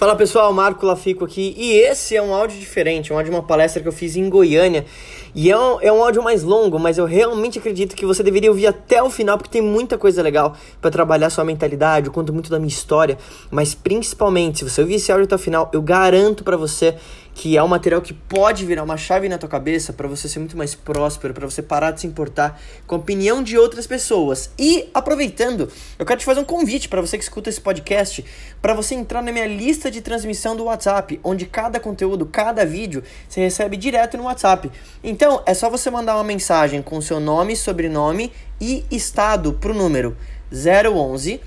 [0.00, 3.42] Fala pessoal, Marco Lafico aqui e esse é um áudio diferente, um áudio de uma
[3.42, 4.86] palestra que eu fiz em Goiânia
[5.34, 8.48] e é um, é um áudio mais longo, mas eu realmente acredito que você deveria
[8.48, 12.32] ouvir até o final porque tem muita coisa legal para trabalhar sua mentalidade, eu conto
[12.32, 13.18] muito da minha história,
[13.50, 16.96] mas principalmente se você ouvir esse áudio até o final, eu garanto para você
[17.40, 20.40] que é um material que pode virar uma chave na tua cabeça para você ser
[20.40, 24.50] muito mais próspero, para você parar de se importar com a opinião de outras pessoas.
[24.58, 25.66] E aproveitando,
[25.98, 28.22] eu quero te fazer um convite para você que escuta esse podcast,
[28.60, 33.02] para você entrar na minha lista de transmissão do WhatsApp, onde cada conteúdo, cada vídeo
[33.26, 34.70] você recebe direto no WhatsApp.
[35.02, 40.14] Então, é só você mandar uma mensagem com seu nome, sobrenome e estado pro número
[40.52, 41.40] 011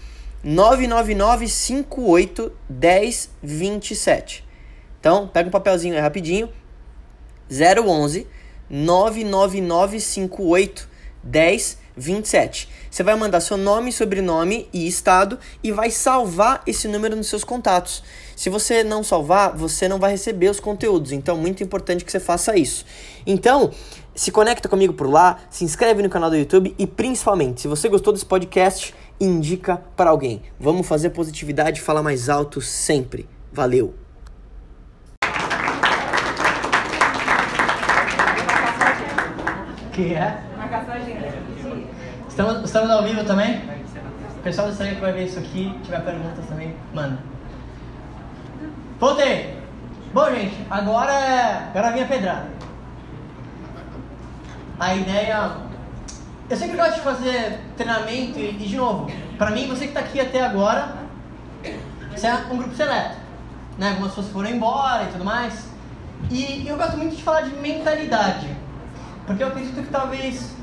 [0.44, 4.43] 999 58 1027.
[5.04, 6.48] Então, pega um papelzinho aí rapidinho.
[7.52, 8.26] 011
[8.70, 10.88] 99958
[11.22, 12.70] 1027.
[12.90, 17.44] Você vai mandar seu nome, sobrenome e estado e vai salvar esse número nos seus
[17.44, 18.02] contatos.
[18.34, 21.12] Se você não salvar, você não vai receber os conteúdos.
[21.12, 22.86] Então, muito importante que você faça isso.
[23.28, 23.72] Então,
[24.16, 27.90] se conecta comigo por lá, se inscreve no canal do YouTube e principalmente, se você
[27.90, 30.44] gostou desse podcast, indica para alguém.
[30.58, 33.28] Vamos fazer positividade falar mais alto sempre.
[33.52, 34.03] Valeu.
[39.94, 40.41] Que é?
[40.58, 41.27] Marcar sua agenda.
[42.27, 43.61] Estamos, estamos ao vivo também?
[44.38, 47.19] O pessoal do Instagram que vai ver isso aqui, tiver perguntas também, manda.
[48.99, 49.55] Voltei!
[50.11, 51.67] Bom, gente, agora é.
[51.69, 52.47] Agora vem a pedrada.
[54.80, 55.58] A ideia.
[56.49, 59.99] Eu sempre gosto de fazer treinamento e, e de novo, pra mim, você que tá
[59.99, 60.95] aqui até agora,
[62.11, 63.17] você é um grupo seleto.
[63.77, 63.89] Né?
[63.89, 65.67] Algumas pessoas foram embora e tudo mais.
[66.31, 68.62] E eu gosto muito de falar de mentalidade.
[69.26, 70.56] Porque eu acredito que talvez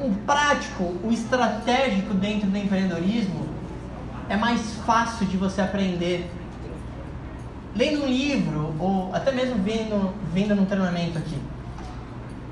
[0.00, 3.46] o prático, o estratégico dentro do empreendedorismo
[4.28, 6.30] é mais fácil de você aprender
[7.74, 11.38] lendo um livro ou até mesmo vindo, vindo num treinamento aqui.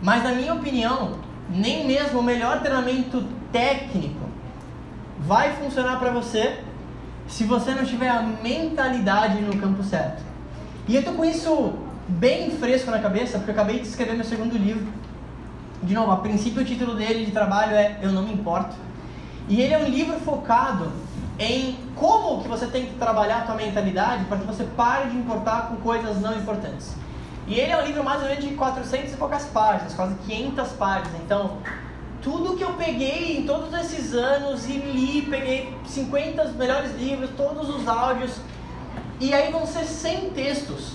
[0.03, 4.29] Mas na minha opinião, nem mesmo o melhor treinamento técnico
[5.21, 6.61] vai funcionar para você
[7.29, 10.23] se você não tiver a mentalidade no campo certo.
[10.89, 11.75] E eu tô com isso
[12.09, 14.93] bem fresco na cabeça, porque eu acabei de escrever meu segundo livro
[15.83, 18.75] de novo, a princípio o título dele de trabalho é Eu Não Me Importo.
[19.49, 20.93] E ele é um livro focado
[21.39, 25.17] em como que você tem que trabalhar a tua mentalidade para que você pare de
[25.17, 26.95] importar com coisas não importantes.
[27.47, 30.69] E ele é um livro mais ou menos de 400 e poucas páginas, quase 500
[30.73, 31.21] páginas.
[31.25, 31.59] Então,
[32.23, 37.69] tudo que eu peguei em todos esses anos e li, peguei 50 melhores livros, todos
[37.69, 38.41] os áudios,
[39.19, 40.93] e aí vão ser 100 textos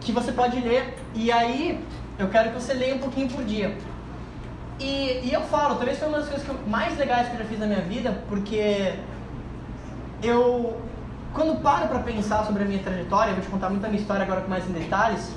[0.00, 0.98] que você pode ler.
[1.14, 1.84] E aí
[2.18, 3.76] eu quero que você leia um pouquinho por dia.
[4.78, 7.44] E, e eu falo, talvez foi uma das coisas eu, mais legais que eu já
[7.44, 8.94] fiz na minha vida, porque
[10.22, 10.80] eu,
[11.32, 14.22] quando paro para pensar sobre a minha trajetória, vou te contar muito a minha história
[14.22, 15.32] agora com mais em detalhes,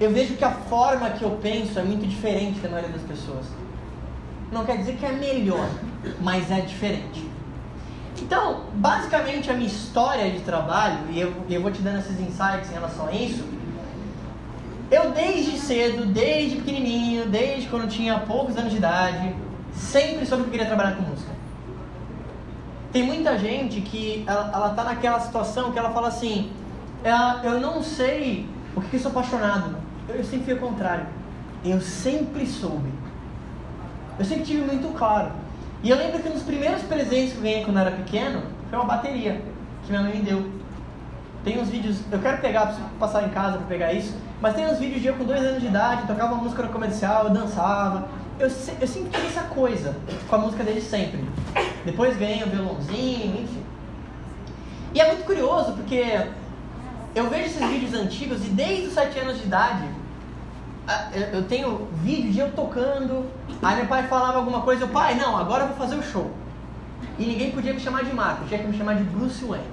[0.00, 3.46] eu vejo que a forma que eu penso é muito diferente da maioria das pessoas.
[4.50, 5.68] Não quer dizer que é melhor,
[6.20, 7.28] mas é diferente.
[8.20, 12.70] Então, basicamente a minha história de trabalho, e eu, eu vou te dando esses insights
[12.70, 13.44] em relação a isso,
[14.94, 19.34] eu desde cedo, desde pequenininho, desde quando tinha poucos anos de idade,
[19.72, 21.32] sempre soube que queria trabalhar com música.
[22.92, 26.52] Tem muita gente que ela, ela tá naquela situação que ela fala assim,
[27.02, 28.46] ela, eu não sei
[28.76, 29.76] o que, que eu sou apaixonado.
[30.08, 31.06] Eu, eu sempre fui o contrário.
[31.64, 32.92] Eu sempre soube.
[34.18, 35.32] Eu sempre tive muito claro.
[35.82, 38.42] E eu lembro que um dos primeiros presentes que eu ganhei quando eu era pequeno
[38.70, 39.42] foi uma bateria
[39.84, 40.50] que minha mãe me deu.
[41.42, 44.14] Tem uns vídeos, eu quero pegar, preciso passar em casa para pegar isso.
[44.44, 47.24] Mas tem uns vídeos de eu com dois anos de idade, tocava música no comercial,
[47.24, 48.06] eu dançava.
[48.38, 49.96] Eu, eu sempre essa coisa
[50.28, 51.24] com a música dele sempre.
[51.82, 53.62] Depois ganhei o violãozinho, enfim.
[54.92, 56.26] E é muito curioso porque
[57.14, 59.88] eu vejo esses vídeos antigos e desde os sete anos de idade
[61.32, 63.24] eu tenho vídeo de eu tocando.
[63.62, 66.30] Aí meu pai falava alguma coisa, eu, pai, não, agora eu vou fazer o show.
[67.18, 69.64] E ninguém podia me chamar de Marco, tinha que me chamar de Bruce Wayne.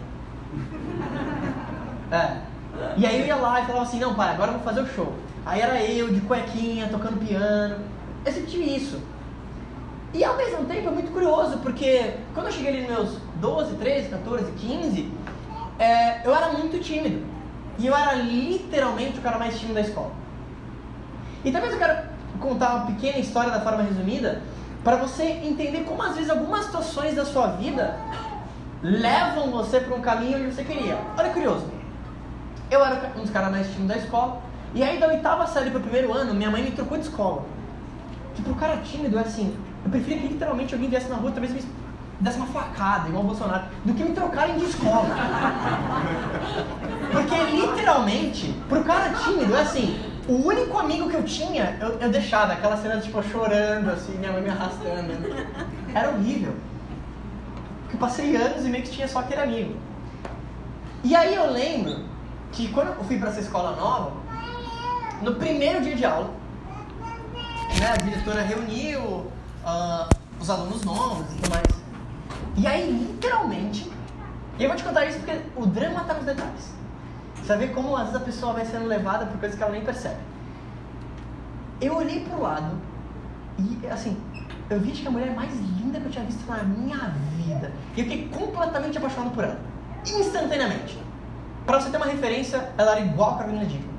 [2.10, 2.51] É.
[2.98, 4.88] E aí eu ia lá e falava assim, não pai, agora eu vou fazer o
[4.88, 5.14] show.
[5.46, 7.84] Aí era eu de cuequinha, tocando piano.
[8.26, 9.00] Eu sempre tive isso.
[10.14, 13.76] E ao mesmo tempo é muito curioso, porque quando eu cheguei ali nos meus 12,
[13.76, 15.12] 13, 14, 15,
[15.80, 17.26] é, eu era muito tímido.
[17.80, 20.12] E eu era literalmente o cara mais tímido da escola.
[21.44, 24.42] E talvez eu quero contar uma pequena história da forma resumida,
[24.84, 27.98] para você entender como às vezes algumas situações da sua vida
[28.82, 30.98] levam você para um caminho onde você queria.
[31.18, 31.81] Olha curioso.
[32.72, 34.42] Eu era um dos caras mais tímidos da escola.
[34.74, 37.44] E aí da oitava série pro primeiro ano, minha mãe me trocou de escola.
[38.34, 39.54] Que pro cara tímido é assim,
[39.84, 41.62] eu preferia que literalmente alguém viesse na rua talvez me
[42.22, 45.08] desse uma facada, igual o Bolsonaro, do que me trocarem de escola.
[47.12, 52.10] Porque literalmente, pro cara tímido, é assim, o único amigo que eu tinha, eu, eu
[52.10, 55.12] deixava aquela cena tipo chorando, assim, minha mãe me arrastando.
[55.94, 56.54] Era horrível.
[57.82, 59.76] Porque eu passei anos e meio que tinha só aquele amigo.
[61.04, 62.11] E aí eu lembro
[62.52, 64.14] que quando eu fui para essa escola nova,
[65.22, 66.30] no primeiro dia de aula,
[67.80, 70.10] né, a diretora reuniu uh,
[70.40, 71.68] os alunos novos e tudo mais.
[72.58, 73.92] E aí, literalmente,
[74.60, 76.74] e eu vou te contar isso porque o drama está nos detalhes.
[77.36, 79.84] Você ver como às vezes a pessoa vai sendo levada por coisas que ela nem
[79.84, 80.20] percebe.
[81.80, 82.78] Eu olhei pro lado
[83.58, 84.18] e, assim,
[84.70, 87.72] eu vi que a mulher mais linda que eu tinha visto na minha vida.
[87.96, 89.60] E eu fiquei completamente apaixonado por ela.
[90.06, 90.98] Instantaneamente.
[91.72, 93.96] Pra você ter uma referência, ela era igual a Carolina Dickman.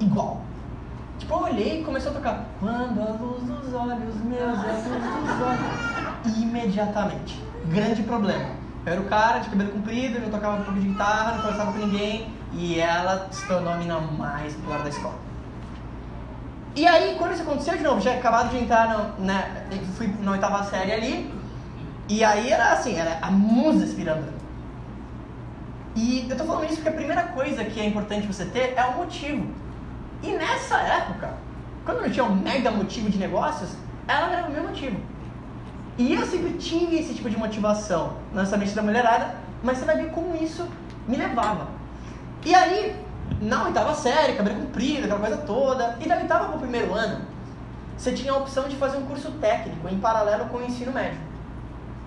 [0.00, 0.42] Igual.
[1.18, 2.44] Tipo, eu olhei e começou a tocar.
[2.60, 6.36] Quando a luz dos olhos meus é luz dos olhos.
[6.36, 7.42] Imediatamente.
[7.68, 8.50] Grande problema.
[8.84, 11.72] Eu era o cara de cabelo comprido, não tocava um pouco de guitarra, não conversava
[11.72, 12.30] com ninguém.
[12.52, 15.14] E ela se tornou a mina mais popular da escola.
[16.74, 19.66] E aí, quando isso aconteceu de novo, já acabado de entrar, no, né,
[19.96, 21.34] fui na oitava série ali,
[22.10, 24.35] e aí era assim, era a musa inspirando.
[25.96, 28.84] E eu tô falando isso porque a primeira coisa que é importante você ter é
[28.84, 29.50] o motivo.
[30.22, 31.34] E nessa época,
[31.86, 33.70] quando não tinha um mega motivo de negócios,
[34.06, 35.00] ela era o meu motivo.
[35.96, 39.96] E eu sempre tive esse tipo de motivação, não necessariamente da mulherada, mas você vai
[39.96, 40.68] ver como isso
[41.08, 41.68] me levava.
[42.44, 42.94] E aí,
[43.40, 47.24] na oitava série, cabelo comprido, aquela coisa toda, e da oitava para o primeiro ano,
[47.96, 51.18] você tinha a opção de fazer um curso técnico em paralelo com o ensino médio.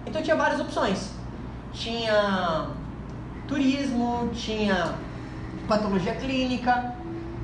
[0.06, 1.12] Então tinha várias opções.
[1.74, 2.68] Tinha
[3.50, 4.94] turismo, tinha
[5.68, 6.96] patologia clínica,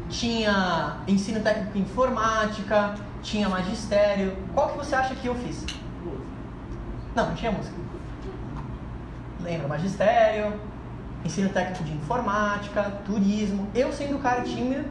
[0.08, 4.38] tinha ensino técnico em informática, tinha magistério.
[4.54, 5.66] Qual que você acha que eu fiz?
[7.16, 7.76] Não, não tinha música.
[9.42, 10.54] Lembra, magistério,
[11.26, 13.68] ensino técnico de informática, turismo.
[13.74, 14.86] Eu sendo cara tímido,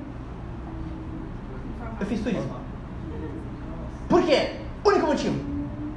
[2.00, 2.56] eu fiz turismo.
[4.08, 4.56] Por quê?
[4.84, 5.54] Único motivo.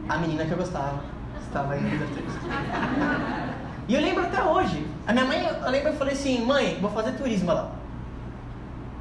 [0.07, 1.03] A menina que eu gostava
[1.41, 3.56] estava aí no turismo.
[3.87, 4.85] E eu lembro até hoje.
[5.05, 7.71] A minha mãe, eu lembro, eu falei assim, mãe, vou fazer turismo lá.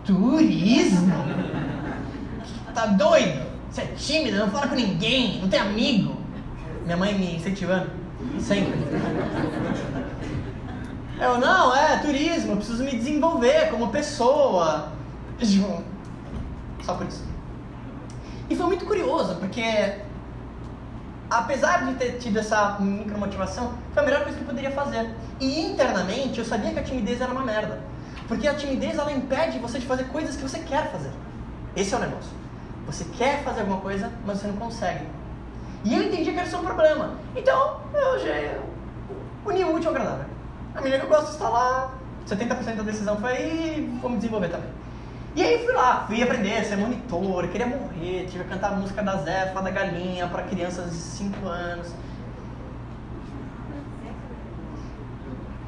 [0.05, 1.13] Turismo?
[2.73, 3.45] Tá doido?
[3.71, 6.17] Você é tímido, não fala com ninguém, não tem amigo.
[6.85, 7.91] Minha mãe me incentivando,
[8.39, 8.75] sempre.
[11.19, 14.93] Eu, não, é turismo, eu preciso me desenvolver como pessoa.
[16.85, 17.25] Só por isso.
[18.49, 19.97] E foi muito curioso, porque
[21.31, 25.11] apesar de ter tido essa micromotivação, foi a melhor coisa que eu poderia fazer.
[25.41, 27.81] E internamente eu sabia que a timidez era uma merda.
[28.29, 31.11] Porque a timidez ela impede você de fazer coisas que você quer fazer.
[31.77, 32.31] Esse é o negócio.
[32.87, 35.05] Você quer fazer alguma coisa, mas você não consegue.
[35.85, 37.15] E eu entendi que era só um problema.
[37.35, 38.59] Então, eu já
[39.45, 40.27] uni o útil ao agradável.
[40.75, 41.95] A menina que eu gosto está lá,
[42.29, 44.69] 70% da decisão foi aí, vamos desenvolver também.
[45.37, 48.77] E aí fui lá, fui aprender a ser monitor, queria morrer, tive que cantar a
[48.77, 51.93] música da Zefa, da Galinha, para crianças de 5 anos.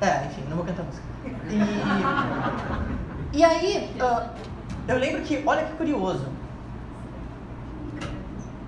[0.00, 1.04] É, enfim, não vou cantar música.
[3.34, 4.30] E, e aí, uh,
[4.88, 6.26] eu lembro que, olha que curioso.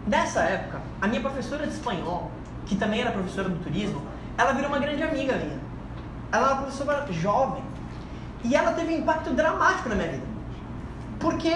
[0.06, 2.30] Nessa época, a minha professora de espanhol,
[2.66, 4.02] que também era professora do turismo,
[4.36, 5.60] ela virou uma grande amiga minha.
[6.30, 7.64] Ela é uma professora jovem.
[8.44, 10.39] E ela teve um impacto dramático na minha vida.
[11.20, 11.52] Porque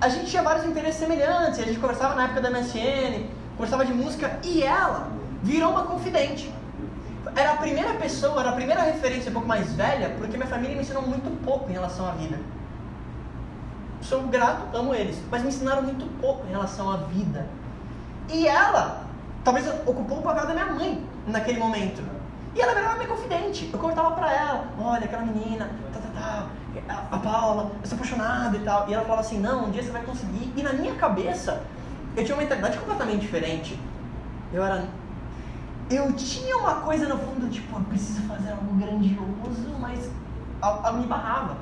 [0.00, 3.26] a gente tinha vários interesses semelhantes, a gente conversava na época da MSN,
[3.56, 5.08] conversava de música, e ela
[5.42, 6.52] virou uma confidente.
[7.34, 10.76] Era a primeira pessoa, era a primeira referência um pouco mais velha, porque minha família
[10.76, 12.38] me ensinou muito pouco em relação à vida.
[14.02, 17.46] Sou grato, amo eles, mas me ensinaram muito pouco em relação à vida.
[18.30, 19.06] E ela,
[19.42, 22.02] talvez ocupou o papel da minha mãe naquele momento.
[22.54, 23.70] E ela virava minha confidente.
[23.72, 26.46] Eu contava pra ela, olha, aquela menina, tá, tá, tá,
[26.88, 28.88] a, Paula, eu sou apaixonada e tal.
[28.88, 30.52] E ela falava assim, não, um dia você vai conseguir.
[30.56, 31.62] E na minha cabeça,
[32.16, 33.78] eu tinha uma mentalidade completamente diferente.
[34.52, 34.86] Eu era...
[35.90, 40.10] Eu tinha uma coisa no fundo, tipo, eu preciso fazer algo grandioso, mas
[40.62, 41.56] ela me barrava.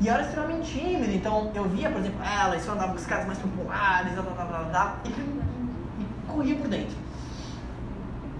[0.00, 2.98] E eu era extremamente tímido, então eu via, por exemplo, ela, e só andava com
[2.98, 6.96] os caras mais populares, blá, blá, blá, blá, e me corria por dentro.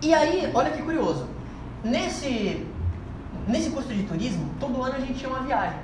[0.00, 1.26] E aí, olha que curioso,
[1.85, 2.67] Nesse,
[3.47, 5.79] nesse curso de turismo, todo ano a gente tinha uma viagem.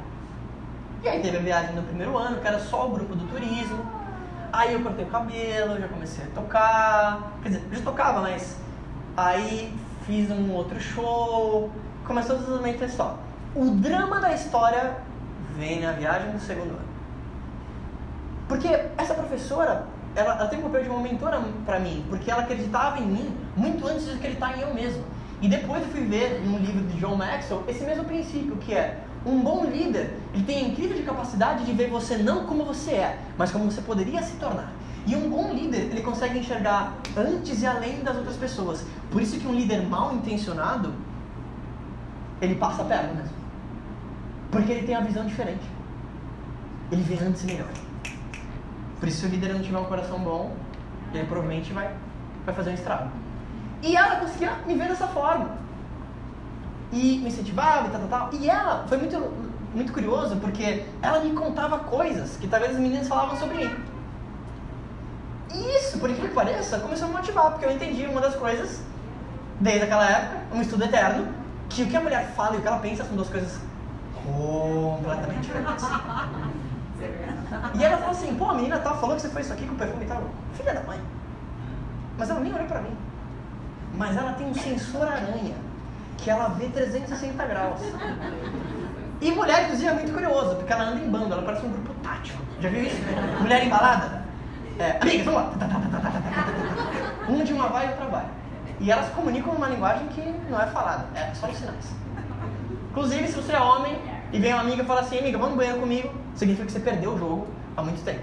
[1.02, 3.84] E aí teve a viagem no primeiro ano, que era só o grupo do turismo.
[4.52, 7.32] Aí eu cortei o cabelo, já comecei a tocar.
[7.42, 8.58] Quer dizer, já tocava, mas
[9.16, 9.72] aí
[10.06, 11.70] fiz um outro show.
[12.04, 13.16] Começou totalmente história.
[13.54, 14.96] O drama da história
[15.56, 16.90] vem na viagem do segundo ano.
[18.48, 22.42] Porque essa professora, ela, ela tem um papel de uma mentora para mim, porque ela
[22.42, 25.04] acreditava em mim muito antes de acreditar em eu mesmo.
[25.40, 29.00] E depois eu fui ver num livro de John Maxwell esse mesmo princípio, que é
[29.24, 33.18] um bom líder, ele tem a incrível capacidade de ver você não como você é,
[33.36, 34.72] mas como você poderia se tornar.
[35.06, 38.84] E um bom líder, ele consegue enxergar antes e além das outras pessoas.
[39.10, 40.92] Por isso que um líder mal intencionado,
[42.40, 43.24] ele passa a perna.
[44.50, 45.64] Porque ele tem a visão diferente.
[46.92, 47.68] Ele vê antes e melhor.
[48.98, 50.54] Por isso, se o líder não tiver um coração bom,
[51.14, 51.94] ele provavelmente vai,
[52.44, 53.10] vai fazer um estrago.
[53.82, 55.58] E ela conseguia me ver dessa forma.
[56.92, 58.40] E me incentivava e tal, tal, tal.
[58.40, 59.32] E ela foi muito,
[59.74, 63.70] muito curioso porque ela me contava coisas que talvez as meninas falavam sobre mim.
[65.52, 68.36] E isso, por incrível que pareça, começou a me motivar, porque eu entendi uma das
[68.36, 68.82] coisas,
[69.58, 71.26] desde aquela época, um estudo eterno,
[71.68, 73.58] que o que a mulher fala e o que ela pensa são duas coisas
[74.24, 75.86] completamente diferentes.
[77.74, 79.74] E ela falou assim, pô, a menina tal falou que você fez isso aqui com
[79.74, 80.22] perfume e tal.
[80.54, 81.00] Filha da mãe.
[82.18, 82.94] Mas ela nem olhou pra mim.
[83.94, 85.54] Mas ela tem um sensor aranha,
[86.18, 87.80] que ela vê 360 graus.
[89.20, 91.92] E mulher, inclusive, é muito curiosa, porque ela anda em bando, ela parece um grupo
[92.02, 92.42] tático.
[92.60, 92.96] Já viu isso?
[93.40, 94.22] Mulher embalada?
[94.78, 95.52] É, amigas, vamos lá.
[97.28, 98.26] Um de uma vai e outra vai.
[98.80, 101.92] E elas comunicam uma linguagem que não é falada, é só os sinais.
[102.90, 104.00] Inclusive, se você é homem
[104.32, 106.80] e vem uma amiga e fala assim, amiga, vamos no banheiro comigo, significa que você
[106.80, 108.22] perdeu o jogo há muito tempo.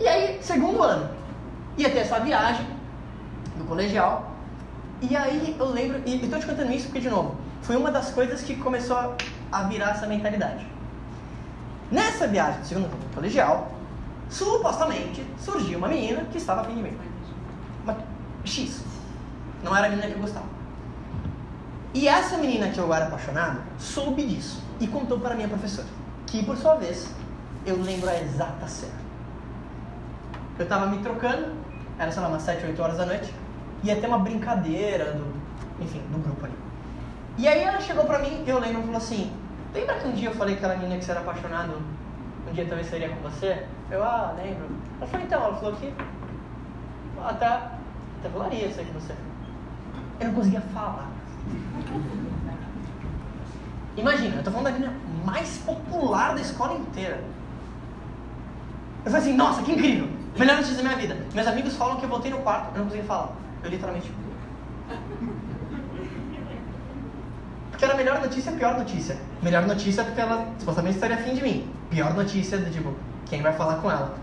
[0.00, 1.10] E aí, segundo ano,
[1.78, 2.66] ia ter essa viagem
[3.56, 4.30] do colegial.
[5.00, 8.10] E aí eu lembro, e estou te contando isso porque, de novo, foi uma das
[8.10, 9.16] coisas que começou
[9.50, 10.66] a virar essa mentalidade.
[11.90, 13.70] Nessa viagem do segundo colegial,
[14.30, 16.98] supostamente surgiu uma menina que estava afim de mim.
[17.84, 17.96] Uma
[18.44, 18.82] X.
[19.62, 20.46] Não era a menina que eu gostava.
[21.94, 25.86] E essa menina que eu era apaixonado soube disso e contou para minha professora,
[26.26, 27.08] que por sua vez
[27.66, 29.02] eu lembro a exata cena.
[30.58, 31.52] Eu estava me trocando,
[31.98, 33.32] era sei lá umas 7, 8 horas da noite,
[33.82, 35.32] ia ter uma brincadeira do,
[35.80, 36.54] enfim, do grupo ali.
[37.38, 39.32] E aí ela chegou pra mim, eu lembro, e falou assim:
[39.74, 41.80] Lembra que um dia eu falei que aquela menina que você era apaixonado,
[42.48, 43.66] um dia talvez seria com você?
[43.90, 44.66] Eu, ah, lembro.
[45.00, 45.92] Ela falou: Então, ela falou que
[47.24, 49.14] até, até rolaria isso aí com você.
[50.20, 51.10] Eu não conseguia falar.
[53.96, 57.22] Imagina, eu tô falando da menina mais popular da escola inteira.
[59.04, 60.08] Eu falei assim, nossa, que incrível!
[60.38, 61.16] Melhor notícia da minha vida.
[61.34, 63.32] Meus amigos falam que eu voltei no quarto, eu não consegui falar.
[63.62, 64.12] Eu literalmente.
[67.70, 69.16] Porque era melhor notícia pior notícia.
[69.42, 71.70] Melhor notícia porque ela supostamente estaria afim de mim.
[71.90, 72.94] Pior notícia do tipo,
[73.26, 74.14] quem vai falar com ela?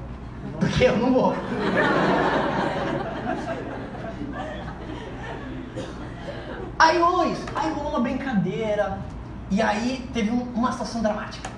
[0.59, 1.35] Porque eu não vou.
[6.77, 8.99] Aí rolou isso, aí rolou uma brincadeira,
[9.51, 11.49] e aí teve um, uma situação dramática.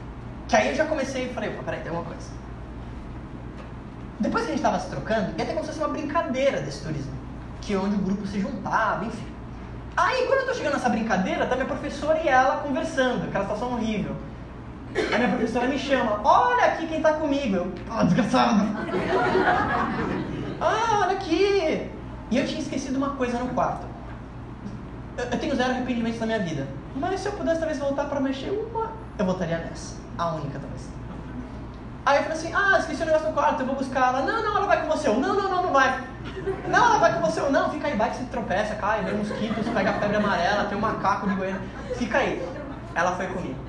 [0.48, 2.28] Que aí eu já comecei e falei, peraí, tem uma coisa.
[4.20, 6.84] Depois que a gente estava se trocando, ia ter como se fosse uma brincadeira desse
[6.84, 7.21] turismo.
[7.62, 9.28] Que é onde o grupo se juntava, enfim.
[9.96, 13.74] Aí quando eu tô chegando nessa brincadeira, tá minha professora e ela conversando, aquela situação
[13.74, 14.16] horrível.
[14.96, 17.56] Aí minha professora me chama, olha aqui quem tá comigo.
[17.56, 18.66] Eu, ah, desgraçado.
[20.60, 21.90] ah, olha aqui.
[22.30, 23.92] E eu tinha esquecido uma coisa no quarto
[25.18, 26.68] eu, tenho zero arrependimentos na minha vida.
[26.96, 29.96] Mas se eu pudesse talvez voltar para mexer uma, eu voltaria nessa.
[30.18, 30.90] A única talvez.
[32.04, 34.22] Aí eu falei assim, ah, esqueci o negócio no quarto, eu vou buscar ela.
[34.24, 35.08] Não, não, ela vai com você.
[35.08, 36.04] Eu, não, não, não, não vai.
[36.68, 37.40] Não, ela vai com você.
[37.40, 40.66] Eu, não, fica aí, vai que você tropeça, cai, vem mosquitos, pega a febre amarela,
[40.66, 41.62] tem um macaco de goiânia.
[41.96, 42.44] Fica aí.
[42.96, 43.60] Ela foi comigo.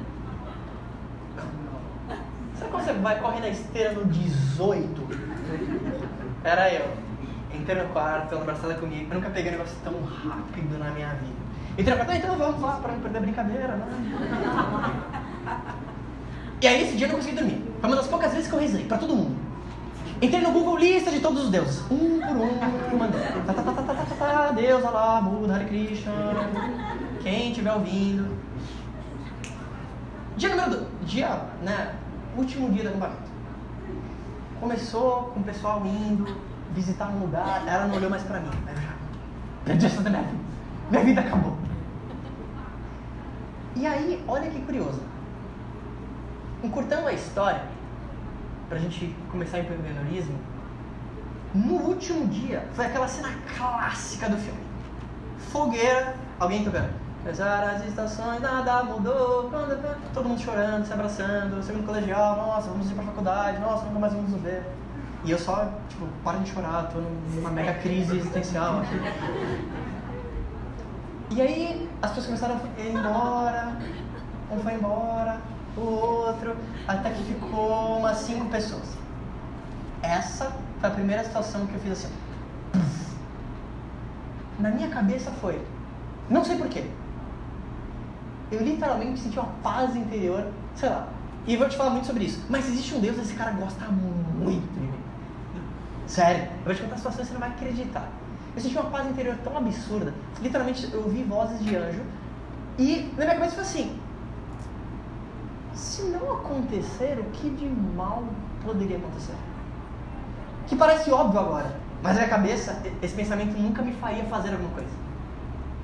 [2.59, 5.09] Sabe quando você vai correr na esteira no 18?
[6.43, 6.91] Era eu.
[7.53, 9.11] Entrei no quarto, ela abraçada comigo.
[9.11, 11.43] Eu nunca peguei um negócio tão rápido na minha vida.
[11.77, 13.87] Entrei no quarto, então vamos lá para não perder a brincadeira, né?
[16.63, 17.61] E aí esse dia eu não consegui dormir.
[17.81, 19.37] Foi uma das poucas vezes que eu rezei, pra todo mundo.
[20.23, 21.83] Entrei no Google lista de todos os deuses.
[21.91, 23.21] Um por um, mandei.
[23.45, 26.13] Tá, tá, tá, tá, tá, Deus, Alá, Buda, Hare Krishna.
[27.21, 28.39] Quem estiver ouvindo.
[30.37, 30.83] Dia número 2.
[31.05, 31.97] Dia, né?
[32.37, 33.33] Último dia do acampamento.
[34.61, 36.33] Começou com o pessoal indo
[36.77, 37.65] visitar um lugar.
[37.67, 38.51] Ela não olhou mais pra mim.
[39.65, 40.39] Perdi essa minha vida.
[40.91, 41.57] Minha vida acabou.
[43.75, 45.12] E aí, olha que curioso.
[46.63, 47.63] Encurtando a história,
[48.69, 50.39] pra gente começar em empreendedorismo,
[51.55, 54.61] no último dia, foi aquela cena clássica do filme.
[55.51, 56.91] Fogueira, alguém tocando.
[57.23, 59.51] Apesar as estações, nada mudou.
[60.15, 64.13] Todo mundo chorando, se abraçando, segundo colegial, nossa, vamos ir pra faculdade, nossa, nunca mais
[64.13, 64.63] vamos nos ver.
[65.25, 66.99] E eu só, tipo, para de chorar, tô
[67.35, 69.01] numa mega crise existencial aqui.
[71.31, 73.77] E aí as pessoas começaram a ir embora,
[74.51, 75.39] um foi embora,
[75.77, 78.97] o outro, até que ficou umas cinco pessoas.
[80.03, 82.13] essa foi a primeira situação que eu fiz assim.
[84.59, 85.61] Na minha cabeça foi,
[86.29, 86.85] não sei porquê.
[88.51, 91.09] Eu literalmente senti uma paz interior, sei lá.
[91.47, 92.45] E vou te falar muito sobre isso.
[92.49, 95.01] Mas existe um Deus, esse cara gosta muito de mim.
[96.07, 98.09] Sério, eu vou te contar situações que você não vai acreditar.
[98.55, 100.13] Eu senti uma paz interior tão absurda.
[100.41, 102.03] Literalmente, eu ouvi vozes de anjo.
[102.79, 103.99] E na minha cabeça foi assim:
[105.75, 108.23] se não acontecer, o que de mal
[108.65, 109.35] poderia acontecer?
[110.67, 114.71] Que parece óbvio agora, mas na minha cabeça, esse pensamento nunca me faria fazer alguma
[114.71, 114.91] coisa.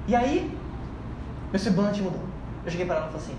[0.07, 0.57] E aí,
[1.51, 2.21] meu semblante mudou.
[2.65, 3.37] Eu cheguei para ela e falei assim: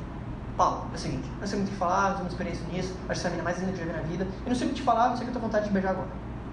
[0.58, 2.94] Paulo, é o seguinte, eu não sei muito o que falar, não tenho experiência nisso,
[2.94, 4.50] acho que essa é a menina mais linda que eu já vi na vida, eu
[4.50, 6.08] não sei o que falar, não sei que eu tô com vontade de beijar agora.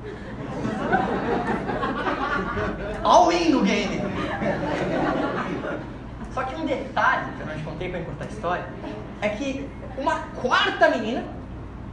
[3.02, 4.00] All in no game!
[6.32, 8.66] Só que um detalhe que eu não te contei para encurtar a história
[9.22, 11.24] é que uma quarta menina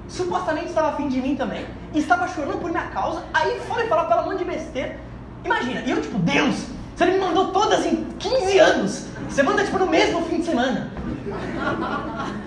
[0.07, 1.65] supostamente estava afim de mim também
[1.99, 3.23] estava chorando por minha causa.
[3.33, 4.97] Aí foi falar pela mão de besteira.
[5.43, 9.07] Imagina, e eu tipo, Deus, você me mandou todas em 15 anos.
[9.29, 10.91] Você manda tipo no mesmo fim de semana.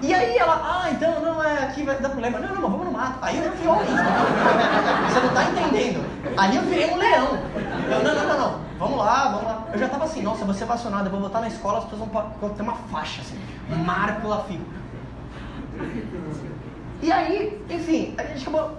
[0.00, 2.38] E aí ela, ah, então não é aqui vai dar problema.
[2.38, 3.18] Não, não, vamos no mato.
[3.20, 3.84] Aí eu fui homem.
[5.10, 6.04] Você não tá entendendo.
[6.36, 7.36] Aí eu virei um leão.
[7.90, 8.60] Eu, não, não, não, não.
[8.78, 9.64] Vamos lá, vamos lá.
[9.72, 11.84] Eu já tava assim, nossa, eu vou ser vacionado, eu vou botar na escola, as
[11.86, 12.08] pessoas
[12.40, 13.36] vão ter uma faixa assim.
[13.84, 14.64] Marco Lafico.
[17.00, 18.76] E aí, enfim, a gente acabou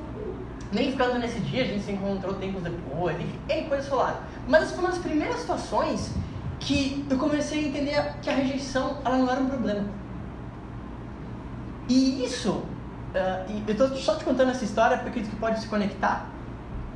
[0.72, 4.18] nem ficando nesse dia, a gente se encontrou tempos depois, enfim, e coisas rolaram.
[4.48, 6.14] Mas essa foi uma das primeiras situações
[6.60, 9.86] que eu comecei a entender que a rejeição, ela não era um problema.
[11.88, 16.28] E isso, uh, eu estou só te contando essa história porque que pode se conectar.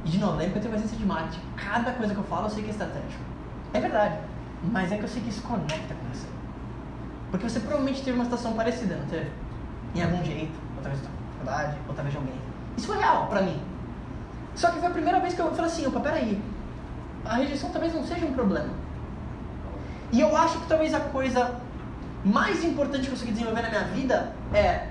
[0.06, 1.40] E de novo, lembra que eu tenho agência de marketing.
[1.56, 3.24] Cada coisa que eu falo eu sei que é estratégico.
[3.74, 4.18] É verdade,
[4.72, 6.28] mas é que eu sei que isso conecta com você.
[7.32, 9.32] Porque você provavelmente teve uma situação parecida, não teve?
[9.96, 12.36] Em algum jeito, outra vez da faculdade, outra vez de alguém.
[12.78, 13.62] Isso foi real pra mim.
[14.56, 16.42] Só que foi a primeira vez que eu falei assim, opa, peraí,
[17.26, 18.70] a rejeição talvez não seja um problema.
[20.12, 21.56] E eu acho que talvez a coisa
[22.24, 24.88] mais importante que eu consegui desenvolver na minha vida é,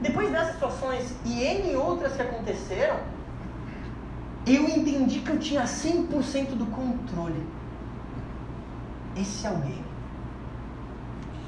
[0.00, 2.96] depois dessas situações e N outras que aconteceram,
[4.46, 7.46] eu entendi que eu tinha 100% do controle.
[9.16, 9.89] Esse é o game.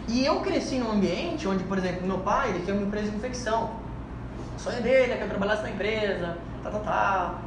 [0.08, 3.16] E eu cresci num ambiente onde, por exemplo, meu pai, ele tinha uma empresa de
[3.16, 3.76] infecção.
[4.56, 7.38] O sonho dele é que eu trabalhasse na empresa, tá, tá, tá.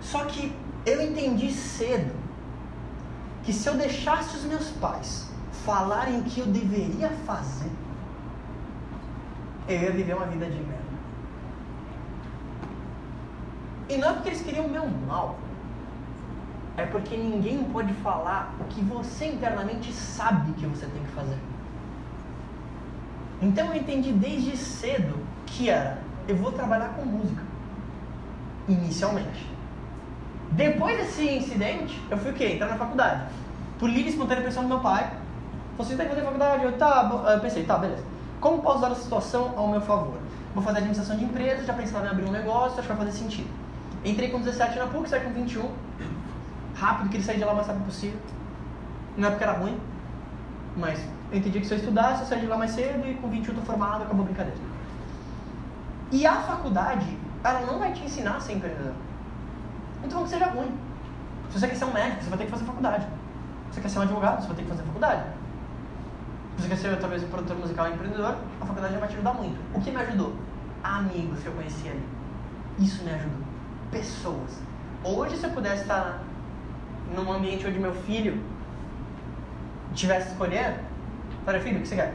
[0.00, 0.54] Só que
[0.86, 2.14] eu entendi cedo
[3.42, 5.28] que se eu deixasse os meus pais
[5.64, 7.70] falarem o que eu deveria fazer,
[9.68, 10.80] eu ia viver uma vida de merda.
[13.88, 15.38] E não é porque eles queriam o meu mal,
[16.80, 21.38] é porque ninguém pode falar o que você internamente sabe que você tem que fazer.
[23.42, 25.14] Então eu entendi desde cedo
[25.46, 27.42] que era, eu vou trabalhar com música,
[28.68, 29.46] inicialmente.
[30.52, 32.54] Depois desse incidente, eu fui o quê?
[32.54, 33.24] Entrar na faculdade.
[33.78, 35.12] Por livre e espontânea pressão do meu pai.
[35.78, 36.64] Assim, tem que fazer faculdade?
[36.64, 38.04] Eu, tá, eu pensei, tá, beleza.
[38.40, 40.18] Como posso usar a situação ao meu favor?
[40.54, 43.12] Vou fazer administração de empresas, já pensava em abrir um negócio, acho que vai fazer
[43.12, 43.48] sentido.
[44.04, 45.70] Entrei com 17 na PUC, saí com 21.
[46.80, 48.18] Rápido, queria sair de lá o mais rápido possível.
[49.14, 49.78] Não é porque era ruim,
[50.74, 50.98] mas
[51.30, 53.54] eu entendi que se eu estudasse, eu saí de lá mais cedo e com 21
[53.54, 54.58] tô formado, acabou a brincadeira.
[56.10, 58.94] E a faculdade, ela não vai te ensinar a ser empreendedor.
[60.02, 60.72] Então que seja ruim.
[61.50, 63.04] Se você quer ser um médico, você vai ter que fazer faculdade.
[63.04, 65.24] Se você quer ser um advogado, você vai ter que fazer faculdade.
[66.56, 69.14] Se você quer ser talvez um produtor musical e empreendedor, a faculdade já vai te
[69.16, 69.60] ajudar muito.
[69.76, 70.34] O que me ajudou?
[70.82, 72.08] Amigos que eu conheci ali.
[72.78, 73.44] Isso me ajudou.
[73.90, 74.62] Pessoas.
[75.04, 76.22] Hoje, se eu pudesse estar
[77.14, 78.42] num ambiente onde meu filho
[79.94, 80.80] tivesse que escolher,
[81.44, 82.14] falei, filho, o que você quer?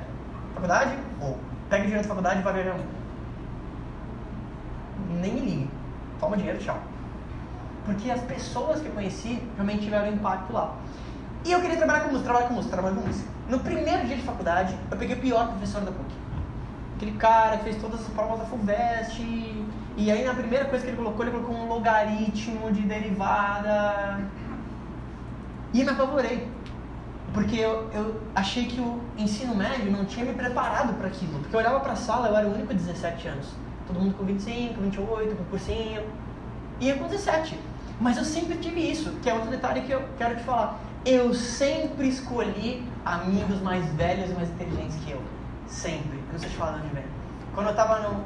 [0.54, 0.98] Faculdade?
[1.22, 1.38] Ou
[1.70, 2.96] pega dinheiro da faculdade e vai viajar muito.
[5.22, 5.70] Nem ligue.
[6.20, 6.80] Toma dinheiro, tchau.
[7.86, 10.76] Porque as pessoas que eu conheci realmente tiveram impacto lá.
[11.44, 13.30] E eu queria trabalhar com música, trabalhar com música, trabalhar com música.
[13.48, 16.16] No primeiro dia de faculdade, eu peguei o pior professor da PUC.
[16.96, 19.22] Aquele cara que fez todas as provas da FUVEST.
[19.98, 24.20] E aí, na primeira coisa que ele colocou, ele colocou um logaritmo de derivada.
[25.76, 26.48] E me apavorei.
[27.34, 31.38] Porque eu, eu achei que o ensino médio não tinha me preparado para aquilo.
[31.40, 33.48] Porque eu olhava para a sala, eu era o único de 17 anos.
[33.86, 36.02] Todo mundo com 25, 28, com cursinho.
[36.80, 37.60] E eu com 17.
[38.00, 40.80] Mas eu sempre tive isso, que é outro detalhe que eu quero te falar.
[41.06, 45.22] Eu sempre escolhi amigos mais velhos e mais inteligentes que eu.
[45.68, 46.20] Sempre.
[46.20, 47.04] Eu não sei te falar de onde vem.
[47.54, 48.24] Quando eu tava no.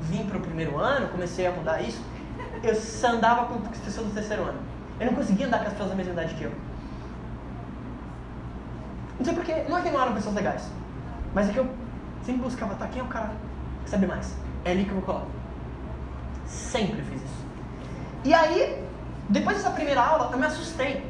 [0.00, 2.02] vim pro primeiro ano, comecei a mudar isso,
[2.62, 4.58] eu andava com as pessoas do terceiro ano.
[4.98, 6.67] Eu não conseguia andar com as pessoas da mesma idade que eu.
[9.18, 10.70] Não sei porque, não é que não eram pessoas legais,
[11.34, 11.68] mas é que eu
[12.22, 13.32] sempre buscava, tá, quem é o cara
[13.84, 14.34] que sabe mais?
[14.64, 15.24] É ali que eu vou colar.
[16.46, 17.46] Sempre fiz isso.
[18.24, 18.84] E aí,
[19.28, 21.04] depois dessa primeira aula, eu me assustei.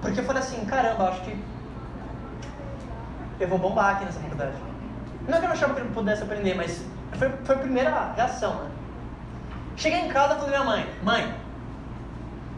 [0.00, 1.36] Porque eu falei assim, caramba, acho que
[3.40, 4.56] eu vou bombar aqui nessa faculdade.
[5.26, 6.84] Não é que eu não achava que eu pudesse aprender, mas
[7.14, 8.70] foi, foi a primeira reação, né?
[9.76, 11.34] Cheguei em casa e falei minha mãe, mãe,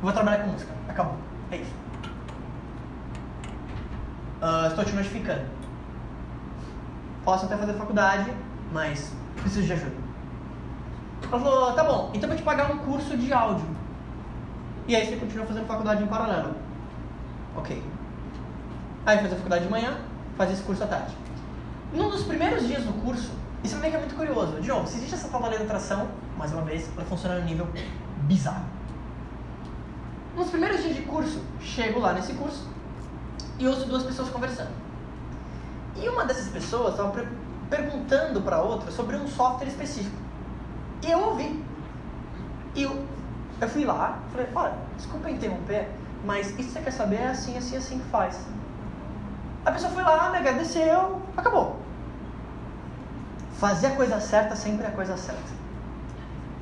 [0.01, 0.73] vou trabalhar com música.
[0.89, 1.17] Acabou.
[1.51, 1.75] É isso.
[4.41, 5.45] Uh, estou te notificando.
[7.25, 8.33] Posso até fazer faculdade,
[8.73, 9.97] mas preciso de ajuda.
[11.23, 13.67] Ela falou, tá bom, então vou te pagar um curso de áudio.
[14.89, 16.55] E aí você continua fazendo faculdade em paralelo.
[17.55, 17.83] Ok.
[19.05, 19.99] Aí faz a faculdade de manhã,
[20.37, 21.15] faz esse curso à tarde.
[21.93, 24.59] Num dos primeiros dias do curso, isso mim é muito curioso.
[24.61, 27.69] De novo, se existe essa tal da atração, mais uma vez, ela funciona no nível
[28.23, 28.65] bizarro.
[30.35, 32.67] Nos primeiros dias de curso, chego lá nesse curso
[33.61, 34.71] e ouço duas pessoas conversando.
[35.95, 37.27] E uma dessas pessoas estava
[37.69, 40.17] perguntando para outra sobre um software específico.
[41.03, 41.63] E eu ouvi.
[42.75, 43.05] E eu,
[43.61, 45.89] eu fui lá, falei, olha, desculpa interromper,
[46.25, 48.41] mas isso que você quer saber é assim, assim, assim que faz.
[49.67, 51.77] A pessoa foi lá, me agradeceu, acabou.
[53.59, 55.61] Fazer a coisa certa sempre é a coisa certa.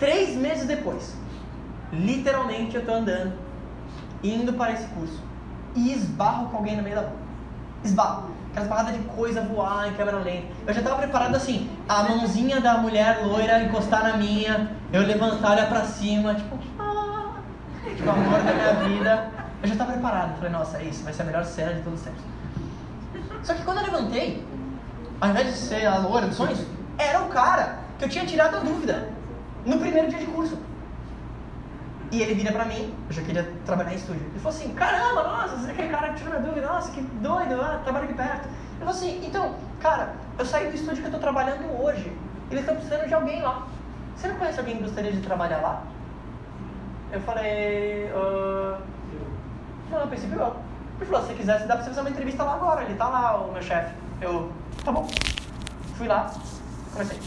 [0.01, 1.15] Três meses depois,
[1.93, 3.39] literalmente eu estou andando,
[4.23, 5.23] indo para esse curso,
[5.75, 7.13] e esbarro com alguém no meio da rua.
[7.85, 8.31] Esbarro.
[8.51, 10.47] Aquelas barradas de coisa voar em câmera lenta.
[10.67, 15.53] Eu já estava preparado assim, a mãozinha da mulher loira encostar na minha, eu levantar,
[15.53, 17.35] olhar pra cima, tipo, ah,
[17.85, 19.31] tipo, amor da minha vida.
[19.63, 20.37] Eu já estava preparado.
[20.37, 22.23] Falei, nossa, é isso, vai ser a melhor cena de todos os tempos.
[23.43, 24.45] Só que quando eu levantei,
[25.21, 26.61] ao invés de ser a loira dos sonhos,
[26.97, 29.09] era o cara que eu tinha tirado a dúvida
[29.65, 30.59] no primeiro dia de curso.
[32.11, 34.23] E ele vira pra mim, eu já queria trabalhar em estúdio.
[34.31, 37.03] Ele falou assim: caramba, nossa, você é aquele cara que tirou minha dúvida, nossa, que
[37.03, 38.49] doido, ah, trabalha aqui perto.
[38.49, 42.11] Ele falou assim: então, cara, eu saí do estúdio que eu tô trabalhando hoje.
[42.51, 43.67] Eles estão precisando de alguém lá.
[44.17, 45.83] Você não conhece alguém que gostaria de trabalhar lá?
[47.13, 48.81] Eu falei: uh...
[49.91, 50.57] não, a princípio eu.
[50.97, 52.85] Ele falou: se quiser, dá pra você fazer uma entrevista lá agora.
[52.85, 53.95] Ele tá lá, o meu chefe.
[54.23, 54.51] Eu,
[54.83, 55.07] tá bom.
[55.97, 56.33] Fui lá,
[56.91, 57.19] comecei.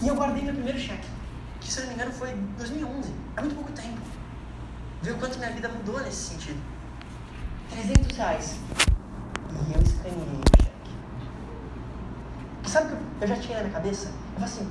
[0.00, 1.17] E eu guardei meu primeiro cheque
[1.68, 3.12] que se não me engano foi 2011.
[3.36, 4.00] É muito pouco tempo.
[5.02, 6.58] Viu quanto minha vida mudou nesse sentido?
[7.70, 8.58] 300 reais.
[9.50, 10.90] E eu escaneei o cheque.
[12.64, 14.08] E sabe o que eu já tinha na minha cabeça?
[14.08, 14.68] Eu falei assim,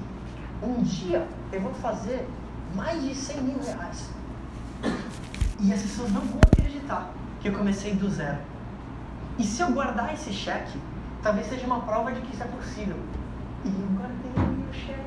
[0.63, 2.27] um dia eu vou fazer
[2.73, 4.09] mais de 100 mil reais.
[5.59, 8.39] E as pessoas não vão acreditar que eu comecei do zero.
[9.37, 10.81] E se eu guardar esse cheque,
[11.21, 12.97] talvez seja uma prova de que isso é possível.
[13.63, 15.06] E eu guardei o cheque.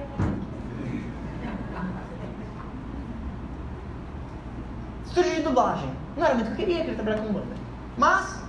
[5.11, 5.91] Estúdio de dublagem.
[6.17, 7.57] Não era muito o que eu queria, queria trabalhar com banda.
[7.99, 8.41] Mas,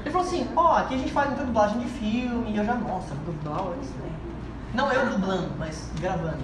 [0.00, 2.64] ele falou assim, ó, oh, aqui a gente faz muita dublagem de filme, e eu
[2.64, 4.12] já, nossa, dublar, isso aí.
[4.72, 6.42] Não eu dublando, mas gravando.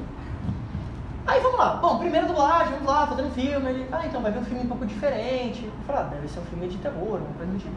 [1.27, 3.71] Aí vamos lá, bom, primeira dublagem, vamos lá, fazendo filme.
[3.71, 5.64] Ele, ah, então vai ver um filme um pouco diferente.
[5.64, 7.75] Eu falei, ah, deve ser um filme de terror, uma coisa do tipo.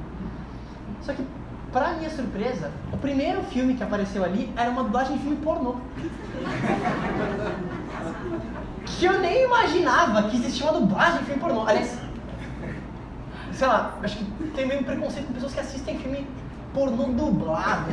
[1.02, 1.26] Só que,
[1.72, 5.78] pra minha surpresa, o primeiro filme que apareceu ali era uma dublagem de filme pornô
[8.86, 11.68] que eu nem imaginava que existia uma dublagem de filme pornô.
[11.68, 11.98] Aliás,
[13.54, 16.28] sei lá, acho que tem meio preconceito com pessoas que assistem filme
[16.74, 17.92] pornô dublado.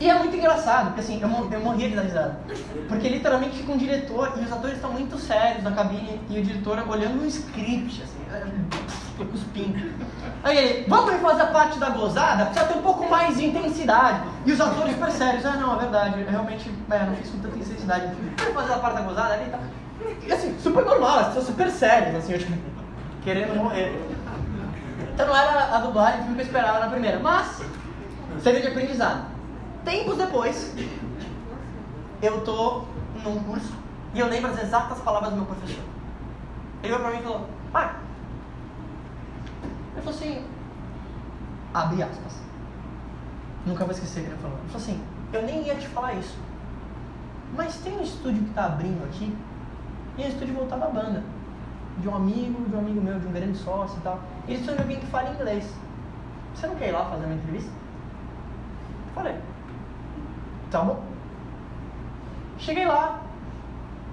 [0.00, 2.40] E é muito engraçado, porque assim, eu, eu morria de dar risada.
[2.88, 6.42] Porque literalmente fica um diretor e os atores estão muito sérios na cabine e o
[6.42, 8.18] diretor olhando um script, assim,
[9.16, 9.92] cuspindo.
[10.42, 12.46] Aí ele, vamos refazer a parte da gozada?
[12.46, 14.22] Precisa ter um pouco mais de intensidade.
[14.44, 17.56] E os atores super sérios, ah não, é verdade, realmente, é, não fiz com tanta
[17.56, 18.14] intensidade.
[18.38, 19.60] Vamos fazer a parte da gozada ali e tal.
[20.26, 22.52] E assim, super normal, as pessoas super sérias, assim, eu, tipo,
[23.22, 23.98] querendo morrer.
[25.14, 27.62] Então não era a dublagem que eu esperava na primeira, mas
[28.42, 29.26] serviu de aprendizado.
[29.84, 30.74] Tempos depois,
[32.20, 32.82] eu tô
[33.22, 33.72] num curso
[34.14, 35.82] e eu lembro as exatas palavras do meu professor.
[36.82, 38.03] Ele veio pra mim e falou, pai, ele
[40.04, 40.44] falou assim,
[41.72, 42.40] abre aspas.
[43.66, 44.58] Nunca vou esquecer que ele falou.
[44.58, 45.00] Ele falou assim,
[45.32, 46.38] eu nem ia te falar isso.
[47.56, 49.36] Mas tem um estúdio que está abrindo aqui,
[50.16, 51.22] e é um estúdio voltado à banda.
[51.98, 54.20] De um amigo, de um amigo meu, de um grande sócio e tal.
[54.48, 55.72] Eles precisam de alguém que fale inglês.
[56.54, 57.70] Você não quer ir lá fazer uma entrevista?
[59.14, 59.36] Falei,
[60.70, 61.02] tá bom.
[62.58, 63.20] Cheguei lá,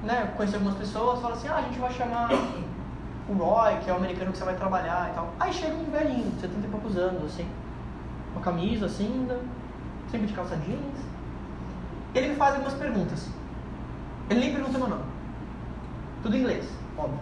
[0.04, 2.30] né, conheci algumas pessoas, falaram assim, ah, a gente vai chamar
[3.30, 5.34] o Roy, que é o americano que você vai trabalhar e tal.
[5.40, 7.48] Aí chega um velhinho, 70 e poucos anos, assim,
[8.34, 9.28] uma camisa assim,
[10.10, 11.00] sempre de calça jeans.
[12.14, 13.30] Ele me faz algumas perguntas.
[14.30, 15.04] Ele nem pergunta meu nome.
[16.24, 17.20] Tudo em inglês, óbvio.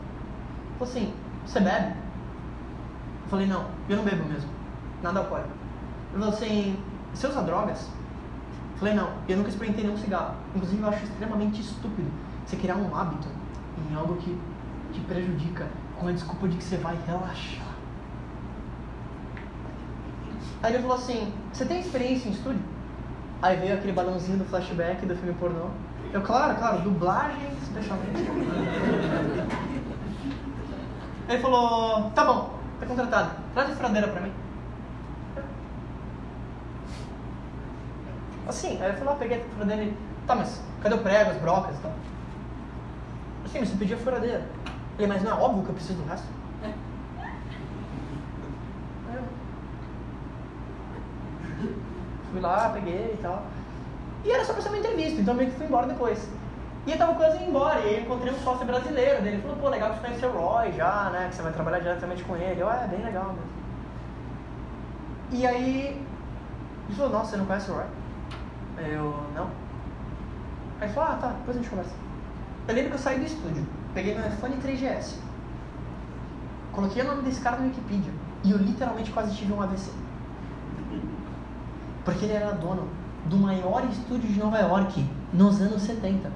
[0.77, 1.13] Falou assim,
[1.45, 1.93] você bebe?
[3.23, 4.49] Eu falei, não, eu não bebo mesmo.
[5.03, 5.45] Nada pode.
[6.11, 6.77] Ele falou assim,
[7.13, 7.87] você usa drogas?
[8.77, 10.35] Falei, não, eu nunca experimentei nenhum cigarro.
[10.55, 12.09] Inclusive, eu acho extremamente estúpido
[12.45, 13.27] você criar um hábito
[13.91, 14.39] em algo que
[14.93, 15.67] te prejudica
[15.99, 17.67] com a desculpa de que você vai relaxar.
[20.63, 22.61] Aí ele falou assim: Você tem experiência em estúdio?
[23.41, 25.67] Aí veio aquele balãozinho do flashback do filme pornô.
[26.11, 28.19] Eu, claro, claro, dublagem especialmente.
[31.27, 33.31] ele falou: Tá bom, tá contratado.
[33.53, 34.33] Traz a furadeira pra mim.
[38.47, 39.93] Assim, aí eu fui lá, peguei a furadeira e.
[40.25, 41.93] Tá, mas cadê o prego, as brocas e tal?
[43.45, 44.58] Assim, mas você pediu a furadeira.
[44.99, 46.27] Ele, mas não é óbvio que eu preciso do resto?
[49.13, 49.23] Eu
[52.31, 53.43] Fui lá, peguei e tal.
[54.25, 56.27] E era só pra ser uma entrevista, então meio que fui embora depois.
[56.85, 59.35] E eu tava quase indo embora, e aí encontrei um sócio brasileiro dele.
[59.35, 61.29] Ele falou, pô, legal que você conhece o Roy já, né?
[61.29, 62.61] Que você vai trabalhar diretamente com ele.
[62.61, 63.49] Eu, é, bem legal mesmo.
[65.31, 66.05] E aí,
[66.87, 67.85] ele falou, nossa, você não conhece o Roy?
[68.79, 69.45] Eu, não.
[70.81, 71.95] Aí ele falou, ah, tá, depois a gente conversa.
[72.67, 75.15] Eu lembro que eu saí do estúdio, peguei meu iPhone 3GS,
[76.71, 78.11] coloquei o nome desse cara no Wikipedia,
[78.43, 79.91] e eu literalmente quase tive um AVC.
[82.05, 82.87] Porque ele era dono
[83.25, 86.31] do maior estúdio de Nova York nos anos 70.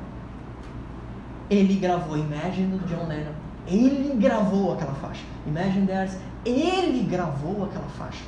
[1.49, 3.33] Ele gravou Imagine do John Lennon.
[3.65, 5.23] Ele gravou aquela faixa.
[5.47, 6.17] Imagine There's.
[6.45, 8.23] Ele gravou aquela faixa.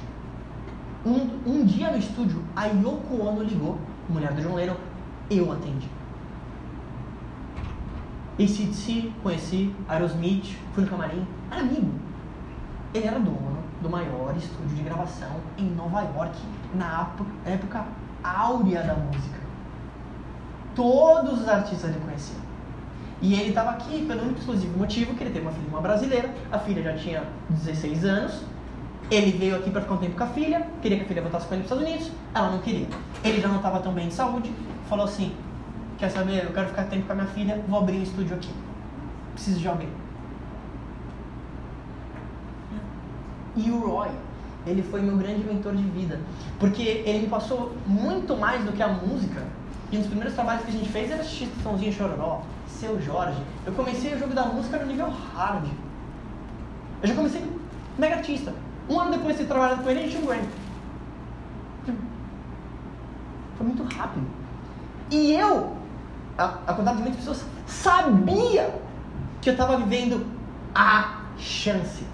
[1.05, 3.77] Um, um dia no estúdio, a Yoko Ono ligou,
[4.09, 4.75] mulher do John Lennon,
[5.29, 5.87] eu atendi.
[8.39, 11.91] ACDC, conheci, Aerosmith, fui no camarim, era amigo.
[12.93, 16.37] Ele era dono do maior estúdio de gravação em Nova York,
[16.73, 17.09] na
[17.45, 17.85] época
[18.23, 19.39] áurea da música.
[20.75, 22.41] Todos os artistas ele conheciam.
[23.21, 26.33] E ele estava aqui pelo único exclusivo motivo que ele teve uma filha uma brasileira,
[26.51, 28.41] a filha já tinha 16 anos,
[29.09, 31.47] ele veio aqui para ficar um tempo com a filha, queria que a filha voltasse
[31.47, 32.87] com ele para os Estados Unidos, ela não queria.
[33.23, 34.51] Ele já não estava tão bem de saúde,
[34.89, 35.33] falou assim,
[35.97, 38.51] quer saber, eu quero ficar tempo com a minha filha, vou abrir um estúdio aqui.
[39.33, 39.89] Preciso de alguém.
[43.55, 44.09] E o Roy,
[44.67, 46.19] ele foi meu grande mentor de vida.
[46.59, 49.43] Porque ele me passou muito mais do que a música.
[49.91, 53.41] E um dos primeiros trabalhos que a gente fez era assistir Sonzinho Chororó, Seu Jorge.
[53.65, 55.65] Eu comecei o jogo da música no nível hard.
[57.01, 57.41] Eu já comecei
[57.97, 58.53] mega artista.
[58.89, 61.95] Um ano depois de ter trabalhado com ele, a gente tinha um.
[63.57, 64.25] Foi muito rápido.
[65.11, 65.77] E eu,
[66.37, 68.73] a, a quantidade de muitas pessoas, sabia
[69.41, 70.25] que eu estava vivendo
[70.73, 72.05] a chance.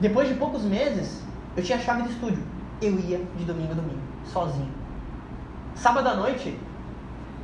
[0.00, 1.22] Depois de poucos meses,
[1.56, 2.42] eu tinha a chave do estúdio.
[2.82, 4.70] Eu ia de domingo a domingo, sozinho.
[5.74, 6.58] Sábado à noite,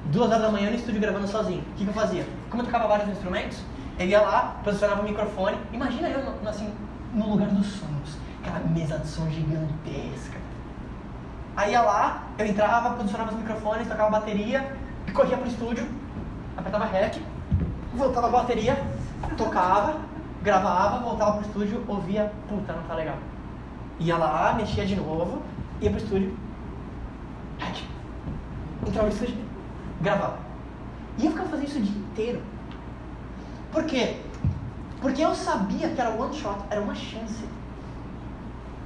[0.06, 1.60] duas horas da manhã no estúdio gravando sozinho.
[1.60, 2.26] O que, que eu fazia?
[2.50, 3.62] Como eu tocava vários instrumentos,
[3.98, 5.56] eu ia lá, posicionava o microfone.
[5.72, 6.72] Imagina eu, assim,
[7.14, 8.18] no lugar dos sonhos.
[8.42, 10.38] Aquela mesa de som gigantesca.
[11.56, 14.76] Aí ia lá, eu entrava, posicionava os microfones, tocava bateria,
[15.12, 15.86] corria pro estúdio,
[16.56, 17.20] apertava REC,
[17.94, 18.82] voltava a bateria,
[19.36, 20.00] tocava,
[20.42, 23.16] gravava, voltava pro estúdio, ouvia, puta, não tá legal.
[23.98, 25.42] Ia lá, mexia de novo,
[25.80, 26.36] ia pro estúdio,
[27.58, 27.84] REC,
[28.86, 29.36] entrava no estúdio,
[30.00, 30.38] gravava.
[31.18, 32.42] E eu ficava fazendo isso o dia inteiro.
[33.72, 34.16] Por quê?
[35.00, 37.44] Porque eu sabia que era one shot, era uma chance.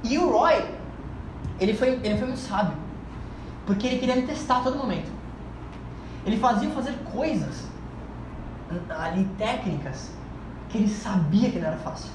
[0.03, 0.63] E o Roy,
[1.59, 2.77] ele foi, ele foi muito sábio.
[3.65, 5.11] Porque ele queria me testar a todo momento.
[6.25, 7.65] Ele fazia fazer coisas
[8.89, 10.11] ali técnicas
[10.69, 12.11] que ele sabia que não era fácil.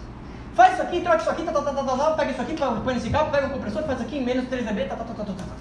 [0.54, 2.94] Faz isso aqui, troca isso aqui, tá, tá, tá, tá, tá, pega isso aqui, põe
[2.94, 5.32] nesse cabo, pega o compressor, faz aqui menos 3 dB, tá, tá, tá, tá, tá,
[5.32, 5.54] tá, tá.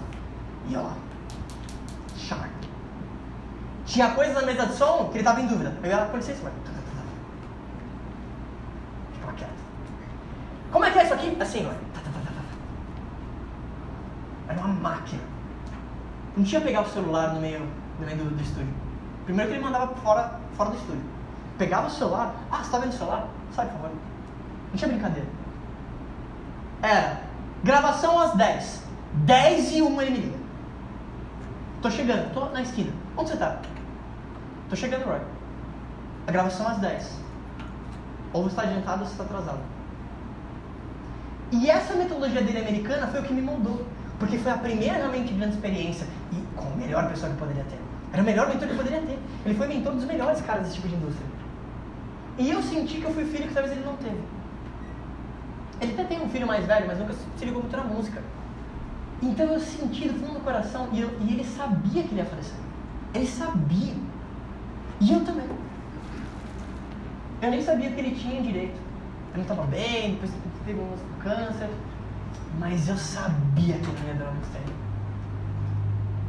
[0.68, 0.96] E ó lá.
[3.90, 5.76] Tinha coisas na mesa de som que ele tava em dúvida.
[5.82, 6.54] Eu ia com licença, mas...
[9.14, 9.50] Ficava quieto.
[10.72, 11.36] Como é que é isso aqui?
[11.40, 11.64] Assim.
[11.64, 11.72] Tá,
[12.04, 12.44] tá, tá, tá, tá.
[14.54, 15.24] Era uma máquina.
[16.38, 17.68] Não tinha pegar o celular no meio,
[18.06, 18.74] meio do, do estúdio.
[19.26, 21.04] Primeiro que ele mandava fora, fora do estúdio.
[21.58, 22.34] Pegava o celular.
[22.52, 23.28] Ah, você tá vendo o celular?
[23.54, 23.92] Sai, por favor.
[24.72, 25.28] Não tinha brincadeira.
[26.82, 27.22] Era
[27.64, 28.84] gravação às 10.
[29.26, 30.38] 10 e 1 ele me liga.
[31.82, 32.92] Tô chegando, tô na esquina.
[33.16, 33.60] Onde você tá?
[34.70, 35.20] Tô chegando, Roy.
[36.28, 37.20] A gravação às 10.
[38.34, 39.60] Ou você está adiantado ou você está atrasado.
[41.52, 43.86] E essa metodologia dele americana foi o que me moldou.
[44.20, 46.06] Porque foi a primeira realmente grande experiência.
[46.32, 47.89] E com a melhor pessoa que poderia ter.
[48.12, 49.20] Era o melhor mentor que poderia ter.
[49.46, 51.28] Ele foi mentor dos melhores caras desse tipo de indústria.
[52.38, 54.20] E eu senti que eu fui filho que talvez ele não teve.
[55.82, 58.22] Ele até tem um filho mais velho, mas nunca se ligou muito na música.
[59.22, 62.26] Então eu senti do fundo do coração, e, eu, e ele sabia que ele ia
[62.26, 62.58] falecer.
[63.14, 63.94] Ele sabia.
[65.02, 65.48] E eu também.
[67.42, 68.80] Eu nem sabia que ele tinha direito.
[69.32, 70.32] Eu não estava bem, depois
[70.66, 71.70] teve um câncer.
[72.58, 74.72] Mas eu sabia que ele ia durar muito tempo.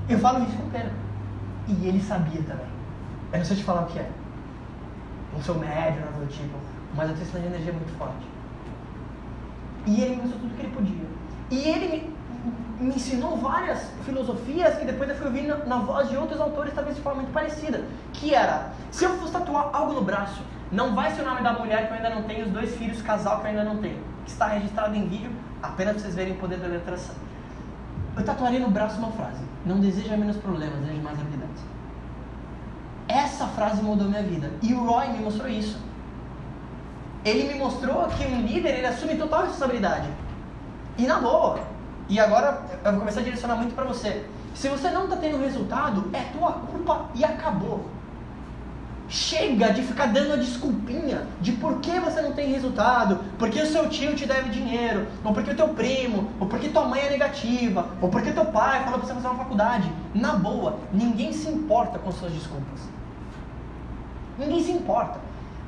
[0.08, 1.09] Eu falo isso com Pedro.
[1.70, 2.66] E ele sabia também.
[3.32, 4.10] Eu não sei te falar o que é.
[5.32, 6.58] Não sou médio, nada do tipo.
[6.96, 8.26] Mas eu tenho essa energia muito forte.
[9.86, 11.06] E ele me mostrou tudo que ele podia.
[11.50, 12.12] E ele
[12.80, 16.40] me, me ensinou várias filosofias que depois eu fui ouvir na, na, voz de outros
[16.40, 17.84] autores, talvez de forma muito parecida.
[18.12, 21.52] Que era, se eu fosse tatuar algo no braço, não vai ser o nome da
[21.52, 23.98] mulher que eu ainda não tenho, os dois filhos, casal que eu ainda não tenho.
[24.24, 25.30] Que está registrado em vídeo,
[25.62, 27.14] apenas para vocês verem o poder da letração.
[28.20, 29.42] Eu tatuaria no braço uma frase.
[29.64, 31.62] Não deseja menos problemas, deseja mais habilidades.
[33.08, 34.50] Essa frase mudou minha vida.
[34.60, 35.80] E o Roy me mostrou isso.
[37.24, 40.06] Ele me mostrou que um líder, ele assume total responsabilidade.
[40.98, 41.60] E na boa.
[42.10, 44.26] E agora eu vou começar a direcionar muito para você.
[44.54, 47.86] Se você não está tendo resultado, é tua culpa e acabou.
[49.12, 53.66] Chega de ficar dando a desculpinha de por que você não tem resultado, porque o
[53.66, 57.10] seu tio te deve dinheiro, ou porque o teu primo, ou porque tua mãe é
[57.10, 59.90] negativa, ou porque teu pai falou para você fazer uma faculdade.
[60.14, 62.82] Na boa, ninguém se importa com suas desculpas.
[64.38, 65.18] Ninguém se importa.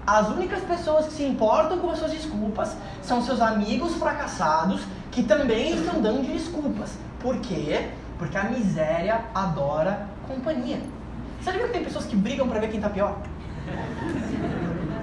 [0.07, 5.25] As únicas pessoas que se importam com as suas desculpas são seus amigos fracassados que
[5.25, 6.97] também estão dando de desculpas.
[7.19, 7.89] Por quê?
[8.19, 10.79] Porque a miséria adora companhia.
[11.41, 13.19] Você já viu que tem pessoas que brigam pra ver quem tá pior?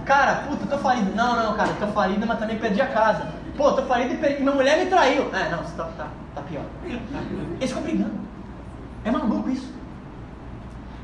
[0.06, 1.16] Cara, puta, tô falido.
[1.16, 3.28] Não, não, cara, tô falido, mas também perdi a casa.
[3.56, 4.42] Pô, tô falido e perdi.
[4.42, 5.34] Minha mulher me traiu.
[5.36, 6.64] É, não, tá, tá, tá pior.
[6.84, 8.20] Eles ficam brigando.
[9.04, 9.72] É maluco isso.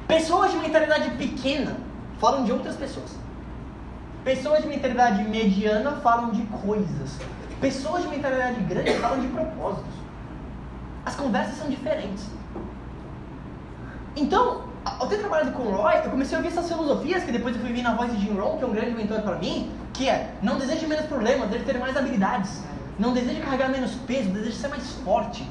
[0.08, 1.78] Pessoas de mentalidade pequena
[2.20, 3.18] falam de outras pessoas.
[4.24, 7.20] Pessoas de mentalidade mediana falam de coisas.
[7.62, 9.94] Pessoas de mentalidade grande falam de propósitos.
[11.06, 12.26] As conversas são diferentes.
[14.16, 17.56] Então, ao ter trabalhado com o Roy, eu comecei a ouvir essas filosofias que depois
[17.56, 19.72] eu fui vir na voz de Jim Rohn, que é um grande mentor para mim,
[19.92, 22.62] que é, não deseje menos problemas, deseje ter mais habilidades.
[23.00, 25.46] Não deseje carregar menos peso, deseje ser mais forte.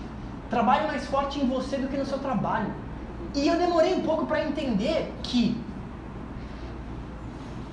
[0.48, 2.72] Trabalhe mais forte em você do que no seu trabalho.
[3.34, 5.60] E eu demorei um pouco para entender que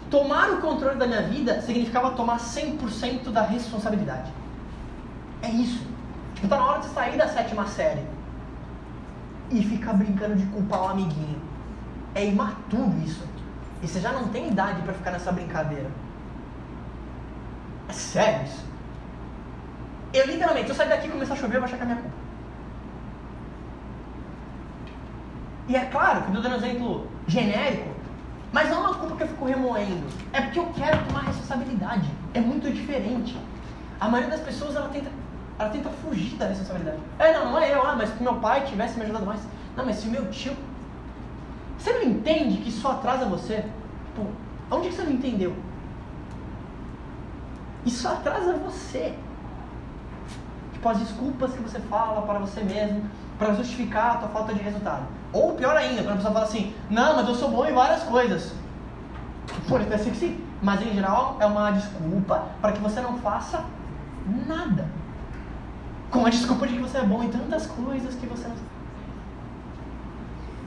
[0.09, 4.31] tomar o controle da minha vida significava tomar 100% da responsabilidade.
[5.43, 5.85] É isso.
[6.49, 8.03] Tá na hora de sair da sétima série
[9.51, 11.50] e ficar brincando de culpar o amiguinho.
[12.13, 13.25] É imaturo isso.
[13.81, 15.89] E você já não tem idade para ficar nessa brincadeira.
[17.89, 18.65] É sério isso.
[20.13, 21.97] Eu literalmente, eu sair daqui e começar a chover, eu vou achar que é minha
[21.97, 22.15] culpa.
[25.69, 27.89] E é claro que eu estou dando um exemplo genérico,
[28.51, 30.05] mas não é uma culpa que eu fico remoendo.
[30.33, 32.09] É porque eu quero tomar responsabilidade.
[32.33, 33.37] É muito diferente.
[33.99, 35.09] A maioria das pessoas ela tenta,
[35.57, 36.97] ela tenta fugir da responsabilidade.
[37.19, 37.87] É, não, não é eu.
[37.87, 39.41] Ah, mas se meu pai tivesse me ajudado mais.
[39.77, 40.53] Não, mas se o meu tio.
[41.81, 43.65] Você não entende que isso atrasa você?
[44.15, 44.21] Pô,
[44.69, 45.55] onde que você não entendeu?
[47.83, 49.15] Isso atrasa você.
[50.73, 54.61] Tipo, as desculpas que você fala para você mesmo, para justificar a tua falta de
[54.61, 55.07] resultado.
[55.33, 58.03] Ou pior ainda, quando a pessoa fala assim, não, mas eu sou bom em várias
[58.03, 58.53] coisas.
[59.67, 63.17] Pode até ser que sim, mas em geral é uma desculpa para que você não
[63.17, 63.65] faça
[64.47, 64.87] nada.
[66.11, 68.55] Com a desculpa de que você é bom em tantas coisas que você não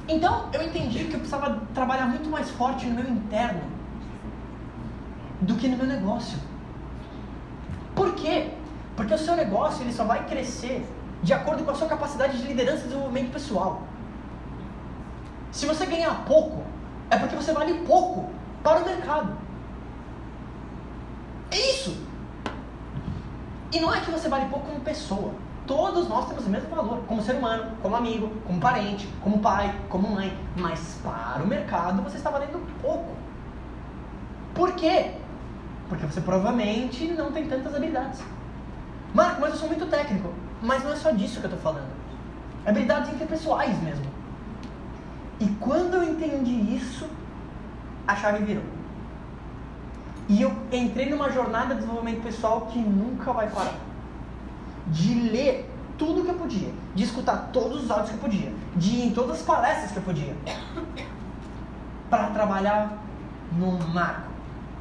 [0.07, 3.63] Então eu entendi que eu precisava trabalhar muito mais forte no meu interno
[5.41, 6.39] do que no meu negócio.
[7.95, 8.51] Por quê?
[8.97, 10.87] Porque o seu negócio ele só vai crescer
[11.23, 13.83] de acordo com a sua capacidade de liderança e desenvolvimento pessoal.
[15.51, 16.63] Se você ganhar pouco,
[17.11, 18.31] é porque você vale pouco
[18.63, 19.37] para o mercado.
[21.51, 21.97] É isso.
[23.73, 25.33] E não é que você vale pouco como pessoa.
[25.67, 29.75] Todos nós temos o mesmo valor, como ser humano, como amigo, como parente, como pai,
[29.89, 30.37] como mãe.
[30.57, 33.15] Mas para o mercado você está valendo pouco.
[34.55, 35.13] Por quê?
[35.89, 38.21] Porque você provavelmente não tem tantas habilidades.
[39.15, 40.29] Marco, mas eu sou muito técnico.
[40.61, 41.91] Mas não é só disso que eu estou falando.
[42.67, 44.05] Habilidades interpessoais mesmo.
[45.41, 47.09] E quando eu entendi isso,
[48.07, 48.65] a chave virou.
[50.29, 53.75] E eu entrei numa jornada de desenvolvimento pessoal que nunca vai parar.
[54.87, 58.91] De ler tudo que eu podia, de escutar todos os áudios que eu podia, de
[58.91, 60.37] ir em todas as palestras que eu podia,
[62.11, 62.99] para trabalhar
[63.53, 64.29] no marco,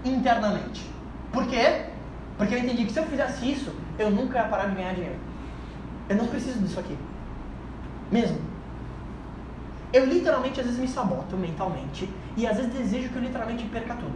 [0.04, 0.90] internamente.
[1.32, 1.86] Por quê?
[2.38, 5.20] Porque eu entendi que se eu fizesse isso, eu nunca ia parar de ganhar dinheiro.
[6.10, 6.98] Eu não preciso disso aqui.
[8.12, 8.40] Mesmo.
[9.92, 13.94] Eu literalmente às vezes me saboto mentalmente e às vezes desejo que eu literalmente perca
[13.94, 14.16] tudo.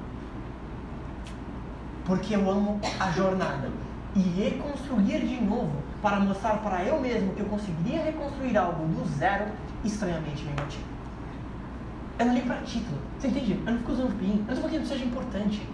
[2.05, 3.70] Porque eu amo a jornada.
[4.18, 9.07] E reconstruir de novo para mostrar para eu mesmo que eu conseguiria reconstruir algo do
[9.15, 9.45] zero,
[9.86, 10.97] estranhamente me motiva.
[12.18, 13.61] Eu não ligo para título, você entende?
[13.63, 15.70] Eu não fico usando PIN, eu não estou falando que não seja importante.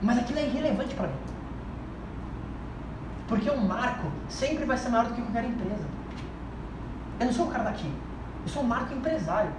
[0.00, 1.14] Mas aquilo é irrelevante para mim.
[3.26, 5.84] Porque o marco sempre vai ser maior do que qualquer empresa.
[7.18, 7.90] Eu não sou o cara daqui.
[8.42, 9.50] Eu sou um Marco empresário.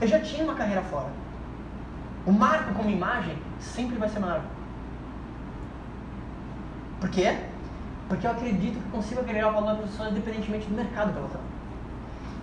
[0.00, 1.08] Eu já tinha uma carreira fora.
[2.26, 4.42] O Marco como imagem sempre vai ser maior.
[7.00, 7.36] Por quê?
[8.08, 11.42] Porque eu acredito que consigo agregar valor as pessoas independentemente do mercado que elas estão.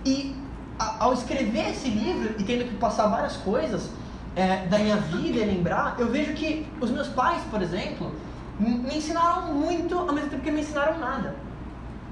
[0.04, 0.36] E
[0.78, 3.90] a, ao escrever esse livro e tendo que passar várias coisas
[4.34, 8.12] é, da minha vida e lembrar, eu vejo que os meus pais, por exemplo,
[8.58, 11.34] me ensinaram muito ao mesmo tempo que me ensinaram nada.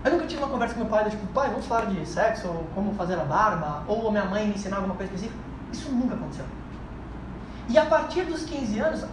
[0.05, 2.66] Eu nunca tive uma conversa com meu pai, tipo, pai, vamos falar de sexo, ou
[2.74, 5.42] como fazer a barba, ou a minha mãe me ensinar alguma coisa específica.
[5.72, 6.44] Isso nunca aconteceu.
[7.68, 9.05] E a partir dos 15 anos,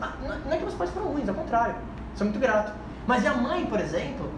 [0.45, 1.75] não é que meus pais foram ruins, ao contrário,
[2.15, 2.71] sou muito grato.
[3.07, 4.31] Mas minha mãe, por exemplo,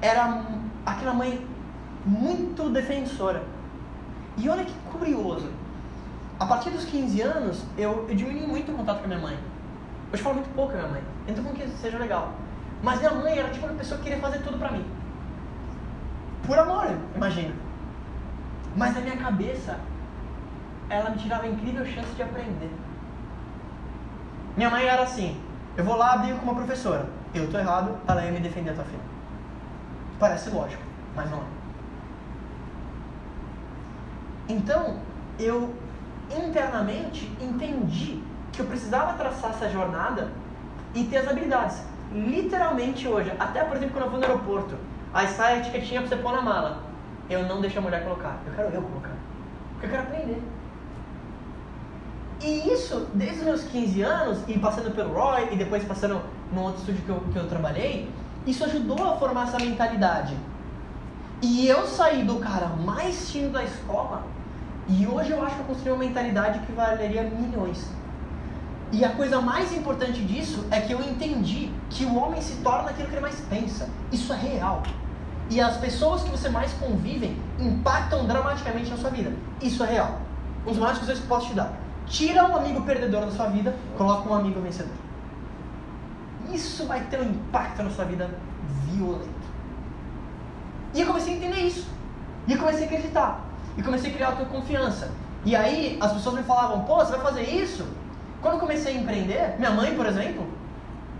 [0.00, 0.42] era
[0.84, 1.46] aquela mãe
[2.04, 3.42] muito defensora.
[4.36, 5.50] E olha que curioso.
[6.38, 9.38] A partir dos 15 anos, eu, eu diminui muito o contato com a minha mãe.
[10.12, 11.02] Eu falo muito pouco com a minha mãe.
[11.28, 12.32] Então, com que seja legal.
[12.82, 14.84] Mas minha mãe era tipo uma pessoa que queria fazer tudo pra mim.
[16.46, 17.54] Por amor, imagina.
[18.76, 19.78] Mas na minha cabeça,
[20.88, 22.70] ela me tirava a incrível chance de aprender.
[24.56, 25.40] Minha mãe era assim:
[25.76, 27.06] eu vou lá, brigo com uma professora.
[27.34, 29.00] Eu tô errado, ela ia me defender a tua filha.
[30.18, 30.82] Parece lógico,
[31.16, 31.62] mas não é.
[34.48, 34.96] Então,
[35.38, 35.74] eu
[36.30, 38.22] internamente entendi
[38.52, 40.30] que eu precisava traçar essa jornada
[40.94, 41.82] e ter as habilidades.
[42.12, 44.76] Literalmente hoje, até por exemplo quando eu vou no aeroporto,
[45.14, 46.82] aí sai a etiquetinha pra você pôr na mala.
[47.30, 49.16] Eu não deixo a mulher colocar, eu quero eu colocar.
[49.72, 50.42] Porque eu quero aprender.
[52.42, 56.20] E isso, desde os meus 15 anos, e passando pelo Roy, e depois passando
[56.52, 58.10] no outro estúdio que eu, que eu trabalhei,
[58.46, 60.36] isso ajudou a formar essa mentalidade.
[61.40, 64.22] E eu saí do cara mais tímido da escola,
[64.88, 67.88] e hoje eu acho que eu construí uma mentalidade que valeria milhões.
[68.92, 72.90] E a coisa mais importante disso é que eu entendi que o homem se torna
[72.90, 73.88] aquilo que ele mais pensa.
[74.10, 74.82] Isso é real.
[75.48, 79.32] E as pessoas que você mais convivem impactam dramaticamente na sua vida.
[79.62, 80.20] Isso é real.
[80.66, 81.72] Um dos maiores conselhos que eu posso te dar.
[82.06, 84.92] Tira um amigo perdedor da sua vida, coloca um amigo vencedor.
[86.50, 88.30] Isso vai ter um impacto na sua vida
[88.86, 89.28] violento.
[90.94, 91.88] E eu comecei a entender isso.
[92.46, 93.40] E eu comecei a acreditar.
[93.76, 95.10] E comecei a criar autoconfiança.
[95.44, 97.86] E aí as pessoas me falavam, pô, você vai fazer isso?
[98.40, 100.46] Quando eu comecei a empreender, minha mãe, por exemplo,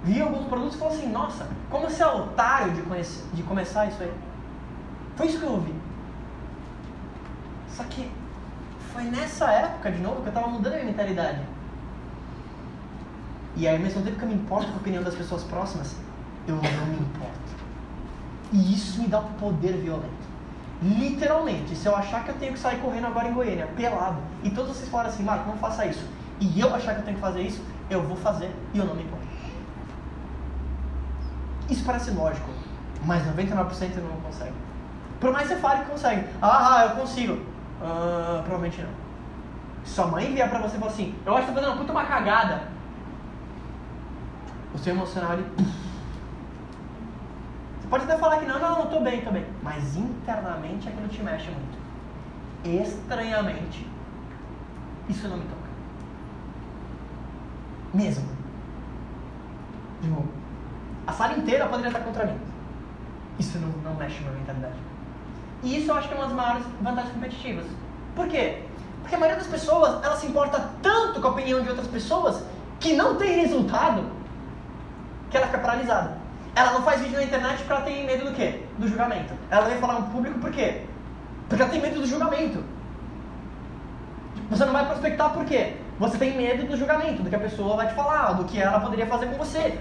[0.04, 3.86] via alguns produtos e falou assim, nossa, como você é otário de, conhecer, de começar
[3.86, 4.12] isso aí.
[5.16, 5.74] Foi isso que eu ouvi.
[7.68, 8.10] Só que
[8.92, 11.40] foi nessa época, de novo, que eu estava mudando a minha mentalidade.
[13.56, 15.96] E aí, ao mesmo tempo que eu me importo com a opinião das pessoas próximas,
[16.46, 17.32] eu não me importo.
[18.52, 20.32] E isso me dá um poder violento.
[20.82, 24.50] Literalmente, se eu achar que eu tenho que sair correndo agora em Goiânia, pelado, e
[24.50, 26.04] todos vocês falaram assim, Marco, não faça isso,
[26.40, 28.94] e eu achar que eu tenho que fazer isso, eu vou fazer e eu não
[28.94, 29.24] me importo.
[31.70, 32.50] Isso parece lógico,
[33.04, 34.52] mas 99% não consegue.
[35.20, 36.26] Por mais que você fale que consegue.
[36.40, 37.34] Ah, ah eu consigo.
[37.34, 38.90] Uh, provavelmente não.
[39.84, 41.92] Sua mãe vier pra você e falar assim, eu acho que tá fazendo uma puta
[41.92, 42.71] uma cagada.
[44.74, 45.46] O seu emocional ele.
[47.80, 49.44] Você pode até falar que não, não, não, tô bem, tô bem.
[49.62, 51.82] Mas internamente aquilo te mexe muito.
[52.64, 53.86] Estranhamente,
[55.08, 55.62] isso não me toca.
[57.92, 58.28] Mesmo.
[60.00, 60.28] De novo.
[61.06, 62.38] A sala inteira poderia estar contra mim.
[63.38, 64.76] Isso não, não mexe na minha mentalidade.
[65.62, 67.66] E isso eu acho que é uma das maiores vantagens competitivas.
[68.14, 68.62] Por quê?
[69.00, 72.44] Porque a maioria das pessoas, ela se importa tanto com a opinião de outras pessoas
[72.78, 74.04] que não tem resultado
[75.32, 76.16] que ela fica paralisada.
[76.54, 78.62] Ela não faz vídeo na internet porque ela tem medo do quê?
[78.78, 79.34] Do julgamento.
[79.50, 80.82] Ela vem falar no público por quê?
[81.48, 82.62] Porque ela tem medo do julgamento.
[84.48, 85.74] Você não vai prospectar por quê?
[85.98, 88.78] Você tem medo do julgamento, do que a pessoa vai te falar, do que ela
[88.78, 89.78] poderia fazer com você.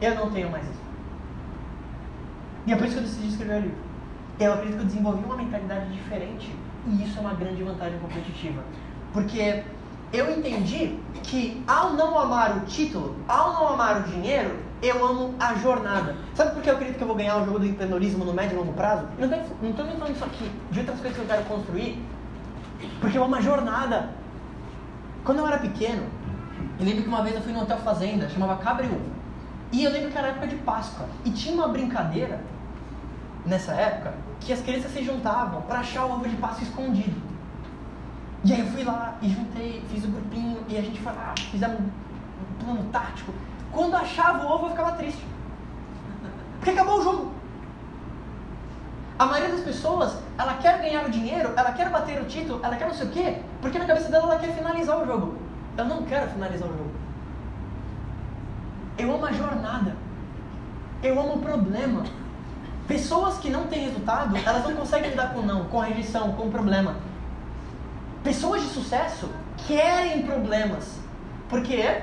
[0.00, 0.80] Eu não tenho mais isso.
[2.66, 3.90] E é por isso que eu decidi escrever o livro
[4.44, 6.50] eu acredito que eu desenvolvi uma mentalidade diferente
[6.86, 8.62] e isso é uma grande vantagem competitiva.
[9.12, 9.62] Porque
[10.12, 15.34] eu entendi que ao não amar o título, ao não amar o dinheiro, eu amo
[15.38, 16.16] a jornada.
[16.34, 18.56] Sabe por que eu acredito que eu vou ganhar o jogo do empreendedorismo no médio
[18.56, 19.06] e longo prazo?
[19.18, 22.02] Eu não estou nem falando isso aqui, de outras coisas que eu quero construir,
[23.00, 24.10] porque eu amo a jornada.
[25.24, 26.04] Quando eu era pequeno,
[26.78, 28.98] eu lembro que uma vez eu fui num hotel fazenda, chamava Cabriú.
[29.70, 31.06] E eu lembro que era época de Páscoa.
[31.24, 32.40] E tinha uma brincadeira,
[33.46, 37.20] nessa época, que as crianças se juntavam para achar o ovo de Páscoa escondido.
[38.44, 41.34] E aí eu fui lá e juntei, fiz o grupinho e a gente foi lá,
[41.50, 43.32] fizemos um plano tático.
[43.70, 45.24] Quando achava o ovo eu ficava triste.
[46.56, 47.32] Porque acabou o jogo.
[49.18, 52.76] A maioria das pessoas, ela quer ganhar o dinheiro, ela quer bater o título, ela
[52.76, 55.36] quer não sei o quê, porque na cabeça dela ela quer finalizar o jogo.
[55.76, 56.90] Eu não quero finalizar o jogo.
[58.96, 59.94] Eu amo a jornada.
[61.02, 62.04] Eu amo o problema.
[62.88, 66.48] Pessoas que não têm resultado, elas não conseguem lidar com não, com a rejeição, com
[66.48, 66.96] o problema.
[68.22, 69.30] Pessoas de sucesso
[69.66, 70.98] querem problemas.
[71.48, 72.02] Por quê?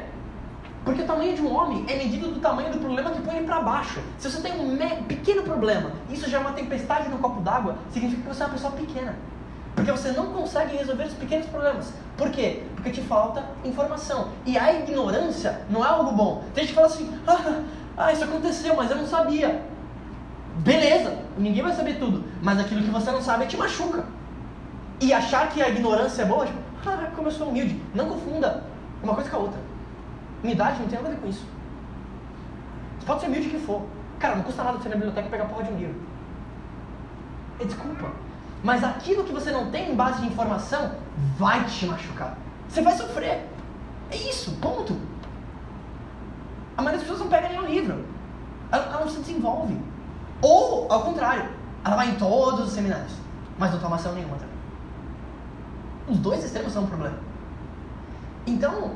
[0.83, 3.45] Porque o tamanho de um homem é medido do tamanho do problema que põe ele
[3.45, 3.99] para baixo.
[4.17, 8.21] Se você tem um pequeno problema, isso já é uma tempestade no copo d'água, significa
[8.21, 9.15] que você é uma pessoa pequena.
[9.75, 11.93] Porque você não consegue resolver os pequenos problemas.
[12.17, 12.63] Por quê?
[12.73, 14.29] Porque te falta informação.
[14.43, 16.43] E a ignorância não é algo bom.
[16.55, 17.61] Tem gente que fala assim: ah,
[17.95, 19.61] ah, isso aconteceu, mas eu não sabia.
[20.59, 22.23] Beleza, ninguém vai saber tudo.
[22.41, 24.03] Mas aquilo que você não sabe te machuca.
[24.99, 27.81] E achar que a ignorância é boa, tipo, ah, como eu sou humilde.
[27.93, 28.63] Não confunda
[29.03, 29.59] uma coisa com a outra.
[30.43, 31.45] Humildade não tem nada a ver com isso.
[32.99, 33.83] Você pode ser humilde que for.
[34.19, 36.01] Cara, não custa nada você ir na biblioteca e pegar porra de um livro.
[37.59, 38.11] É desculpa.
[38.63, 40.95] Mas aquilo que você não tem em base de informação
[41.37, 42.37] vai te machucar.
[42.67, 43.47] Você vai sofrer.
[44.09, 44.99] É isso, ponto.
[46.75, 48.05] A maioria das pessoas não pega nenhum livro.
[48.71, 49.79] Ela, ela não se desenvolve.
[50.41, 51.49] Ou, ao contrário,
[51.83, 53.13] ela vai em todos os seminários,
[53.57, 54.46] mas não toma ação nenhuma também.
[56.07, 57.17] Os dois extremos são um problema.
[58.45, 58.91] Então,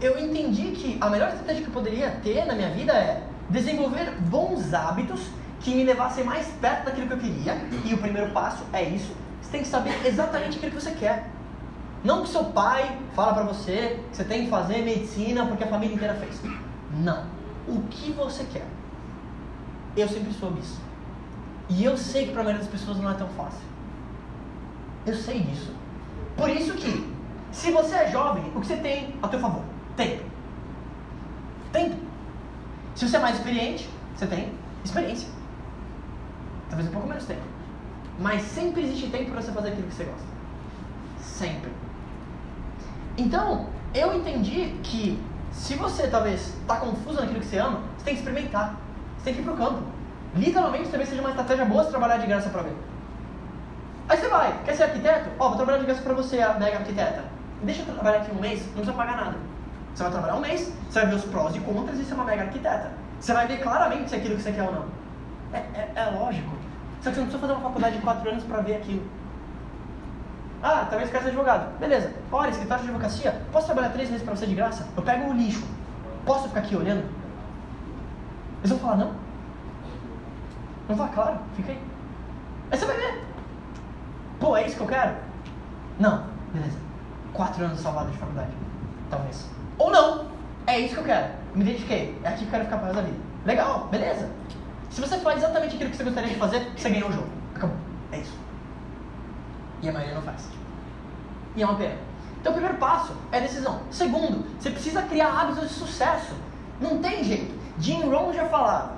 [0.00, 4.12] eu entendi que a melhor estratégia que eu poderia ter na minha vida é desenvolver
[4.22, 5.28] bons hábitos
[5.60, 7.54] que me levassem mais perto daquilo que eu queria.
[7.84, 9.14] E o primeiro passo é isso.
[9.42, 11.28] Você tem que saber exatamente aquilo que você quer.
[12.04, 15.68] Não que seu pai fala para você que você tem que fazer medicina porque a
[15.68, 16.40] família inteira fez.
[16.92, 17.24] Não.
[17.66, 18.66] O que você quer.
[19.96, 20.80] Eu sempre soube isso.
[21.68, 23.60] E eu sei que para a maioria das pessoas não é tão fácil.
[25.04, 25.77] Eu sei disso.
[26.38, 27.12] Por isso que
[27.50, 29.62] se você é jovem, o que você tem a teu favor?
[29.96, 30.22] Tempo.
[31.72, 31.96] Tempo.
[32.94, 34.52] Se você é mais experiente, você tem
[34.84, 35.28] experiência.
[36.68, 37.42] Talvez um pouco menos tempo.
[38.20, 40.26] Mas sempre existe tempo para você fazer aquilo que você gosta.
[41.20, 41.72] Sempre.
[43.16, 45.20] Então, eu entendi que
[45.50, 48.76] se você talvez está confuso naquilo que você ama, você tem que experimentar.
[49.16, 49.82] Você tem que ir pro campo.
[50.36, 52.76] Literalmente, talvez seja uma estratégia boa você trabalhar de graça para ver.
[54.08, 55.28] Aí você vai, quer ser arquiteto?
[55.38, 57.24] Ó, oh, vou trabalhar de graça para você, a mega arquiteta.
[57.62, 59.36] Deixa eu trabalhar aqui um mês, não precisa pagar nada.
[59.94, 62.24] Você vai trabalhar um mês, você vai ver os prós e contras e ser uma
[62.24, 62.92] mega arquiteta.
[63.20, 64.84] Você vai ver claramente se é aquilo que você quer ou não.
[65.52, 66.56] É, é, é lógico.
[67.02, 69.02] Só que você não precisa fazer uma faculdade de 4 anos para ver aquilo.
[70.62, 71.78] Ah, talvez quer ser advogado.
[71.78, 72.12] Beleza.
[72.32, 74.86] Olha, escritório de advocacia, posso trabalhar 3 meses para você de graça?
[74.96, 75.66] Eu pego o lixo.
[76.24, 77.04] Posso ficar aqui olhando?
[78.60, 79.12] Eles vão falar não?
[80.88, 81.80] Vão falar, claro, fica aí.
[82.70, 83.27] Aí você vai ver.
[84.40, 85.16] Pô, é isso que eu quero?
[85.98, 86.24] Não.
[86.52, 86.88] Beleza
[87.38, 88.50] quatro anos salvado de faculdade.
[89.08, 89.48] Talvez.
[89.78, 90.26] Ou não.
[90.66, 91.32] É isso que eu quero.
[91.54, 92.20] Me dediquei.
[92.24, 93.16] É aqui que eu quero ficar para da vida.
[93.46, 94.28] Legal, beleza.
[94.90, 97.28] Se você faz exatamente aquilo que você gostaria de fazer, você ganhou o jogo.
[97.54, 97.76] Acabou.
[98.10, 98.36] É isso.
[99.80, 100.48] E a maioria não faz.
[101.54, 101.94] E é uma pena.
[102.40, 103.80] Então, o primeiro passo é decisão.
[103.90, 106.34] Segundo, você precisa criar hábitos de sucesso.
[106.80, 107.56] Não tem jeito.
[107.78, 108.96] Jim Rohn já falava.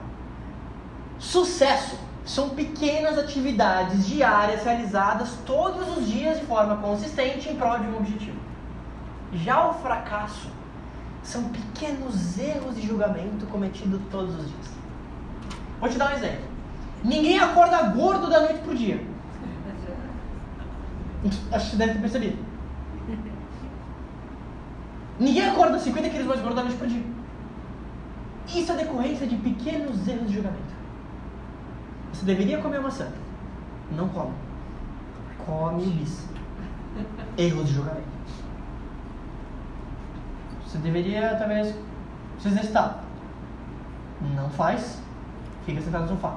[1.18, 1.98] Sucesso
[2.30, 7.96] são pequenas atividades diárias realizadas todos os dias de forma consistente em prol de um
[7.96, 8.38] objetivo.
[9.34, 10.48] Já o fracasso
[11.24, 14.70] são pequenos erros de julgamento cometidos todos os dias.
[15.80, 16.44] Vou te dar um exemplo.
[17.02, 19.04] Ninguém acorda gordo da noite pro dia.
[21.50, 22.38] Acho que você deve ter percebido.
[25.18, 27.02] Ninguém acorda 50 quilos mais gordo da noite pro dia.
[28.54, 30.79] Isso é decorrência de pequenos erros de julgamento.
[32.12, 33.08] Você deveria comer maçã.
[33.92, 34.32] Não come.
[35.44, 36.24] Come o bis.
[37.36, 38.08] Erro de julgamento.
[40.64, 41.74] Você deveria, talvez,
[42.38, 43.02] se exercitar.
[44.34, 45.00] Não faz.
[45.64, 46.36] Fica sentado no sofá.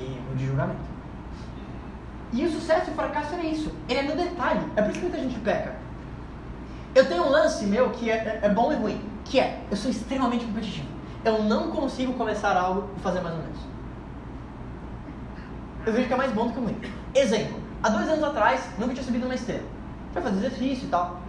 [0.00, 0.92] Erro de julgamento.
[2.32, 3.72] E o sucesso e o fracasso é isso.
[3.88, 4.66] Ele é no detalhe.
[4.74, 5.74] É por isso que muita gente peca.
[6.94, 9.00] Eu tenho um lance meu que é, é, é bom e ruim.
[9.24, 10.88] Que é, eu sou extremamente competitivo.
[11.24, 13.71] Eu não consigo começar algo e fazer mais ou menos
[15.84, 16.80] eu vejo que é mais bom do que ruim.
[17.14, 19.64] Exemplo, há dois anos atrás, nunca tinha subido numa esteira.
[20.12, 21.20] Pra fazer exercício e tal.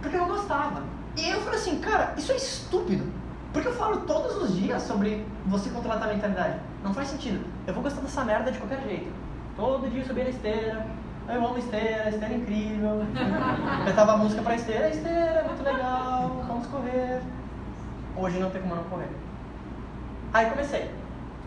[0.00, 0.82] Porque eu gostava.
[1.16, 3.04] E eu falei assim, cara, isso é estúpido.
[3.52, 6.60] Porque eu falo todos os dias sobre você contratar a mentalidade.
[6.82, 7.44] Não faz sentido.
[7.66, 9.12] Eu vou gostar dessa merda de qualquer jeito.
[9.56, 10.86] Todo dia eu subia na esteira.
[11.28, 13.04] Eu amo esteira, esteira é incrível.
[13.84, 17.20] Cantava música pra esteira, esteira, muito legal, vamos correr.
[18.16, 19.10] Hoje não tem como não correr.
[20.32, 20.90] Aí comecei.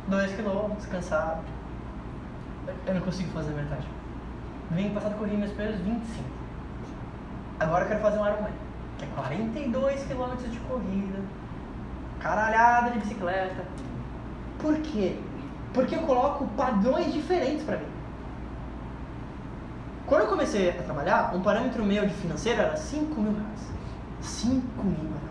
[0.08, 1.53] Dois quilômetros, cansado
[2.86, 3.88] eu não consigo fazer metade.
[4.72, 6.24] No ano passado corri meus primeiros 25.
[7.60, 8.52] Agora eu quero fazer um Ironman,
[8.98, 11.20] que é 42 km de corrida,
[12.20, 13.66] caralhada de bicicleta.
[14.60, 15.18] Por quê?
[15.74, 17.94] Porque eu coloco padrões diferentes para mim.
[20.06, 23.72] Quando eu comecei a trabalhar, um parâmetro meu de financeiro era 5 mil reais.
[24.22, 25.24] 5 mil reais.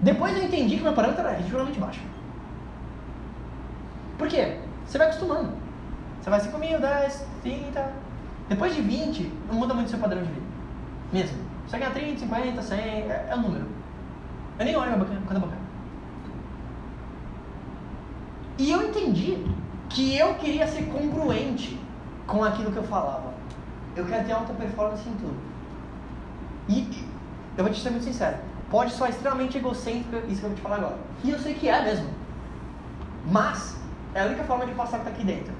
[0.00, 2.00] Depois eu entendi que meu parâmetro era ridiculamente baixo.
[4.16, 4.58] Por quê?
[4.90, 5.52] Você vai acostumando.
[6.20, 7.92] Você vai 5 mil, 10, 30.
[8.48, 10.46] Depois de 20, não muda muito o seu padrão de vida.
[11.12, 11.38] Mesmo.
[11.64, 13.68] Você ganha 30, 50, 100, é, é o número.
[14.58, 15.62] Eu nem olho minha conta bancária.
[18.58, 19.46] E eu entendi
[19.88, 21.78] que eu queria ser congruente
[22.26, 23.32] com aquilo que eu falava.
[23.94, 25.38] Eu quero ter alta performance em tudo.
[26.68, 27.06] E
[27.56, 28.38] eu vou te ser muito sincero,
[28.68, 30.98] pode soar extremamente egocêntrico isso que eu vou te falar agora.
[31.22, 32.08] E eu sei que é mesmo.
[33.30, 33.79] Mas
[34.14, 35.52] é a única forma de passar que tá aqui dentro.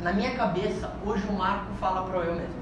[0.00, 2.54] Na minha cabeça, hoje o Marco fala para eu mesmo: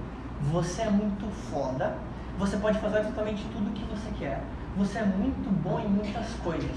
[0.53, 1.97] você é muito foda,
[2.39, 4.43] você pode fazer absolutamente tudo o que você quer,
[4.77, 6.77] você é muito bom em muitas coisas.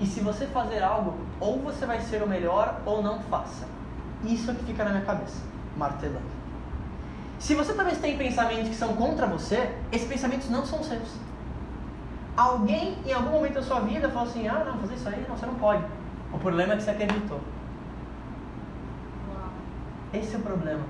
[0.00, 3.66] E se você fazer algo, ou você vai ser o melhor ou não faça.
[4.24, 5.42] Isso é o que fica na minha cabeça,
[5.76, 6.38] martelando.
[7.38, 11.08] Se você talvez tem pensamentos que são contra você, esses pensamentos não são seus.
[12.36, 15.36] Alguém em algum momento da sua vida falou assim: ah, não, fazer isso aí, não,
[15.36, 15.84] você não pode.
[16.32, 17.40] O problema é que você acreditou.
[20.12, 20.82] Esse é o problema.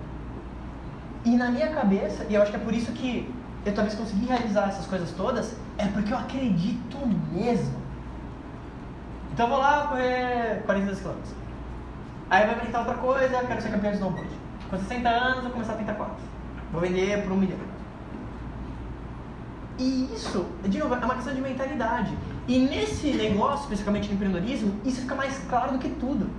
[1.25, 3.33] E na minha cabeça, e eu acho que é por isso que
[3.67, 6.99] eu talvez consegui realizar essas coisas todas, é porque eu acredito
[7.33, 7.79] mesmo.
[9.33, 11.11] Então eu vou lá correr 42 km.
[12.31, 14.31] Aí vai tentar outra coisa, eu quero ser campeão de snowboard.
[14.71, 16.15] Com 60 anos eu vou começar a tentar 4.
[16.73, 17.59] Vou vender por um milhão.
[19.79, 22.17] E isso, de novo, é uma questão de mentalidade.
[22.49, 26.31] E nesse negócio, especificamente no empreendedorismo, isso fica mais claro do que tudo.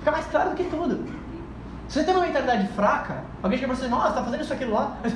[0.00, 1.04] Fica mais claro do que tudo.
[1.88, 4.74] Se você tem uma mentalidade fraca, alguém chega pra você, nossa, tá fazendo isso aquilo
[4.74, 4.98] lá.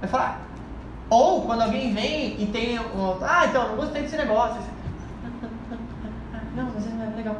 [0.00, 0.40] Vai falar.
[1.10, 3.18] Ou quando alguém vem e tem um.
[3.20, 4.62] Ah, então, não gostei desse negócio.
[6.56, 7.36] Não, mas é legal.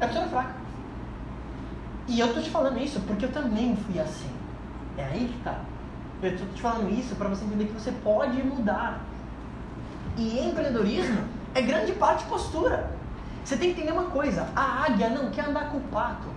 [0.00, 0.54] É pessoa fraca.
[2.08, 4.30] E eu tô te falando isso porque eu também fui assim.
[4.98, 5.60] É aí que tá.
[6.22, 9.00] Eu tô te falando isso para você entender que você pode mudar.
[10.16, 12.90] E empreendedorismo é grande parte postura.
[13.44, 16.28] Você tem que entender uma coisa: a águia não quer andar com o pato.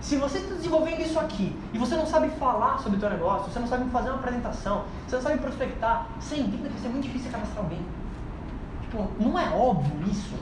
[0.00, 3.52] Se você está desenvolvendo isso aqui e você não sabe falar sobre o seu negócio,
[3.52, 6.88] você não sabe fazer uma apresentação, você não sabe prospectar, você entende que vai ser
[6.88, 7.84] muito difícil cadastrar alguém.
[8.82, 10.36] Tipo, não é óbvio isso.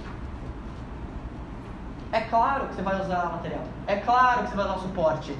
[2.13, 3.65] É claro que você vai usar material.
[3.87, 5.37] É claro que você vai o suporte.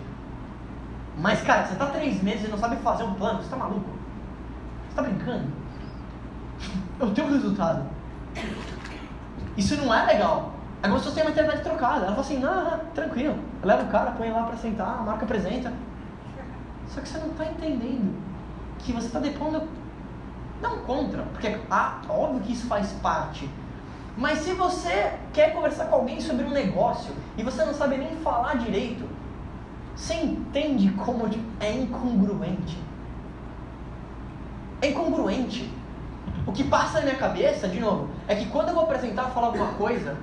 [1.17, 3.89] Mas, cara, você está três meses e não sabe fazer um plano, você está maluco?
[4.83, 5.47] Você está brincando?
[7.01, 7.85] Eu tenho um resultado.
[9.57, 10.53] Isso não é legal.
[10.83, 12.07] Se você tem uma internet trocada.
[12.07, 13.39] Ela fala assim, não, não, tranquilo.
[13.63, 15.73] Leva o cara, põe lá para sentar, marca apresenta.
[16.89, 18.15] Só que você não está entendendo
[18.79, 19.63] que você está depondo
[20.63, 23.51] não contra, porque ah, óbvio que isso faz parte
[24.17, 28.17] mas se você quer conversar com alguém sobre um negócio e você não sabe nem
[28.17, 29.07] falar direito,
[29.97, 31.29] você entende como
[31.59, 32.79] é incongruente.
[34.83, 35.73] É incongruente.
[36.47, 39.49] O que passa na minha cabeça, de novo, é que quando eu vou apresentar, falar
[39.49, 40.17] alguma coisa,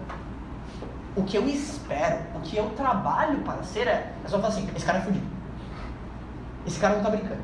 [1.16, 4.70] o que eu espero, o que eu trabalho para ser é, é só falar assim,
[4.76, 5.26] esse cara é fudido.
[6.66, 7.42] Esse cara não tá brincando.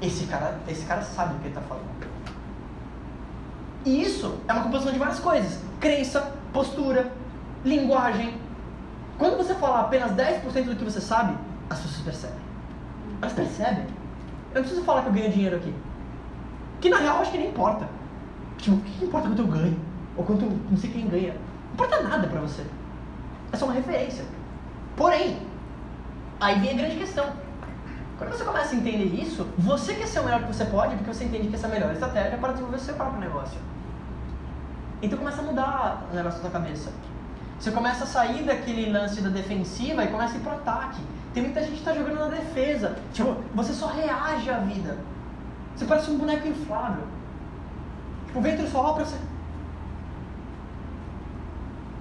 [0.00, 1.88] Esse cara, esse cara sabe o que ele tá falando.
[3.84, 7.10] E isso é uma composição de várias coisas: crença, postura,
[7.64, 8.43] linguagem.
[9.18, 11.36] Quando você falar apenas 10% do que você sabe,
[11.70, 12.44] as pessoas percebem.
[13.22, 13.86] Elas percebem.
[14.52, 15.74] Eu não preciso falar que eu ganho dinheiro aqui.
[16.80, 17.88] Que na real acho que nem importa.
[18.58, 19.78] Tipo, o que importa quanto eu ganho?
[20.16, 21.32] Ou quanto não sei quem ganha?
[21.32, 22.64] Não importa nada pra você.
[23.52, 24.24] É só uma referência.
[24.96, 25.38] Porém,
[26.40, 27.32] aí vem a grande questão.
[28.18, 31.12] Quando você começa a entender isso, você quer ser o melhor que você pode porque
[31.12, 33.58] você entende que essa é a melhor estratégia para desenvolver o seu próprio negócio.
[35.02, 36.90] Então começa a mudar o negócio da sua cabeça.
[37.58, 41.00] Você começa a sair daquele lance da defensiva e começa a ir pro ataque.
[41.32, 42.96] Tem muita gente que está jogando na defesa.
[43.12, 44.98] Tipo, você só reage à vida.
[45.74, 47.04] Você parece um boneco inflável.
[48.26, 49.16] Tipo, o vento sopra, você.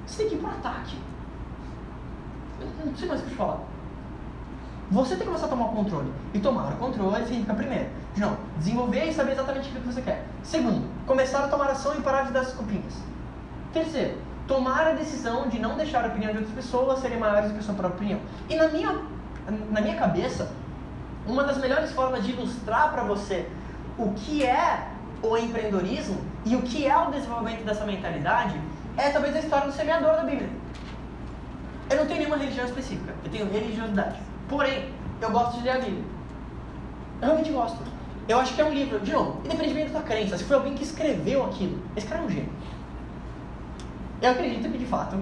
[0.06, 0.98] Você tem que ir pro ataque.
[2.60, 3.60] Eu não sei mais o que te falar.
[4.92, 6.14] Você tem que começar a tomar o controle.
[6.34, 10.28] E tomar o controle significa, primeiro, novo, desenvolver e saber exatamente o que você quer.
[10.44, 12.94] Segundo, começar a tomar ação e parar de dar desculpinhas.
[13.74, 14.18] Terceiro,
[14.48, 17.60] tomar a decisão de não deixar a opinião de outras pessoas serem maiores do que
[17.60, 18.20] a sua própria opinião.
[18.50, 19.02] E na minha,
[19.72, 20.52] na minha cabeça,
[21.26, 23.48] uma das melhores formas de ilustrar para você
[23.98, 24.88] o que é
[25.22, 28.60] o empreendedorismo e o que é o desenvolvimento dessa mentalidade
[28.98, 30.50] é talvez a história do semeador da Bíblia.
[31.90, 34.20] Eu não tenho nenhuma religião específica, eu tenho religiosidade.
[34.50, 34.90] Porém,
[35.22, 36.04] eu gosto de ler a Bíblia.
[37.22, 37.78] Eu realmente gosto.
[38.28, 40.84] Eu acho que é um livro, de novo, independentemente da crença, se foi alguém que
[40.84, 42.50] escreveu aquilo, esse cara é um gênio.
[44.24, 45.18] Eu acredito que de fato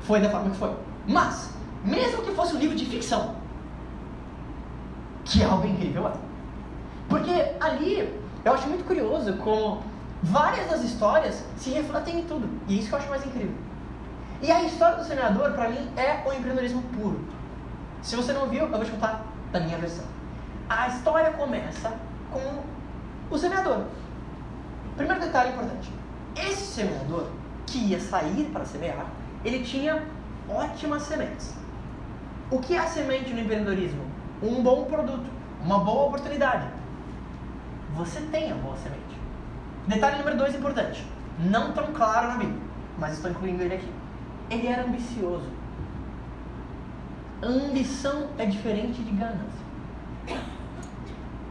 [0.00, 0.74] foi da forma que foi.
[1.06, 1.50] Mas,
[1.84, 3.36] mesmo que fosse um livro de ficção,
[5.26, 6.12] que algo incrível é.
[7.06, 9.82] Porque ali eu acho muito curioso como
[10.22, 12.48] várias das histórias se refletem em tudo.
[12.66, 13.54] E isso que eu acho mais incrível.
[14.40, 17.20] E a história do semeador, para mim, é o empreendedorismo puro.
[18.00, 20.06] Se você não viu, eu vou te contar da minha versão.
[20.66, 21.92] A história começa
[22.32, 22.62] com
[23.30, 23.84] o semeador.
[24.96, 25.92] Primeiro detalhe importante:
[26.34, 27.28] esse semeador
[27.66, 29.06] que ia sair para semear,
[29.44, 30.02] ele tinha
[30.48, 31.54] ótimas sementes.
[32.50, 34.02] O que é a semente no empreendedorismo?
[34.42, 35.28] Um bom produto,
[35.62, 36.68] uma boa oportunidade.
[37.96, 39.02] Você tem a boa semente.
[39.86, 41.04] Detalhe número dois importante.
[41.38, 42.60] Não tão claro na Bíblia,
[42.98, 43.92] mas estou incluindo ele aqui.
[44.50, 45.48] Ele era ambicioso.
[47.42, 49.66] Ambição é diferente de ganância.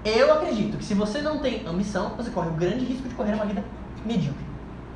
[0.03, 3.34] Eu acredito que se você não tem ambição, você corre o grande risco de correr
[3.34, 3.63] uma vida
[4.05, 4.45] medíocre,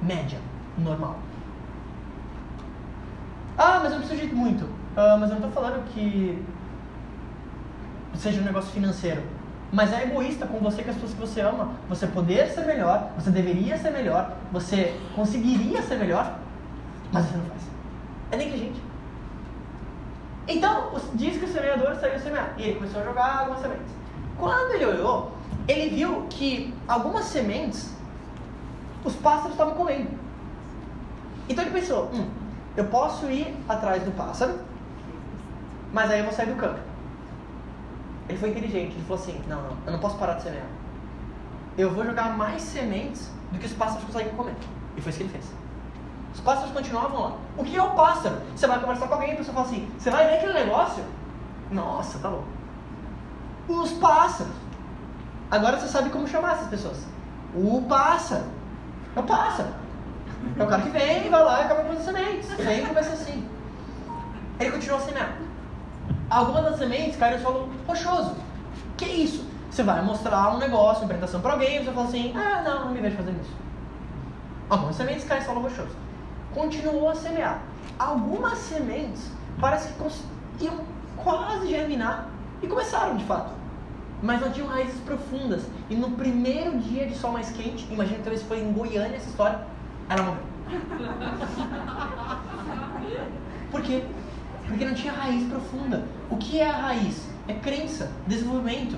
[0.02, 0.40] média,
[0.80, 1.18] normal.
[3.58, 4.70] Ah, mas eu preciso de muito.
[4.96, 6.44] Ah, mas eu não estou falando que
[8.16, 9.22] seja um negócio financeiro.
[9.72, 11.74] Mas é egoísta com você, com as pessoas que você ama.
[11.90, 16.40] Você poder ser melhor, você deveria ser melhor, você conseguiria ser melhor,
[17.12, 17.62] mas você não faz.
[18.32, 18.82] É negligente.
[20.48, 22.54] Então, diz que o semeador saiu a semear.
[22.58, 23.94] E ele começou a jogar algumas sementes.
[24.38, 25.32] Quando ele olhou,
[25.68, 27.94] ele viu que algumas sementes
[29.04, 30.10] os pássaros estavam comendo.
[31.50, 32.30] Então ele pensou: hum,
[32.78, 34.60] eu posso ir atrás do pássaro,
[35.92, 36.80] mas aí eu vou sair do campo.
[38.30, 40.68] Ele foi inteligente, ele falou assim: não, não, eu não posso parar de semear.
[41.78, 44.56] Eu vou jogar mais sementes do que os pássaros conseguem comer.
[44.96, 45.52] E foi isso que ele fez.
[46.34, 47.38] Os pássaros continuavam lá.
[47.58, 48.38] O que é o pássaro?
[48.56, 51.04] Você vai conversar com alguém e a pessoa fala assim: você vai ver aquele negócio?
[51.72, 52.48] Nossa, tá louco.
[53.68, 54.54] Os pássaros.
[55.50, 57.08] Agora você sabe como chamar essas pessoas.
[57.56, 58.46] O pássaro.
[59.16, 59.70] É o pássaro.
[60.58, 62.48] É o cara que vem, vai lá e acaba com as sementes.
[62.48, 63.48] Sempre vai ser assim.
[64.60, 65.38] Ele continuou a semear.
[66.30, 68.36] Algumas das sementes caem no solo rochoso.
[68.98, 69.46] Que isso?
[69.72, 72.86] Você vai mostrar um negócio, uma apresentação para alguém, e você fala assim: ah, não,
[72.86, 73.54] não me vejo fazendo isso.
[74.70, 75.96] Algumas sementes caem no solo rochoso.
[76.54, 77.62] Continuou a semear.
[77.98, 79.94] Algumas sementes parece
[80.58, 80.80] que iam
[81.18, 82.28] quase germinar
[82.62, 83.52] e começaram de fato.
[84.22, 85.64] Mas não tinham raízes profundas.
[85.90, 89.30] E no primeiro dia de sol mais quente, imagina que talvez foi em Goiânia essa
[89.30, 89.60] história,
[90.10, 90.44] ela morreu.
[93.72, 94.04] Por quê?
[94.68, 96.04] Porque não tinha raiz profunda.
[96.30, 97.28] O que é a raiz?
[97.48, 98.98] É crença, desenvolvimento,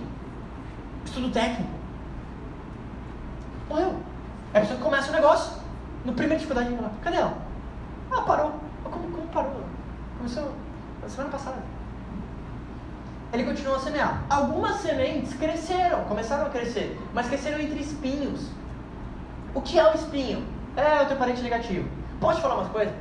[1.05, 1.71] estudo técnico.
[3.69, 3.95] Morreu.
[4.53, 5.61] É a pessoa que começa o negócio,
[6.03, 7.37] no primeiro dificuldade, ela, cadê ela?
[8.11, 8.53] Ah, parou.
[8.83, 9.63] Como, como parou?
[10.17, 10.53] Começou
[11.01, 11.57] na semana passada.
[13.31, 14.21] Ele continuou a semear.
[14.29, 18.49] Algumas sementes cresceram, começaram a crescer, mas cresceram entre espinhos.
[19.53, 20.45] O que é o espinho?
[20.75, 21.87] É o teu parente negativo.
[22.19, 22.93] Posso te falar umas coisas?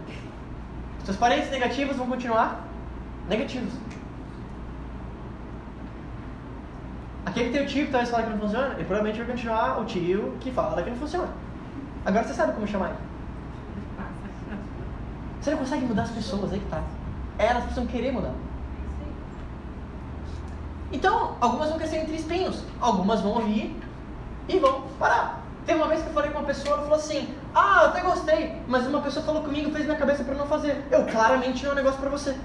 [1.04, 2.64] Seus parentes negativos vão continuar
[3.28, 3.72] negativos.
[7.24, 9.80] Aquele que tem o tio que talvez fala que não funciona, ele provavelmente vai continuar
[9.80, 11.28] o tio que fala que não funciona.
[12.04, 13.10] Agora você sabe como chamar ele.
[15.40, 16.82] Você não consegue mudar as pessoas, aí que tá.
[17.38, 18.32] Elas precisam querer mudar.
[20.92, 23.74] Então, algumas vão crescer entre espinhos, algumas vão vir
[24.48, 25.40] e vão parar.
[25.64, 28.00] Tem uma vez que eu falei com uma pessoa, ela falou assim: Ah, eu até
[28.00, 30.86] gostei, mas uma pessoa falou comigo, fez minha cabeça para não fazer.
[30.90, 32.36] Eu claramente não é um negócio para você.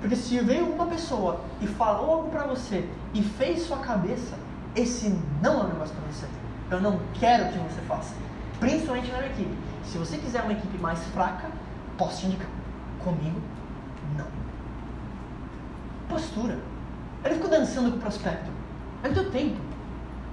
[0.00, 4.36] Porque se veio uma pessoa e falou algo para você e fez sua cabeça,
[4.76, 5.08] esse
[5.42, 6.26] não é um negócio para você.
[6.70, 8.14] Eu não quero que você faça.
[8.60, 9.56] Principalmente na minha equipe.
[9.84, 11.48] Se você quiser uma equipe mais fraca,
[11.96, 12.48] posso te indicar.
[13.02, 13.40] Comigo,
[14.16, 14.26] não.
[16.08, 16.58] Postura.
[17.24, 18.50] Ele ficou dançando com o prospecto.
[19.02, 19.56] É do teu tempo.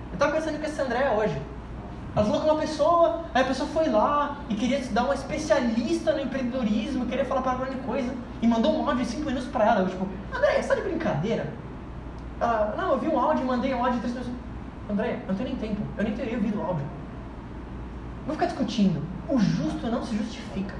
[0.09, 1.41] Eu estava conversando com essa Andréa hoje.
[2.15, 5.13] Ela falou com uma pessoa, aí a pessoa foi lá e queria se dar uma
[5.13, 9.25] especialista no empreendedorismo, queria falar para ela de coisa, e mandou um áudio de 5
[9.25, 9.81] minutos para ela.
[9.81, 11.51] Eu, tipo, André, você está de brincadeira?
[12.39, 14.33] Ela, não, eu vi um áudio, mandei um áudio de 3 minutos.
[14.89, 16.85] André, eu não tenho nem tempo, eu nem teria ouvido o áudio.
[18.25, 19.03] Vou ficar discutindo.
[19.27, 20.73] O justo não se justifica.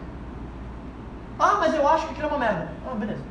[1.37, 2.69] Ah, mas eu acho que aquilo é uma merda.
[2.89, 3.21] Ah, beleza.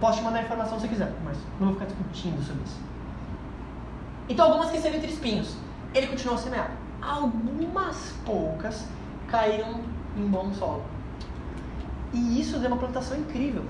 [0.00, 2.80] Posso te mandar a informação se quiser, mas não vou ficar discutindo sobre isso.
[4.28, 5.56] Então algumas cresceram entre espinhos.
[5.94, 6.70] Ele continuou a semear.
[7.02, 8.86] Algumas poucas
[9.28, 9.80] caíram
[10.16, 10.84] em bom solo.
[12.12, 13.64] E isso deu uma plantação incrível.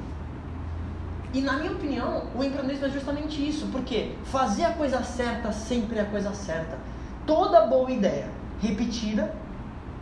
[1.33, 5.99] E na minha opinião, o empreendedorismo é justamente isso, porque fazer a coisa certa sempre
[5.99, 6.77] é a coisa certa.
[7.25, 8.29] Toda boa ideia
[8.61, 9.33] repetida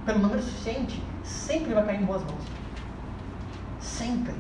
[0.07, 2.43] pelo número suficiente sempre vai cair em boas mãos.
[3.79, 4.35] Sempre.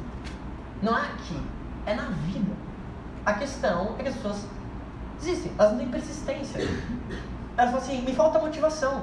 [0.82, 1.38] Não é aqui,
[1.84, 2.52] é na vida.
[3.26, 4.46] A questão é que as pessoas
[5.18, 6.66] desistem, elas não têm persistência.
[7.58, 9.02] Elas falam assim, me falta motivação.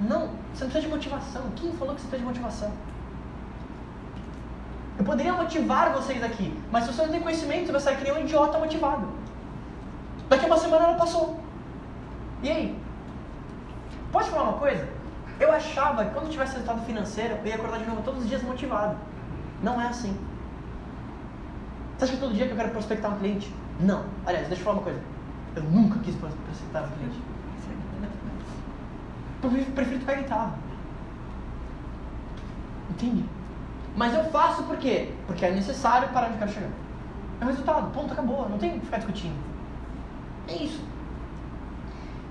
[0.00, 1.42] Não, você não precisa de motivação.
[1.54, 2.72] Quem falou que você precisa de motivação?
[4.98, 8.04] Eu poderia motivar vocês aqui, mas se você não tem conhecimento, você vai sair que
[8.04, 9.06] nem um idiota motivado.
[10.30, 11.38] Daqui a uma semana ela passou.
[12.42, 12.78] E aí?
[14.10, 14.88] Posso falar uma coisa?
[15.38, 18.42] Eu achava que quando tivesse resultado financeiro, eu ia acordar de novo todos os dias
[18.42, 18.96] motivado.
[19.62, 20.16] Não é assim.
[21.98, 23.54] Você acha que todo dia que eu quero prospectar um cliente?
[23.78, 24.06] Não.
[24.24, 25.00] Aliás, deixa eu falar uma coisa.
[25.54, 27.31] Eu nunca quis prospectar um cliente.
[29.42, 30.58] Eu prefiro tocar guitarra.
[32.90, 33.24] Entende?
[33.96, 35.12] Mas eu faço por quê?
[35.26, 36.70] Porque é necessário para onde eu quero chegar.
[37.40, 38.48] É o resultado, ponto, acabou.
[38.48, 39.36] Não tem que ficar discutindo.
[40.48, 40.80] É isso.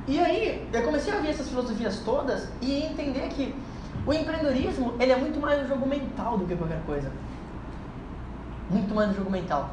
[0.07, 3.53] E aí, eu comecei a ouvir essas filosofias todas e entender que
[4.05, 7.12] o empreendedorismo, ele é muito mais um jogo mental do que qualquer coisa.
[8.70, 9.70] Muito mais um jogo mental.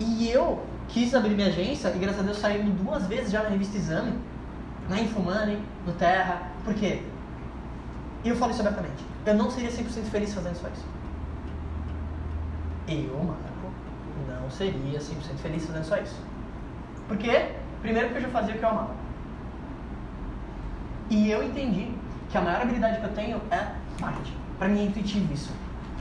[0.00, 3.48] E eu quis abrir minha agência e graças a Deus saímos duas vezes já na
[3.48, 4.12] revista Exame,
[4.88, 6.50] na Infomoney, no Terra.
[6.64, 7.02] Por quê?
[8.24, 9.04] E eu falo isso abertamente.
[9.24, 10.84] Eu não seria 100% feliz fazendo só isso.
[12.88, 15.02] Eu, Marco, não seria 100%
[15.42, 16.16] feliz fazendo só isso.
[17.08, 17.52] Por quê?
[17.82, 18.94] Primeiro porque eu já fazia o que eu amava.
[21.10, 21.92] E eu entendi
[22.30, 24.34] que a maior habilidade que eu tenho é marketing.
[24.58, 25.52] Para mim é intuitivo isso.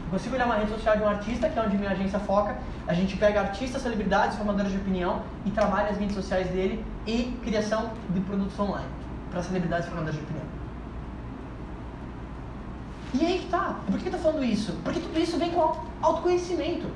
[0.05, 2.57] Eu consigo olhar uma rede social de um artista, que é onde minha agência foca.
[2.87, 7.37] A gente pega artistas, celebridades, formadores de opinião e trabalha as redes sociais dele e
[7.43, 8.87] criação de produtos online
[9.31, 10.45] para celebridades e formadores de opinião.
[13.15, 13.79] E aí que tá.
[13.89, 14.73] Por que eu tô falando isso?
[14.83, 16.87] Porque tudo isso vem com autoconhecimento.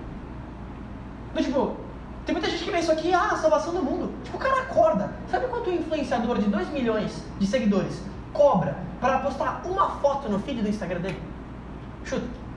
[1.33, 1.77] Mas, tipo,
[2.25, 4.13] tem muita gente que vê isso aqui, ah, salvação do mundo.
[4.23, 5.11] Tipo, o cara acorda.
[5.31, 8.01] Sabe quanto um influenciador de 2 milhões de seguidores
[8.33, 11.19] cobra para postar uma foto no feed do Instagram dele?
[12.05, 12.48] Chuta.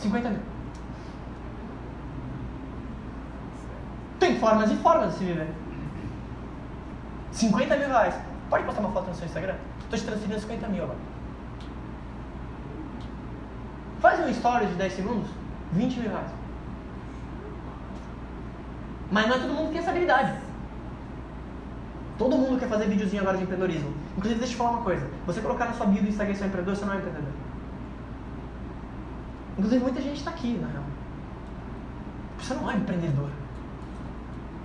[0.00, 0.40] 50 mil.
[4.18, 5.48] Tem formas e formas de se viver.
[7.32, 8.14] 50 mil reais.
[8.48, 9.54] Pode postar uma foto no seu Instagram?
[9.80, 10.98] Estou te transferindo 50 mil agora.
[14.00, 15.30] Faz um story de 10 segundos,
[15.72, 16.30] 20 mil reais.
[19.10, 20.34] Mas não é todo mundo que tem essa habilidade.
[22.16, 23.94] Todo mundo quer fazer videozinho agora de empreendedorismo.
[24.16, 25.08] Inclusive, deixa eu te falar uma coisa.
[25.26, 27.32] Você colocar na sua bio do Instagram seu empreendedor, você não é empreendedor.
[29.60, 30.82] Inclusive, muita gente está aqui, na real.
[32.38, 33.28] Você não é empreendedor.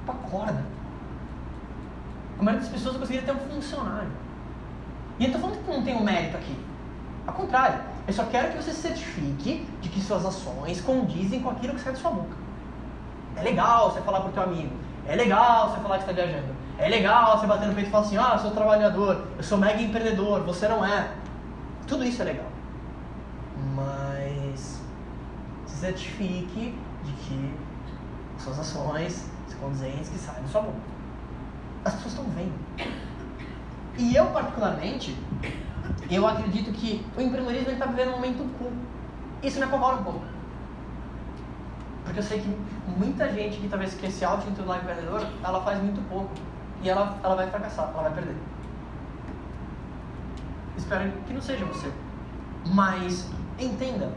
[0.07, 0.63] Acorda.
[2.39, 4.07] A maioria das pessoas conseguiria ter um funcionário.
[5.19, 6.57] E eu estou falando que não tem um mérito aqui.
[7.27, 11.49] Ao contrário, eu só quero que você se certifique de que suas ações condizem com
[11.49, 12.37] aquilo que sai da sua boca.
[13.35, 14.73] É legal você falar pro teu amigo.
[15.05, 16.55] É legal você falar que está viajando.
[16.77, 19.57] É legal você bater no peito e falar assim, ah, eu sou trabalhador, eu sou
[19.57, 21.11] mega empreendedor, você não é.
[21.85, 22.47] Tudo isso é legal.
[23.75, 24.85] Mas
[25.74, 27.53] se certifique de que
[28.37, 30.95] suas ações se condizem que saem da sua boca
[31.85, 32.53] as pessoas estão vendo.
[33.97, 35.15] E eu, particularmente,
[36.09, 38.73] eu acredito que o empreendedorismo está vivendo um momento cool.
[39.43, 40.25] Isso me apavora um pouco.
[42.03, 42.57] Porque eu sei que
[42.97, 46.31] muita gente que talvez quer se auto-intitular empreendedor, ela faz muito pouco.
[46.81, 48.35] E ela, ela vai fracassar, ela vai perder.
[50.75, 51.91] Espero que não seja você.
[52.65, 53.29] Mas,
[53.59, 54.11] entenda,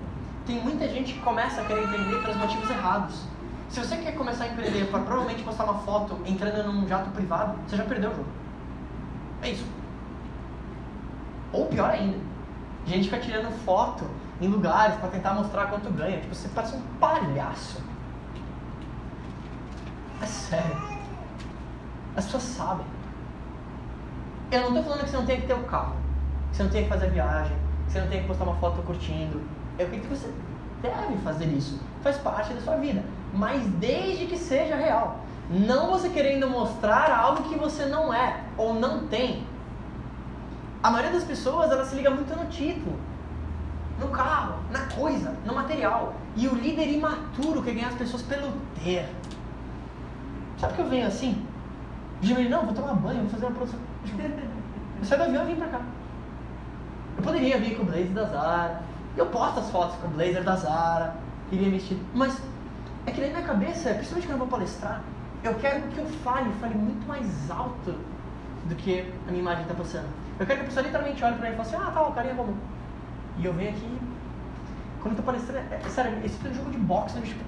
[0.48, 3.22] tem muita gente que começa a querer empreender pelos motivos errados.
[3.68, 7.58] Se você quer começar a empreender para provavelmente postar uma foto entrando num jato privado,
[7.66, 8.28] você já perdeu o jogo.
[9.42, 9.66] É isso.
[11.52, 12.16] Ou pior ainda,
[12.86, 14.06] gente fica tirando foto
[14.40, 16.18] em lugares para tentar mostrar quanto ganha.
[16.18, 17.82] Tipo, você parece um palhaço.
[20.22, 20.98] É sério.
[22.16, 22.86] As pessoas sabem.
[24.50, 25.94] Eu não estou falando que você não tem que ter o um carro,
[26.50, 28.56] que você não tem que fazer a viagem, que você não tem que postar uma
[28.56, 29.57] foto curtindo.
[29.78, 30.32] Eu acredito que você
[30.82, 31.80] deve fazer isso.
[32.02, 33.02] Faz parte da sua vida
[33.32, 35.20] mas desde que seja real.
[35.50, 39.44] Não você querendo mostrar algo que você não é ou não tem.
[40.82, 42.98] A maioria das pessoas ela se liga muito no título,
[43.98, 46.14] no carro, na coisa, no material.
[46.36, 48.52] E o líder imaturo quer ganhar as pessoas pelo
[48.82, 49.08] ter.
[50.58, 51.44] Sabe que eu venho assim?
[52.20, 53.80] Digo, não, vou tomar banho, vou fazer uma produção.
[54.98, 55.80] Eu saio do avião e vim pra cá.
[57.16, 58.82] Eu poderia vir com o blazer da Zara.
[59.18, 61.16] Eu posto as fotos com blazer da Zara,
[61.50, 62.00] iria vestido.
[62.14, 62.40] Mas
[63.04, 65.02] é que na minha cabeça, principalmente quando eu vou palestrar,
[65.42, 67.96] eu quero que eu fale, fale muito mais alto
[68.66, 70.06] do que a minha imagem está passando.
[70.38, 72.12] Eu quero que a pessoa literalmente olhe para mim e fale assim, ah, tá, o
[72.12, 72.54] carinha bom.
[73.38, 73.98] E eu venho aqui,
[75.02, 77.44] quando eu tô palestrando, é, é sério, esse tipo de jogo de boxe, né, tipo,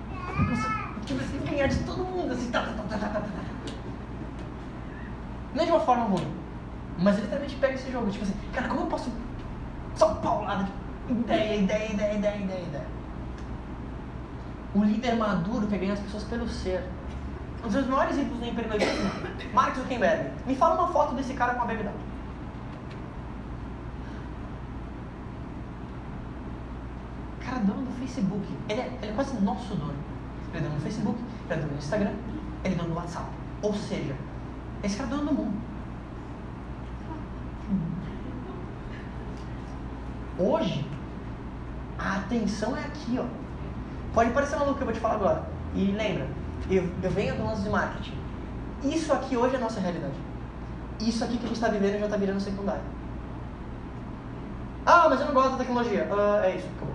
[1.07, 3.31] tipo assim, ganhar de todo mundo, assim, tá, tá, tá, tá, tá, tá.
[5.55, 6.35] Não é de uma forma ruim,
[6.99, 9.09] mas ele literalmente pega esse jogo, tipo assim, cara, como eu posso
[9.95, 10.71] só paulada de
[11.11, 12.87] ideia, ideia, ideia, ideia, ideia, ideia.
[14.75, 16.85] O líder maduro quer ganhar as pessoas pelo ser.
[17.65, 19.11] Um dos maiores exemplos do empreendedorismo,
[19.53, 20.31] Mark Zuckerberg.
[20.47, 21.93] Me fala uma foto desse cara com a BMW.
[27.41, 28.47] Cara, dono do Facebook.
[28.69, 29.95] Ele é, ele é quase nosso dono.
[30.55, 32.13] Ele é dono do Facebook, ele é dono do Instagram,
[32.65, 33.27] ele é dono do WhatsApp.
[33.63, 34.17] Ou seja,
[34.83, 35.71] esse cara é dono do mundo.
[40.39, 40.87] Hoje,
[42.01, 43.27] a atenção é aqui, ó.
[44.15, 45.43] Pode parecer maluco que eu vou te falar agora.
[45.75, 46.27] E lembra,
[46.71, 48.19] eu, eu venho do lance de marketing.
[48.83, 50.15] Isso aqui hoje é a nossa realidade.
[50.99, 52.83] Isso aqui que a gente está vivendo já está virando secundário.
[54.87, 56.09] Ah, mas eu não gosto da tecnologia.
[56.11, 56.95] Ah, é isso, acabou.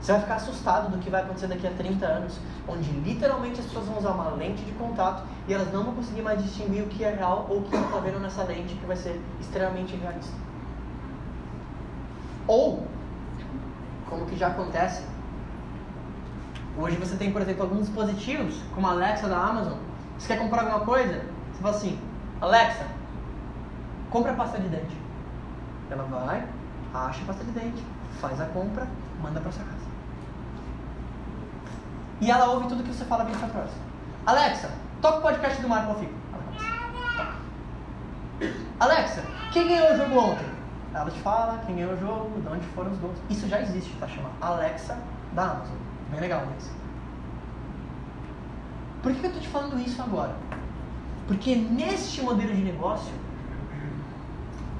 [0.00, 3.66] Você vai ficar assustado do que vai acontecer daqui a 30 anos, onde literalmente as
[3.66, 6.88] pessoas vão usar uma lente de contato e elas não vão conseguir mais distinguir o
[6.88, 10.34] que é real ou o que está vendo nessa lente que vai ser extremamente realista.
[12.48, 12.84] Ou,
[14.12, 15.04] como que já acontece,
[16.76, 19.78] hoje você tem, por exemplo, alguns dispositivos, como a Alexa da Amazon,
[20.18, 21.98] você quer comprar alguma coisa, você fala assim,
[22.40, 22.86] Alexa,
[24.10, 24.96] compra pasta de dente.
[25.90, 26.46] Ela vai,
[26.92, 27.82] acha a pasta de dente,
[28.20, 28.86] faz a compra,
[29.22, 29.92] manda para sua casa.
[32.20, 33.72] E ela ouve tudo que você fala 24 horas.
[34.26, 36.12] Alexa, toca o podcast do Marco Fico.
[38.78, 40.51] Alexa, quem ganhou o jogo ontem?
[40.94, 43.16] Ela te fala quem ganhou o jogo, de onde foram os gols.
[43.30, 44.06] Isso já existe, tá?
[44.06, 44.98] Chama Alexa
[45.32, 45.76] da Amazon.
[46.10, 46.70] Bem legal isso.
[49.02, 50.34] Por que eu tô te falando isso agora?
[51.26, 53.12] Porque neste modelo de negócio,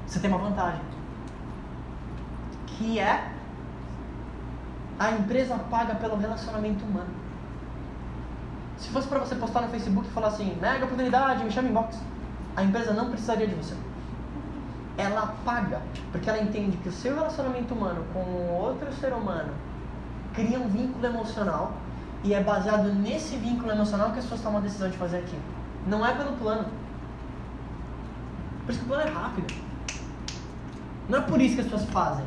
[0.05, 0.81] você tem uma vantagem.
[2.67, 3.31] Que é
[4.99, 7.09] a empresa paga pelo relacionamento humano.
[8.77, 11.97] Se fosse para você postar no Facebook e falar assim, mega oportunidade, me chama inbox,
[12.55, 13.75] a empresa não precisaria de você.
[14.97, 15.81] Ela paga,
[16.11, 18.19] porque ela entende que o seu relacionamento humano com
[18.59, 19.51] outro ser humano
[20.33, 21.73] cria um vínculo emocional
[22.23, 25.41] e é baseado nesse vínculo emocional que as pessoas tomam a decisão de fazer aquilo.
[25.87, 26.65] Não é pelo plano.
[28.65, 29.53] Por isso que o plano é rápido.
[31.09, 32.25] Não é por isso que as pessoas fazem.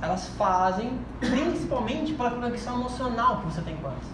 [0.00, 4.04] Elas fazem principalmente pela conexão emocional que você tem com elas.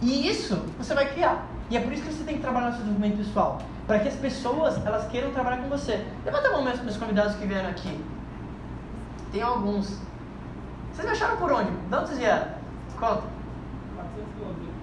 [0.00, 1.44] E isso você vai criar.
[1.68, 3.58] E é por isso que você tem que trabalhar no seu desenvolvimento pessoal.
[3.86, 6.04] Para que as pessoas elas queiram trabalhar com você.
[6.24, 8.04] Levanta a mão meus convidados que vieram aqui.
[9.32, 10.00] Tem alguns.
[10.92, 11.70] Vocês me acharam por onde?
[11.70, 12.46] De onde vocês vieram?
[12.98, 13.22] Conta.
[13.94, 14.76] 400 quilômetros.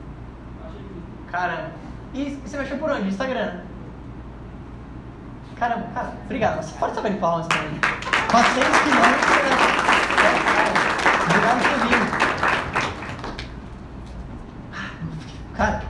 [1.32, 1.72] Caramba.
[2.14, 3.08] E você me achou por onde?
[3.08, 3.62] Instagram.
[5.56, 6.62] Caramba, cara, obrigado.
[6.62, 7.80] Você pode saber em palmas também.
[8.30, 9.26] 400 quilômetros.
[11.24, 12.00] Obrigado por vir.
[15.56, 15.83] Cara,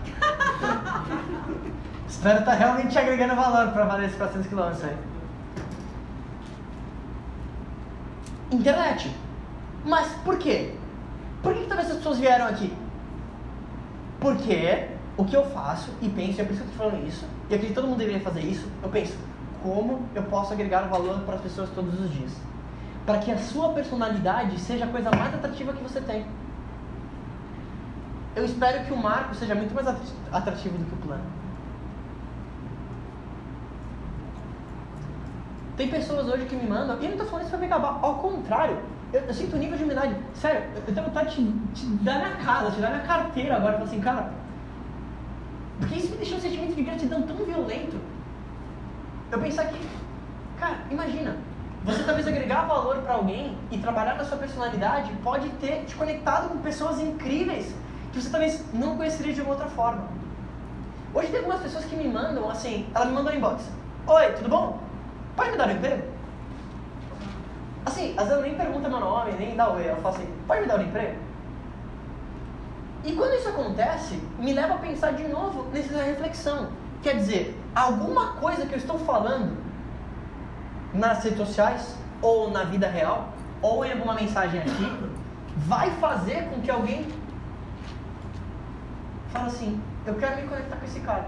[2.24, 4.98] espero estar tá realmente agregando valor para valer esses 400 km aí.
[8.50, 9.14] Internet.
[9.84, 10.74] Mas por quê?
[11.42, 12.72] Por que, que talvez as pessoas vieram aqui?
[14.22, 17.26] Porque o que eu faço e penso, é por isso que eu estou falando isso,
[17.50, 19.18] e acredito que todo mundo deveria fazer isso, eu penso,
[19.62, 22.32] como eu posso agregar valor para as pessoas todos os dias?
[23.06, 26.26] Para que a sua personalidade seja a coisa mais atrativa que você tem
[28.36, 29.88] eu espero que o marco seja muito mais
[30.32, 31.43] atrativo do que o plano.
[35.76, 38.00] Tem pessoas hoje que me mandam, e eu não estou falando isso para me acabar,
[38.02, 38.78] ao contrário,
[39.12, 40.16] eu, eu, sinto um nível de humildade.
[40.36, 43.86] Sério, eu tenho vontade de te, dar minha casa, te dar minha carteira agora, falar
[43.86, 44.32] assim, cara.
[45.80, 47.98] Porque isso me deixou um sentimento de gratidão tão violento.
[49.32, 49.80] Eu pensar que,
[50.60, 51.38] cara, imagina,
[51.84, 56.50] você talvez agregar valor para alguém e trabalhar na sua personalidade pode ter te conectado
[56.50, 57.74] com pessoas incríveis
[58.12, 60.08] que você talvez não conheceria de uma outra forma.
[61.14, 63.70] Hoje tem algumas pessoas que me mandam assim, ela me mandou um inbox.
[64.06, 64.83] Oi, tudo bom?
[65.36, 66.04] Pode me dar um emprego?
[67.86, 69.88] Assim, às vezes ela nem pergunta meu nome, nem dá oi.
[69.88, 71.18] Ela fala assim, pode me dar um emprego?
[73.04, 76.70] E quando isso acontece, me leva a pensar de novo nessa reflexão.
[77.02, 79.58] Quer dizer, alguma coisa que eu estou falando
[80.94, 83.30] nas redes sociais, ou na vida real,
[83.62, 85.12] ou em alguma mensagem aqui,
[85.58, 87.08] vai fazer com que alguém
[89.34, 91.26] fala assim: eu quero me conectar com esse cara.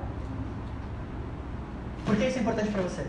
[2.06, 3.06] Por que isso é importante para você?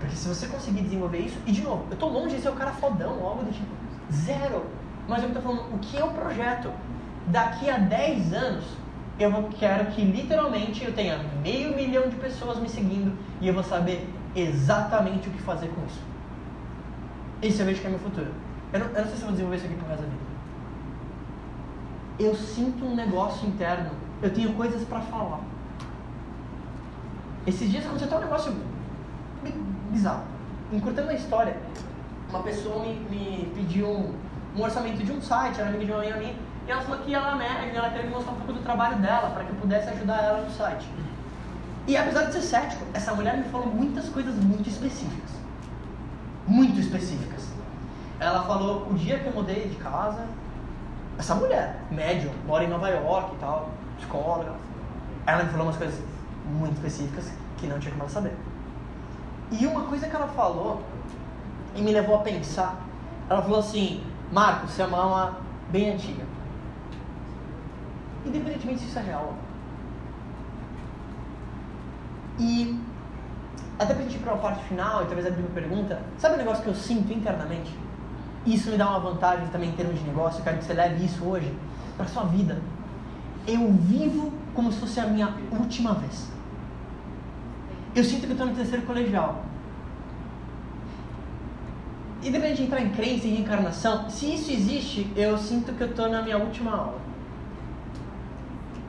[0.00, 2.54] Porque se você conseguir desenvolver isso, e de novo, eu estou longe de ser o
[2.54, 3.68] cara fodão, algo do tipo,
[4.12, 4.64] zero.
[5.06, 6.72] Mas eu estou falando, o que é o projeto?
[7.26, 8.64] Daqui a 10 anos,
[9.18, 13.62] eu quero que literalmente eu tenha meio milhão de pessoas me seguindo e eu vou
[13.62, 16.00] saber exatamente o que fazer com isso.
[17.42, 18.32] Esse eu vejo que é meu futuro.
[18.72, 20.30] Eu não, eu não sei se eu vou desenvolver isso aqui pro resto da vida
[22.20, 23.90] eu sinto um negócio interno,
[24.22, 25.40] eu tenho coisas para falar.
[27.46, 28.54] Esses dias aconteceu até um negócio
[29.90, 30.22] bizarro.
[30.72, 31.56] Encurtando a história,
[32.28, 34.14] uma pessoa me, me pediu um,
[34.56, 36.16] um, orçamento de um site, era amiga de uma minha
[36.66, 39.30] e ela falou que ela, né, ela queria me mostrar um pouco do trabalho dela,
[39.30, 40.86] para que eu pudesse ajudar ela no site.
[41.86, 45.30] E apesar de ser cético, essa mulher me falou muitas coisas muito específicas.
[46.46, 47.48] Muito específicas.
[48.20, 50.24] Ela falou o dia que eu mudei de casa,
[51.18, 53.70] essa mulher, médium, mora em Nova York e tal.
[53.98, 54.52] psicóloga.
[55.26, 55.98] Ela me falou umas coisas
[56.46, 58.34] muito específicas que não tinha como ela saber.
[59.50, 60.82] E uma coisa que ela falou
[61.74, 62.80] e me levou a pensar,
[63.28, 65.38] ela falou assim, Marcos, você é uma alma
[65.70, 66.24] bem antiga.
[68.24, 69.34] Independentemente se isso é real.
[72.38, 72.78] E
[73.78, 76.38] até pra gente ir pra uma parte final e talvez abrir uma pergunta, sabe o
[76.38, 77.74] negócio que eu sinto internamente?
[78.46, 81.04] Isso me dá uma vantagem também em termos de negócio, eu quero que você leve
[81.04, 81.54] isso hoje
[81.96, 82.60] para sua vida.
[83.46, 86.30] Eu vivo como se fosse a minha última vez.
[87.94, 89.44] Eu sinto que eu estou no terceiro colegial.
[92.22, 96.08] Independente de entrar em crença e reencarnação, se isso existe, eu sinto que eu estou
[96.08, 97.00] na minha última aula.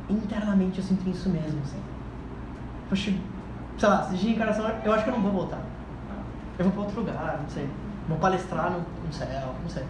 [0.10, 1.60] Internamente eu sinto isso mesmo.
[1.64, 1.80] Assim.
[2.90, 3.14] Poxa,
[3.78, 5.62] sei lá, se de reencarnação, eu acho que eu não vou voltar.
[6.60, 7.68] Eu vou para outro lugar, não sei.
[8.08, 9.86] Vou palestrar no, no céu, não sei.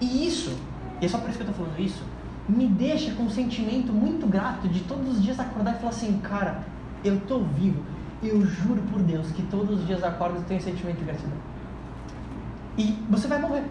[0.00, 0.56] E isso,
[1.00, 2.04] e é só por isso que eu estou falando isso,
[2.46, 6.18] me deixa com um sentimento muito grato de todos os dias acordar e falar assim,
[6.18, 6.62] cara,
[7.06, 7.82] eu tô vivo.
[8.22, 11.36] Eu juro por Deus que todos os dias acordo e tenho sentimento de gratidão.
[12.78, 13.64] E você vai morrer.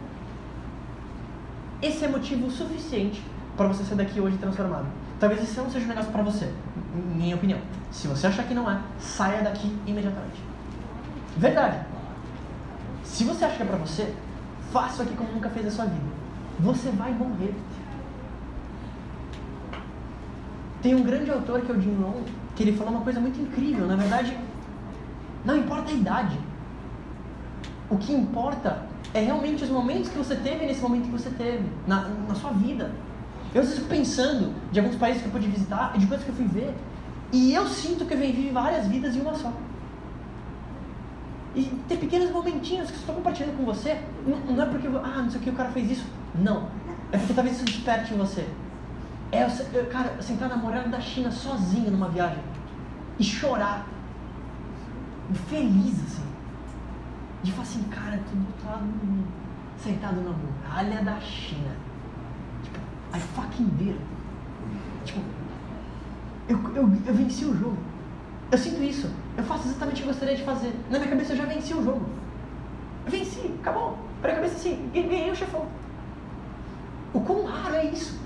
[1.82, 3.22] Esse é motivo suficiente
[3.58, 4.86] para você sair daqui hoje transformado.
[5.20, 6.52] Talvez esse não seja um negócio para você,
[7.16, 7.60] minha opinião.
[7.92, 10.42] Se você achar que não é, saia daqui imediatamente.
[11.38, 11.86] Verdade.
[13.04, 14.14] Se você acha que é para você,
[14.72, 16.06] faça aqui como nunca fez na sua vida.
[16.60, 17.54] Você vai morrer.
[20.82, 22.24] Tem um grande autor que é o Jim Rohn,
[22.56, 23.86] que ele falou uma coisa muito incrível.
[23.86, 24.36] Na verdade,
[25.44, 26.40] não importa a idade.
[27.90, 28.84] O que importa
[29.14, 32.52] é realmente os momentos que você teve nesse momento que você teve, na, na sua
[32.52, 32.92] vida.
[33.54, 36.26] Eu às vezes fico pensando de alguns países que eu pude visitar e de coisas
[36.26, 36.74] que eu fui ver.
[37.32, 39.52] E eu sinto que eu vivi várias vidas em uma só.
[41.56, 45.30] E ter pequenos momentinhos que estou compartilhando com você, não, não é porque, ah, não
[45.30, 46.06] sei o que, o cara fez isso.
[46.34, 46.68] Não.
[47.12, 48.46] É porque talvez isso desperte em você
[49.36, 52.44] é, cara, sentar na muralha da China sozinho numa viagem
[53.20, 53.88] e chorar,
[55.50, 56.28] feliz assim,
[57.44, 58.86] de falar assim, cara, tu do lado
[59.78, 61.76] sentado na muralha da China.
[62.64, 62.80] Tipo,
[63.14, 63.98] I fucking did.
[65.04, 65.20] Tipo,
[66.48, 67.78] eu, eu, eu venci o jogo.
[68.52, 69.10] Eu sinto isso.
[69.38, 70.74] Eu faço exatamente o que eu gostaria de fazer.
[70.90, 72.06] Na minha cabeça eu já venci o jogo.
[73.06, 73.98] Eu venci, acabou.
[74.22, 75.66] Pra cabeça assim, ganhei o chefão.
[77.14, 78.20] O quão raro é isso?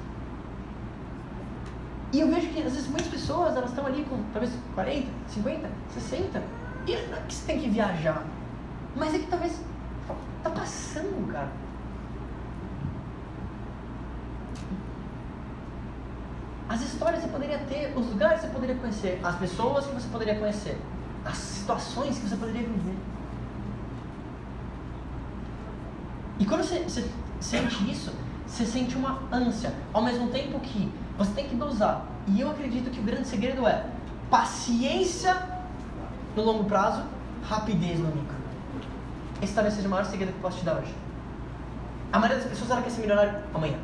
[2.12, 5.70] E eu vejo que às vezes muitas pessoas elas estão ali com talvez 40, 50,
[5.93, 6.43] 60.
[6.88, 8.26] E não é que você tem que viajar.
[8.95, 9.62] Mas é que talvez
[10.43, 11.49] tá passando, cara.
[16.68, 20.07] As histórias você poderia ter, os lugares que você poderia conhecer, as pessoas que você
[20.07, 20.78] poderia conhecer,
[21.26, 22.97] as situações que você poderia viver.
[26.39, 28.14] E quando você, você sente isso,
[28.45, 32.05] você sente uma ânsia, ao mesmo tempo que você tem que dosar.
[32.28, 33.86] E eu acredito que o grande segredo é
[34.32, 35.36] paciência
[36.36, 37.03] no longo prazo,
[37.47, 38.36] rapidez no micro.
[39.41, 40.95] Esse talvez seja o maior segredo que eu posso te dar hoje.
[42.13, 43.78] A maioria das pessoas ela quer ser milionário amanhã.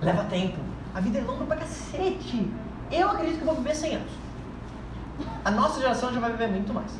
[0.00, 0.58] Leva tempo.
[0.94, 2.50] A vida é longa pra cacete.
[2.90, 4.12] Eu acredito que eu vou viver 100 anos.
[5.44, 6.92] A nossa geração já vai viver muito mais.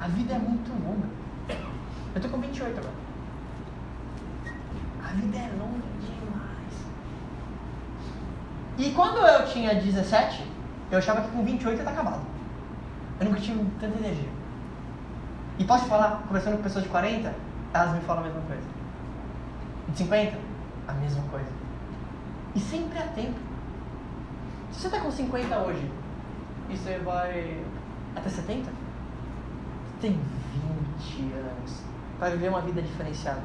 [0.00, 1.06] A vida é muito longa.
[2.14, 2.94] Eu tô com 28 agora.
[5.04, 5.91] A vida é longa
[8.82, 10.44] e quando eu tinha 17,
[10.90, 12.22] eu achava que com 28 ia estar acabado.
[13.20, 14.28] Eu nunca tive tanta energia.
[15.56, 17.32] E posso falar, conversando com pessoas de 40,
[17.72, 18.62] elas me falam a mesma coisa.
[19.88, 20.36] De 50,
[20.88, 21.48] a mesma coisa.
[22.56, 23.38] E sempre há tempo.
[24.72, 25.90] Se você está com 50 hoje
[26.68, 27.62] e você vai
[28.16, 30.20] até 70, você tem
[31.12, 31.82] 20 anos
[32.18, 33.42] para viver uma vida diferenciada.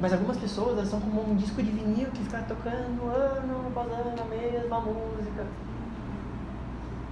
[0.00, 3.92] Mas algumas pessoas elas são como um disco de vinil que fica tocando ano após
[3.92, 5.46] ano a mesma música.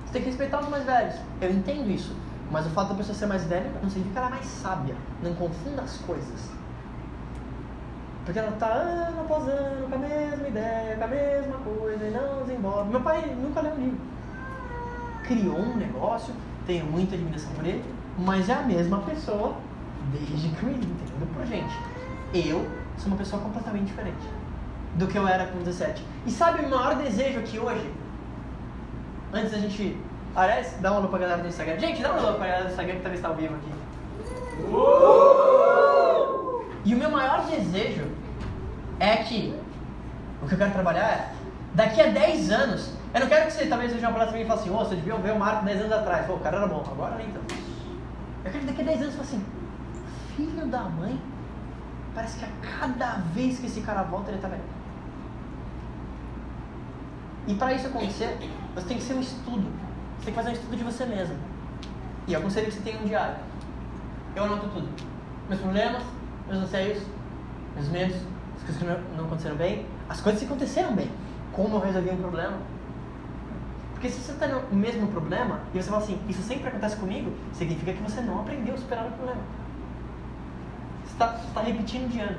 [0.04, 1.14] Você tem que respeitar os mais velhos.
[1.40, 2.16] Eu entendo isso.
[2.50, 4.96] Mas o fato da pessoa ser mais velha não significa que ela é mais sábia.
[5.22, 6.50] Não confunda as coisas.
[8.24, 12.10] Porque ela está ano após ano com a mesma ideia, com a mesma coisa e
[12.10, 12.90] não desenvolve.
[12.90, 14.00] Meu pai nunca leu um livro.
[15.22, 16.34] Criou um negócio,
[16.66, 17.84] tenho muita admiração por ele,
[18.18, 19.54] mas é a mesma pessoa
[20.12, 21.74] desde que eu entendo por gente.
[22.32, 24.28] Eu sou uma pessoa completamente diferente
[24.94, 26.04] do que eu era com 17.
[26.26, 27.92] E sabe o maior desejo aqui hoje?
[29.32, 29.96] Antes da gente.
[30.34, 31.78] Aliás, dá uma lupa pra galera do Instagram.
[31.78, 33.72] Gente, dá uma lupa pra galera do Instagram que talvez está ao vivo aqui.
[34.64, 35.10] Uh!
[36.84, 38.06] E o meu maior desejo
[38.98, 39.54] é que.
[40.42, 41.32] O que eu quero trabalhar é.
[41.74, 42.92] Daqui a 10 anos.
[43.12, 44.94] Eu não quero que você talvez seja uma palestra e fale assim: Ô, oh, você
[44.94, 46.26] devia ver o Marco 10 anos atrás.
[46.26, 47.54] Pô, o cara era bom, agora nem tanto.
[48.44, 49.44] Eu quero que daqui a 10 anos você fale assim:
[50.36, 51.20] Filho da mãe,
[52.14, 54.62] Parece que a cada vez que esse cara volta, ele tá velho.
[57.46, 58.36] E para isso acontecer,
[58.74, 59.66] você tem que ser um estudo.
[60.18, 61.36] Você tem que fazer um estudo de você mesmo.
[62.26, 63.36] E eu aconselho que você tenha um diário.
[64.34, 64.88] Eu anoto tudo.
[65.48, 66.02] Meus problemas,
[66.46, 67.02] meus anseios,
[67.74, 68.16] meus medos,
[68.56, 71.10] as coisas que não aconteceram bem, as coisas que aconteceram bem.
[71.52, 72.58] Como eu resolvi um problema.
[73.92, 77.32] Porque se você está no mesmo problema e você fala assim, isso sempre acontece comigo,
[77.52, 79.40] significa que você não aprendeu a superar o problema.
[81.20, 82.38] Está tá repetindo de ano.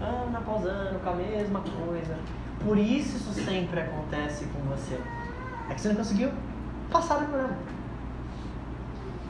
[0.00, 2.16] Ano após ano, com a mesma coisa.
[2.64, 4.98] Por isso isso sempre acontece com você.
[5.68, 6.30] É que você não conseguiu
[6.90, 7.58] passar do problema.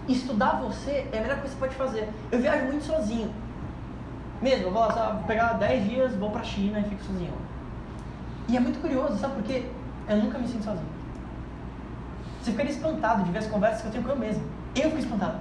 [0.07, 2.09] Estudar você é a melhor coisa que você pode fazer.
[2.31, 3.35] Eu viajo muito sozinho.
[4.41, 7.35] Mesmo, eu vou sabe, pegar 10 dias, vou pra China e fico sozinho.
[8.49, 9.69] E é muito curioso, sabe por quê?
[10.09, 10.87] Eu nunca me sinto sozinho.
[12.41, 14.45] Você ficaria espantado de ver as conversas que eu tenho com eu mesmo.
[14.77, 15.39] Eu fico espantado.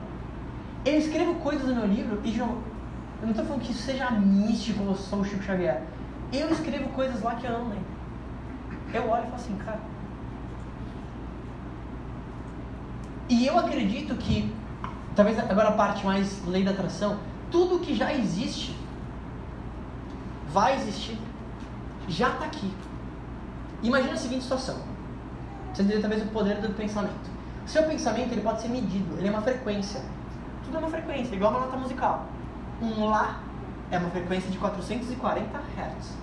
[0.84, 2.58] Eu escrevo coisas no meu livro e, João,
[3.26, 5.81] eu não estou falando que isso seja místico ou sou o Chico Xavier.
[6.31, 7.85] Eu escrevo coisas lá que eu não lembro.
[8.93, 9.80] Eu olho e falo assim, cara.
[13.27, 14.53] E eu acredito que,
[15.15, 17.18] talvez agora a parte mais lei da atração,
[17.49, 18.77] tudo que já existe,
[20.49, 21.18] vai existir,
[22.07, 22.72] já está aqui.
[23.81, 24.77] Imagina a seguinte situação.
[25.73, 27.31] Você entendeu talvez o poder do pensamento.
[27.65, 30.02] Seu pensamento ele pode ser medido, ele é uma frequência.
[30.64, 32.35] Tudo é uma frequência, igual uma nota musical.
[32.81, 33.39] Um Lá
[33.91, 36.14] é uma frequência de 440 Hz.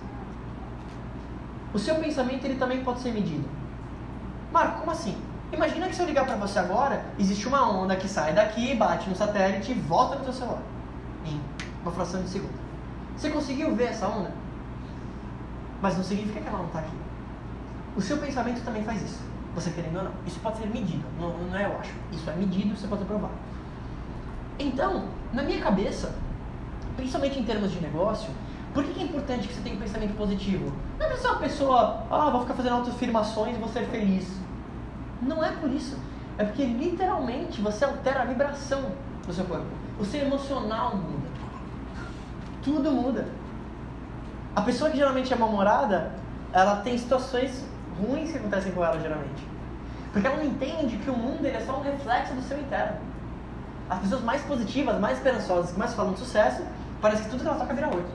[1.73, 3.47] O seu pensamento ele também pode ser medido.
[4.51, 5.17] Marco, como assim?
[5.51, 9.09] Imagina que se eu ligar para você agora, existe uma onda que sai daqui, bate
[9.09, 10.61] no satélite e volta no seu celular.
[11.25, 11.39] Em
[11.81, 12.53] uma fração de segundo.
[13.15, 14.31] Você conseguiu ver essa onda?
[15.81, 16.97] Mas não significa que ela não está aqui.
[17.95, 19.19] O seu pensamento também faz isso.
[19.55, 20.11] Você querendo ou não.
[20.25, 21.03] Isso pode ser medido.
[21.19, 21.93] Não, não é eu acho.
[22.11, 23.29] Isso é medido, você pode provar.
[24.57, 26.15] Então, na minha cabeça,
[26.95, 28.29] principalmente em termos de negócio,
[28.73, 30.73] por que, é importante que você tenha um pensamento positivo?
[30.99, 34.27] Não é ser uma pessoa, ah, vou ficar fazendo autoafirmações e vou ser feliz.
[35.21, 35.97] Não é por isso.
[36.37, 38.91] É porque literalmente você altera a vibração
[39.25, 39.67] do seu corpo.
[39.99, 41.27] O seu emocional muda.
[42.63, 43.27] Tudo muda.
[44.55, 46.11] A pessoa que geralmente é mal-humorada,
[46.51, 47.63] ela tem situações
[47.99, 49.47] ruins que acontecem com ela geralmente.
[50.11, 52.97] Porque ela não entende que o mundo é só um reflexo do seu interno.
[53.89, 56.63] As pessoas mais positivas, mais esperançosas, que mais falam de sucesso,
[57.03, 58.11] parece que tudo que ela toca vira oito.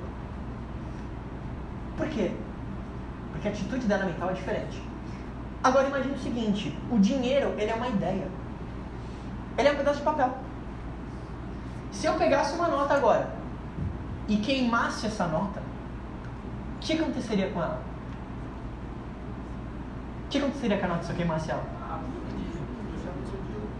[1.98, 2.32] Por quê?
[3.30, 4.82] Porque a atitude dela mental é diferente.
[5.62, 8.26] Agora imagine o seguinte, o dinheiro, ele é uma ideia.
[9.58, 10.32] Ele é um pedaço de papel.
[11.92, 13.30] Se eu pegasse uma nota agora
[14.26, 17.82] e queimasse essa nota, o que aconteceria com ela?
[20.24, 21.64] O que aconteceria com a nota se eu queimasse ela?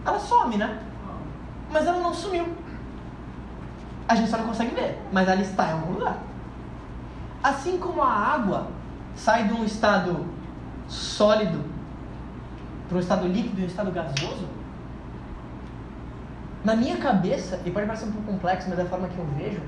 [0.05, 0.83] Ela some, né?
[1.71, 2.45] Mas ela não sumiu.
[4.09, 6.17] A gente só não consegue ver, mas ela está em algum lugar.
[7.43, 8.67] Assim como a água
[9.15, 10.25] sai de um estado
[10.87, 11.63] sólido
[12.87, 14.47] para um estado líquido e um estado gasoso,
[16.65, 19.61] na minha cabeça, e pode parecer um pouco complexo, mas da forma que eu vejo,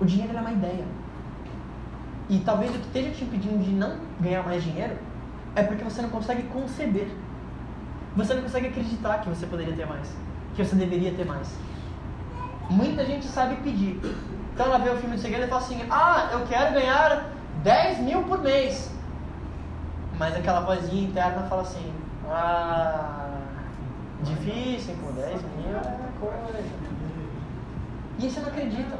[0.00, 0.84] o dinheiro é uma ideia.
[2.30, 4.96] E talvez o que esteja te impedindo de não ganhar mais dinheiro
[5.56, 7.08] é porque você não consegue conceber.
[8.16, 10.08] Você não consegue acreditar que você poderia ter mais
[10.54, 11.48] que você deveria ter mais.
[12.70, 14.00] Muita gente sabe pedir.
[14.54, 17.30] Então ela vê o filme de segredo e fala assim: Ah, eu quero ganhar
[17.62, 18.92] 10 mil por mês.
[20.18, 21.92] Mas aquela vozinha interna fala assim:
[22.28, 23.30] Ah,
[24.22, 26.64] difícil, com 10 mil é coisa.
[28.18, 28.98] E você não acredita.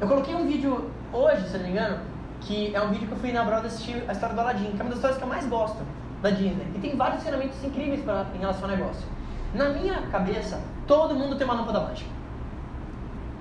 [0.00, 2.00] Eu coloquei um vídeo hoje, se não me engano,
[2.40, 4.80] que é um vídeo que eu fui na Broadway assistir a história do Aladdin, que
[4.80, 5.78] é uma das histórias que eu mais gosto
[6.20, 6.66] da Disney.
[6.74, 9.06] E tem vários ensinamentos incríveis pra, em relação ao negócio.
[9.54, 12.10] Na minha cabeça, todo mundo tem uma lâmpada mágica.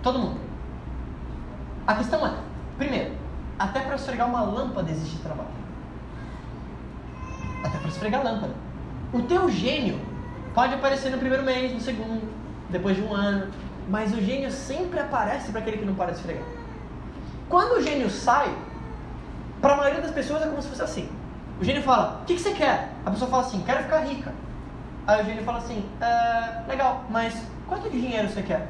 [0.04, 0.40] Todo mundo.
[1.88, 2.34] A questão é,
[2.78, 3.12] primeiro,
[3.58, 5.50] até para esfregar uma lâmpada existe trabalho.
[7.64, 8.54] Até para esfregar a lâmpada.
[9.12, 10.00] O teu gênio
[10.54, 12.22] pode aparecer no primeiro mês, no segundo,
[12.70, 13.52] depois de um ano,
[13.90, 16.44] mas o gênio sempre aparece para aquele que não para de esfregar.
[17.50, 18.56] Quando o gênio sai,
[19.62, 21.10] para a maioria das pessoas é como se fosse assim.
[21.60, 22.92] O gênio fala: O que, que você quer?
[23.06, 24.34] A pessoa fala assim: Quero ficar rica.
[25.06, 28.68] Aí o gênio fala assim: é, legal, mas quanto de dinheiro você quer?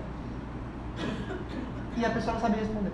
[1.95, 2.91] E a pessoa não sabe responder.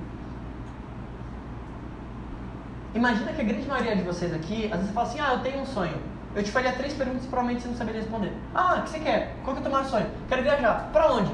[2.94, 5.62] Imagina que a grande maioria de vocês aqui, às vezes fala assim: ah, eu tenho
[5.62, 5.98] um sonho.
[6.36, 8.34] Eu te faria três perguntas e provavelmente você não saberia responder.
[8.54, 9.36] Ah, o que você quer?
[9.44, 10.12] Qual que é o teu maior sonho?
[10.28, 10.90] Quero viajar.
[10.92, 11.32] Pra onde?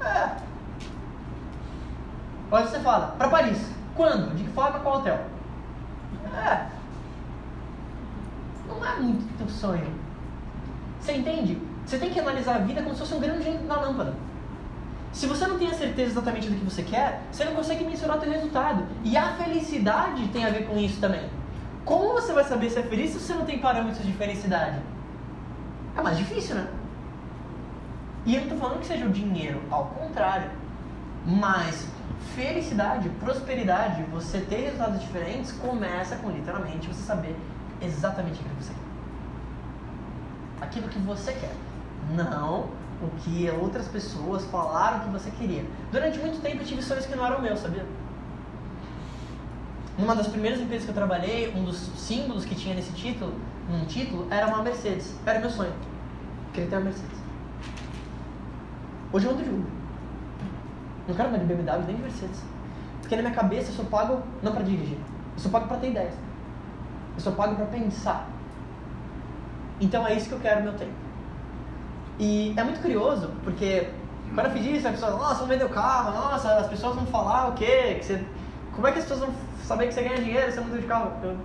[0.00, 0.36] É.
[2.50, 3.70] Ou você fala: pra Paris.
[3.94, 4.34] Quando?
[4.34, 4.80] De que forma?
[4.80, 5.20] Qual hotel?
[6.34, 6.66] É.
[8.66, 10.01] Não é muito teu sonho.
[11.02, 11.58] Você entende?
[11.84, 14.14] Você tem que analisar a vida como se fosse um grande na lâmpada.
[15.12, 18.16] Se você não tem a certeza exatamente do que você quer, você não consegue mensurar
[18.16, 18.86] o seu resultado.
[19.02, 21.28] E a felicidade tem a ver com isso também.
[21.84, 24.78] Como você vai saber se é feliz se você não tem parâmetros de felicidade?
[25.96, 26.68] É mais difícil, né?
[28.24, 30.50] E eu não estou falando que seja o dinheiro, ao contrário.
[31.26, 31.88] Mas
[32.36, 37.36] felicidade, prosperidade, você ter resultados diferentes, começa com literalmente você saber
[37.82, 38.81] exatamente o que você quer.
[40.62, 41.54] Aquilo que você quer.
[42.14, 42.68] Não
[43.02, 45.64] o que outras pessoas falaram que você queria.
[45.90, 47.84] Durante muito tempo eu tive sonhos que não eram meus, sabia?
[49.98, 53.34] Numa das primeiras empresas que eu trabalhei, um dos símbolos que tinha nesse título,
[53.68, 55.16] num título, era uma Mercedes.
[55.26, 55.72] Era meu sonho.
[56.52, 57.18] Queria ter uma Mercedes.
[59.12, 59.72] Hoje eu ando de Uber.
[61.08, 62.42] Não quero mais de BMW nem de Mercedes.
[63.00, 64.96] Porque na minha cabeça eu só pago não para dirigir.
[64.96, 66.14] Eu só pago para ter ideias.
[67.16, 68.28] Eu só pago para pensar.
[69.82, 70.92] Então é isso que eu quero no meu tempo.
[72.16, 73.88] E é muito curioso, porque
[74.32, 77.04] quando eu fiz isso, as pessoas, nossa, vão vender o carro, nossa, as pessoas vão
[77.06, 77.96] falar o quê?
[77.98, 78.24] Que você...
[78.72, 79.34] Como é que as pessoas vão
[79.64, 81.10] saber que você ganha dinheiro se você muda de carro?
[81.24, 81.36] Eu,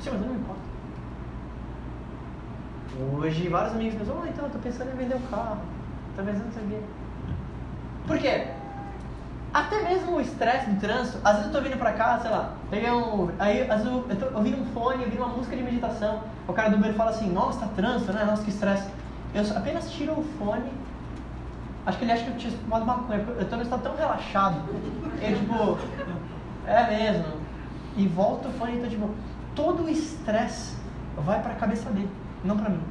[0.00, 0.62] sim, mas não me importa.
[3.12, 5.58] Hoje, vários amigos me dizem, oh, então, eu tô pensando em vender o carro.
[6.16, 6.82] Tô pensando em saber.
[8.06, 8.46] Por quê?
[9.52, 12.54] Até mesmo o estresse do trânsito, às vezes eu tô vindo pra cá, sei lá,
[12.70, 13.30] peguei um.
[13.38, 16.22] Aí, às vezes eu, eu tô ouvindo um fone, ouvindo uma música de meditação.
[16.46, 18.24] O cara do Uber fala assim, nossa, tá trânsito, né?
[18.24, 18.88] Nossa, que estresse.
[19.34, 20.70] Eu apenas tiro o fone.
[21.86, 23.18] Acho que ele acha que eu tinha fumado maconha.
[23.20, 24.56] Eu tô estado tão relaxado.
[25.20, 25.78] Ele, tipo,
[26.66, 27.44] é mesmo.
[27.96, 29.10] E volta o fone, então, tipo,
[29.54, 30.76] todo o estresse
[31.16, 32.10] vai pra cabeça dele,
[32.44, 32.82] não pra mim.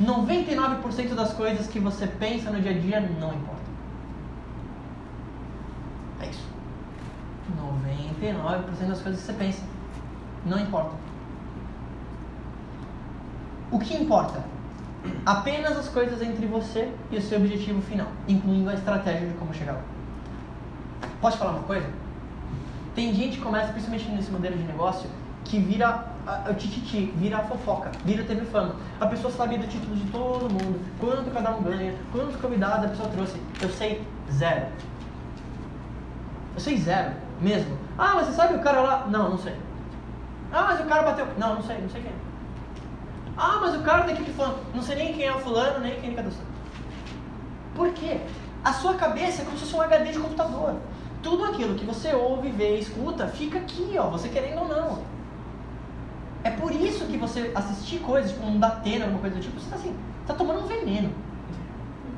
[0.00, 3.62] 99% das coisas que você pensa no dia a dia não importa.
[6.20, 6.46] É isso.
[7.58, 9.62] 99% das coisas que você pensa
[10.44, 10.92] não importa.
[13.70, 14.44] O que importa?
[15.24, 19.52] Apenas as coisas entre você e o seu objetivo final, incluindo a estratégia de como
[19.52, 19.80] chegar lá.
[21.20, 21.88] Posso falar uma coisa?
[22.94, 25.08] Tem gente que começa, principalmente nesse modelo de negócio,
[25.44, 26.06] que vira
[26.48, 28.76] o tititi, vira a fofoca, vira TV fama.
[29.00, 32.88] A pessoa sabe do título de todo mundo, quanto cada um ganha, quantos convidados a
[32.88, 33.40] pessoa trouxe.
[33.60, 34.02] Eu sei
[34.32, 34.66] zero.
[36.54, 37.76] Eu sei zero, mesmo.
[37.98, 39.06] Ah, mas você sabe o cara lá?
[39.08, 39.54] Não, não sei.
[40.52, 41.26] Ah, mas o cara bateu.
[41.38, 42.12] Não, não sei, não sei quem.
[43.36, 44.58] Ah, mas o cara da equipe fulano.
[44.74, 46.30] Não sei nem quem é o fulano, nem quem é cada
[47.74, 48.20] Por quê?
[48.64, 50.76] A sua cabeça é como se fosse um HD de computador.
[51.22, 55.02] Tudo aquilo que você ouve, vê, escuta, fica aqui, ó, você querendo ou não.
[56.42, 59.68] É por isso que você assistir coisas, tipo um Datena, alguma coisa do tipo, você
[59.68, 59.94] tá assim,
[60.26, 61.10] tá tomando um veneno.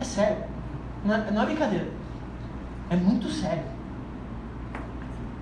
[0.01, 0.45] É sério.
[1.05, 1.89] Não é, não é brincadeira.
[2.91, 3.65] É muito sério.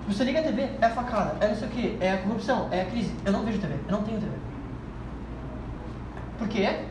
[0.07, 2.69] Você liga a TV, é a facada, é não sei o que, é a corrupção,
[2.71, 3.13] é a crise.
[3.25, 4.31] Eu não vejo TV, eu não tenho TV.
[6.37, 6.85] Por quê?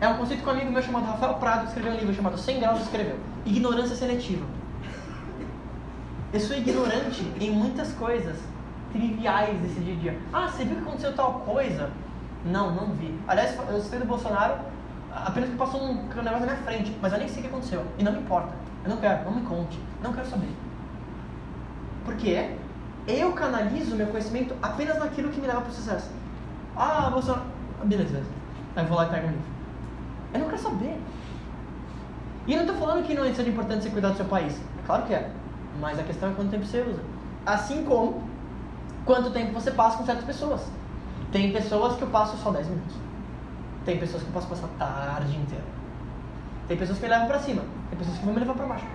[0.00, 2.60] É um conceito que um amigo meu chamado Rafael Prado escreveu um livro chamado 100
[2.60, 3.18] Graus escreveu.
[3.46, 4.44] Ignorância seletiva.
[6.32, 8.36] Eu sou ignorante em muitas coisas
[8.92, 10.18] triviais desse dia a dia.
[10.32, 11.90] Ah, você viu que aconteceu tal coisa?
[12.44, 13.18] Não, não vi.
[13.26, 14.56] Aliás, eu sei do Bolsonaro
[15.10, 17.86] apenas que passou um negócio na minha frente, mas eu nem sei o que aconteceu.
[17.98, 18.52] E não me importa.
[18.82, 19.78] Eu não quero, não me conte.
[20.02, 20.50] Não quero saber.
[22.04, 22.50] Por quê?
[23.06, 26.10] Eu canalizo meu conhecimento apenas naquilo que me leva para o sucesso.
[26.76, 27.44] Ah, Bolsonaro.
[27.84, 28.22] Beleza.
[28.76, 29.44] Aí eu vou lá e pego o livro.
[30.32, 31.00] Eu não quero saber.
[32.46, 34.60] E eu não estou falando que não é importante você cuidar do seu país.
[34.86, 35.30] Claro que é.
[35.80, 37.02] Mas a questão é quanto tempo você usa.
[37.46, 38.22] Assim como
[39.04, 40.62] quanto tempo você passa com certas pessoas.
[41.32, 42.96] Tem pessoas que eu passo só 10 minutos.
[43.84, 45.64] Tem pessoas que eu posso passar a tarde inteira.
[46.68, 47.62] Tem pessoas que me levam pra cima.
[47.90, 48.86] Tem pessoas que vão me levar pra baixo.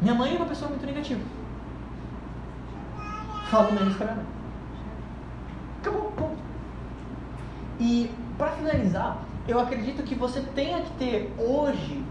[0.00, 1.20] Minha mãe é uma pessoa muito negativa.
[3.50, 4.26] Falo menos com a minha mãe.
[5.80, 6.36] Acabou, ponto.
[7.78, 12.04] E para finalizar, eu acredito que você tenha que ter hoje,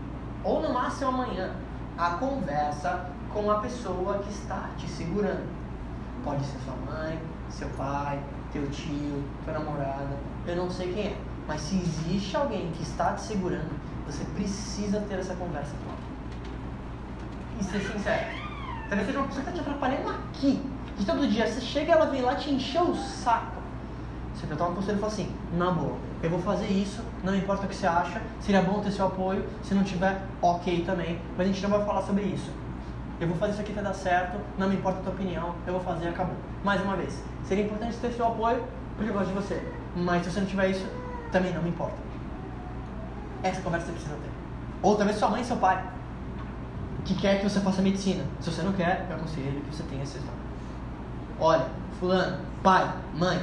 [0.43, 1.55] ou no máximo amanhã,
[1.97, 5.47] a conversa com a pessoa que está te segurando.
[6.23, 7.19] Pode ser sua mãe,
[7.49, 8.19] seu pai,
[8.51, 11.17] teu tio, tua namorada, eu não sei quem é.
[11.47, 13.71] Mas se existe alguém que está te segurando,
[14.05, 15.99] você precisa ter essa conversa com ela.
[17.59, 18.25] E ser sincero.
[18.87, 20.61] Talvez seja uma pessoa que está te atrapalhando aqui.
[20.97, 23.52] De todo dia, você chega ela vem lá te encher o saco.
[24.47, 27.65] Você toma um conselho e fala assim, na boa, eu vou fazer isso, não importa
[27.65, 31.47] o que você acha, seria bom ter seu apoio, se não tiver, ok também, mas
[31.47, 32.51] a gente não vai falar sobre isso.
[33.19, 35.73] Eu vou fazer isso aqui para dar certo, não me importa a tua opinião, eu
[35.73, 36.35] vou fazer acabou.
[36.63, 38.63] Mais uma vez, seria importante ter seu apoio,
[38.97, 39.65] porque eu gosto de você,
[39.95, 40.85] mas se você não tiver isso,
[41.31, 41.95] também não me importa.
[43.41, 44.31] Essa conversa você precisa ter.
[44.81, 45.83] Ou talvez sua mãe e seu pai,
[47.05, 48.23] que quer que você faça medicina.
[48.39, 50.29] Se você não quer, eu aconselho que você tenha história.
[51.39, 51.65] Olha,
[51.99, 53.41] fulano, pai, mãe,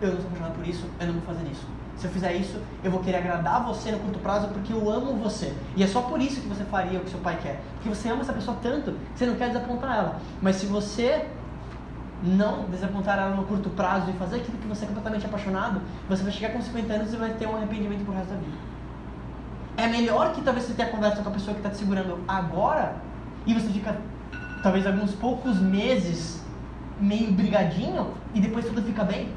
[0.00, 1.66] eu não sou apaixonado por isso, eu não vou fazer isso.
[1.96, 5.14] Se eu fizer isso, eu vou querer agradar você no curto prazo porque eu amo
[5.14, 5.52] você.
[5.74, 7.60] E é só por isso que você faria o que seu pai quer.
[7.74, 10.20] Porque você ama essa pessoa tanto que você não quer desapontar ela.
[10.40, 11.26] Mas se você
[12.22, 16.22] não desapontar ela no curto prazo e fazer aquilo que você é completamente apaixonado, você
[16.22, 18.56] vai chegar com 50 anos e vai ter um arrependimento pro resto da vida.
[19.76, 22.96] É melhor que talvez você tenha conversa com a pessoa que está te segurando agora
[23.44, 23.96] e você fica
[24.62, 26.42] talvez alguns poucos meses
[27.00, 29.32] meio brigadinho e depois tudo fica bem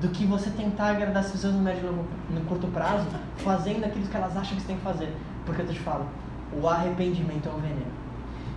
[0.00, 3.06] do que você tentar agradar as pessoas no médio longo, no curto prazo,
[3.38, 5.14] fazendo aquilo que elas acham que você tem que fazer.
[5.44, 6.06] Porque eu te falo,
[6.52, 7.86] o arrependimento é um veneno.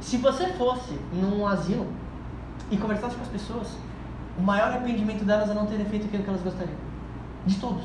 [0.02, 1.88] Se você fosse num asilo
[2.72, 3.78] e conversasse com as pessoas,
[4.38, 6.78] o maior arrependimento delas é não ter feito aquilo que elas gostariam.
[7.46, 7.84] De todos.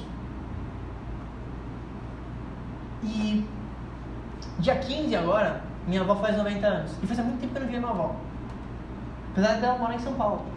[3.02, 3.46] E
[4.58, 6.92] dia 15 agora, minha avó faz 90 anos.
[7.02, 8.16] E faz muito tempo que eu não via minha avó.
[9.32, 10.53] Apesar dela morar em São Paulo.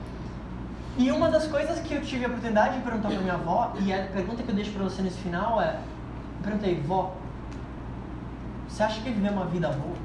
[0.97, 3.93] E uma das coisas que eu tive a oportunidade de perguntar para minha avó, e
[3.93, 7.15] a pergunta que eu deixo para você nesse final é: eu perguntei, vó,
[8.67, 9.95] você acha que viver uma vida boa?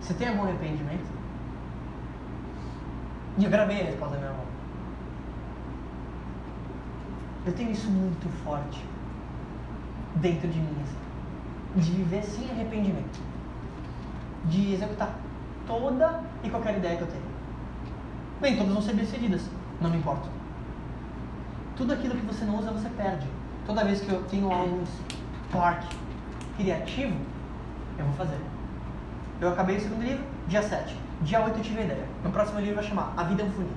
[0.00, 1.06] Você tem algum arrependimento?
[3.38, 4.44] E eu gravei a resposta da minha avó.
[7.46, 8.84] Eu tenho isso muito forte
[10.16, 13.18] dentro de mim, assim, de viver sem arrependimento,
[14.44, 15.21] de executar
[15.66, 17.32] toda e qualquer ideia que eu tenho.
[18.40, 19.42] Bem, todas vão ser bem sucedidas,
[19.80, 20.28] não me importa.
[21.76, 23.26] Tudo aquilo que você não usa, você perde.
[23.66, 24.82] Toda vez que eu tenho algo
[25.48, 25.84] spark
[26.56, 27.16] criativo,
[27.98, 28.38] eu vou fazer.
[29.40, 30.96] Eu acabei o segundo livro, dia 7.
[31.22, 32.06] Dia 8 eu tive a ideia.
[32.22, 33.72] Meu próximo livro vai chamar A Vida é um Funil.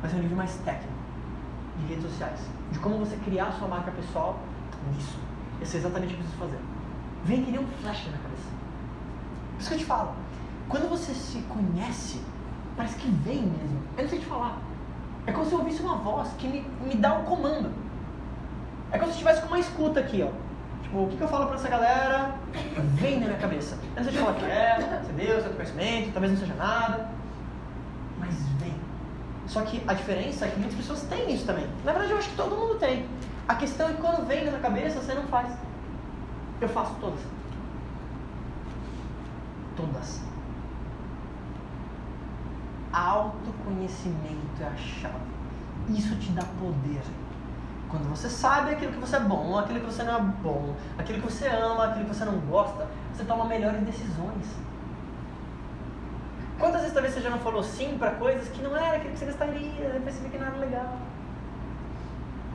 [0.00, 0.92] Vai ser um livro mais técnico,
[1.78, 2.40] de redes sociais.
[2.70, 4.38] De como você criar a sua marca pessoal
[4.94, 5.18] nisso.
[5.60, 6.60] Isso é exatamente o que eu preciso fazer.
[7.24, 8.48] Vem que nem um flash na cabeça.
[9.54, 10.14] Por isso que eu te falo.
[10.70, 12.20] Quando você se conhece,
[12.76, 13.82] parece que vem mesmo.
[13.96, 14.56] Eu não sei te falar.
[15.26, 17.72] É como se eu ouvisse uma voz que me, me dá um comando.
[18.92, 20.30] É como se eu estivesse com uma escuta aqui, ó.
[20.84, 22.36] Tipo, o que, que eu falo pra essa galera?
[22.94, 23.76] Vem na minha cabeça.
[23.96, 26.54] Eu não sei te falar que é, se é Deus, é conhecimento, talvez não seja
[26.54, 27.08] nada.
[28.20, 28.74] Mas vem.
[29.48, 31.66] Só que a diferença é que muitas pessoas têm isso também.
[31.84, 33.06] Na verdade, eu acho que todo mundo tem.
[33.48, 35.52] A questão é que quando vem na cabeça, você não faz.
[36.60, 37.18] Eu faço todas.
[39.76, 40.30] Todas
[42.92, 45.14] autoconhecimento é a chave.
[45.88, 47.02] Isso te dá poder.
[47.88, 51.20] Quando você sabe aquilo que você é bom, aquilo que você não é bom, aquilo
[51.20, 54.46] que você ama, aquilo que você não gosta, você toma melhores decisões.
[56.58, 59.18] Quantas vezes talvez você já não falou sim para coisas que não era aquilo que
[59.18, 60.98] você gostaria, depois você vê que não era legal.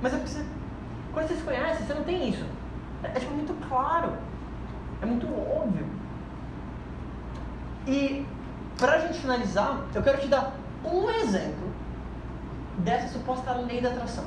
[0.01, 0.45] Mas é porque você,
[1.11, 2.45] quando você se conhece, você não tem isso.
[3.03, 4.13] É, é tipo muito claro.
[5.01, 5.85] É muito óbvio.
[7.87, 8.25] E
[8.77, 10.53] para a gente finalizar, eu quero te dar
[10.83, 11.73] um exemplo
[12.79, 14.25] dessa suposta lei da atração.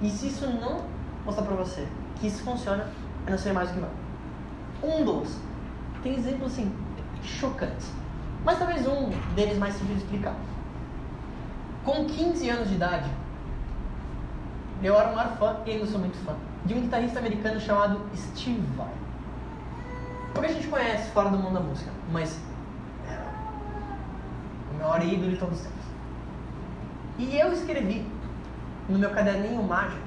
[0.00, 0.84] E se isso não
[1.24, 1.86] mostrar para você
[2.16, 2.88] que isso funciona,
[3.26, 3.90] eu não sei mais o que vai.
[4.82, 5.36] Um dos.
[6.02, 6.72] Tem exemplos assim,
[7.22, 7.90] chocantes.
[8.44, 10.34] Mas talvez um deles mais simples de explicar.
[11.84, 13.10] Com 15 anos de idade,
[14.82, 18.00] eu era um maior fã, e ainda sou muito fã, de um guitarrista americano chamado
[18.16, 18.92] Steve Vai.
[20.32, 22.40] Pouca gente conhece fora do mundo da música, mas
[24.80, 25.84] maior ídolo de todos os tempos.
[27.18, 28.06] E eu escrevi
[28.88, 30.02] no meu caderninho mágico,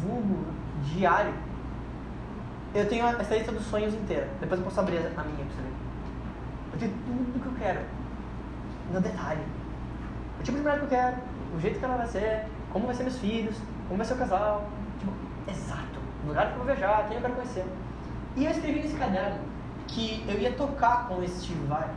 [0.00, 0.46] vulgo
[0.84, 1.34] diário,
[2.74, 4.28] eu tenho essa lista dos sonhos inteira.
[4.40, 5.72] Depois eu posso abrir a minha pra você ver.
[6.72, 7.80] Eu tenho tudo que eu quero,
[8.92, 9.42] no detalhe.
[10.40, 11.16] O tipo de mulher que eu quero,
[11.56, 13.56] o jeito que ela vai ser, como vai ser meus filhos,
[13.86, 14.68] como vai ser o casal.
[14.98, 15.12] Tipo,
[15.48, 16.00] exato.
[16.24, 17.66] O lugar que eu vou viajar, quem eu quero conhecer.
[18.36, 19.38] E eu escrevi nesse caderno
[19.86, 21.88] que eu ia tocar com esse Steve Vai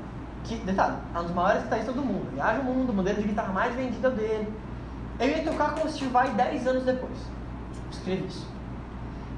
[0.48, 2.32] que, detalhe, é um dos maiores guitarristas do mundo.
[2.34, 4.52] Viaja o mundo, o modelo de guitarra mais vendido dele.
[5.20, 7.18] Eu ia tocar com o Steve Vai 10 anos depois.
[7.92, 8.48] Escrevi isso.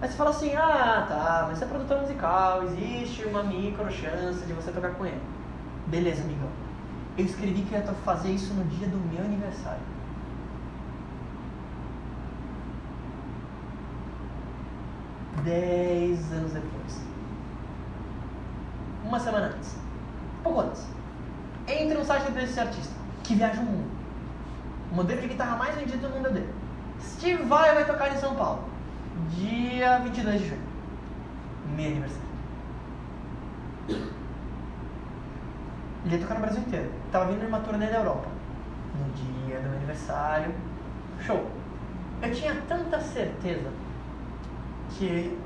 [0.01, 4.45] Aí você fala assim, ah, tá, mas você é produtor musical, existe uma micro chance
[4.45, 5.21] de você tocar com ele.
[5.87, 6.47] Beleza, amigão.
[7.17, 9.81] Eu escrevi que ia fazer isso no dia do meu aniversário.
[15.43, 17.01] Dez anos depois.
[19.03, 19.88] Uma semana antes.
[20.43, 20.99] Pouco antes
[21.77, 22.93] entre no site desse artista,
[23.23, 23.89] que viaja o mundo.
[24.91, 26.53] O modelo de guitarra mais vendido do mundo é dele.
[27.01, 28.63] Steve Vai vai tocar em São Paulo,
[29.29, 30.61] dia 22 de junho.
[31.75, 32.29] Meu aniversário.
[36.05, 36.91] Ele ia tocar no Brasil inteiro.
[37.11, 38.27] Tava vindo uma turnê da Europa.
[38.97, 40.53] No dia do meu aniversário.
[41.19, 41.45] Show.
[42.21, 43.69] Eu tinha tanta certeza
[44.91, 45.37] que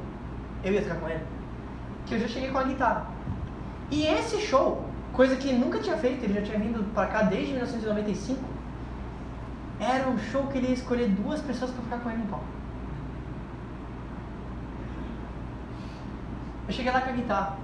[0.64, 1.24] eu ia tocar com ele,
[2.06, 3.13] que eu já cheguei com a guitarra.
[3.92, 7.22] E esse show coisa que ele nunca tinha feito, ele já tinha vindo para cá
[7.22, 8.42] desde 1995.
[9.80, 12.46] Era um show que ele ia escolher duas pessoas para ficar com ele no palco.
[16.68, 17.58] Eu cheguei lá com a guitarra.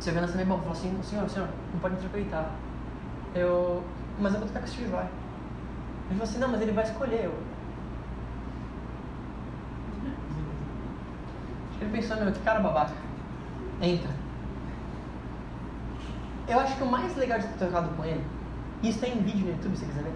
[0.00, 2.50] segurança me falou assim, senhor, senhor, não pode interpretar.
[3.34, 3.84] Eu,
[4.18, 5.04] mas eu vou tocar com o Steve Vai.
[5.04, 7.24] Ele falou assim, não, mas ele vai escolher.
[7.24, 7.34] Eu,
[11.80, 12.94] ele pensou, meu, que cara babaca.
[13.82, 14.23] Entra.
[16.46, 18.24] Eu acho que o mais legal de ter tocado com ele,
[18.82, 20.12] e isso tem em vídeo no YouTube, se quiser ver,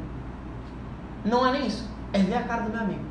[1.25, 3.05] não é nem isso, é ver a cara do meu amigo.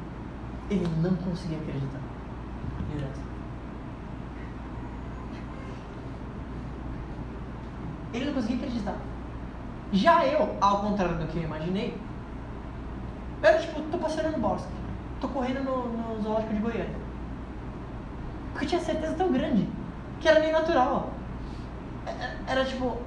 [0.70, 2.00] Ele não conseguia acreditar.
[8.14, 8.96] Ele não conseguia acreditar.
[9.92, 11.98] Já eu, ao contrário do que eu imaginei,
[13.42, 14.72] eu era tipo, tô passeando no bosque,
[15.22, 16.96] tô correndo no, no zoológico de Goiânia.
[18.52, 19.68] Porque eu tinha certeza tão grande
[20.20, 21.12] que era meio natural.
[22.06, 22.98] É, é, era tipo,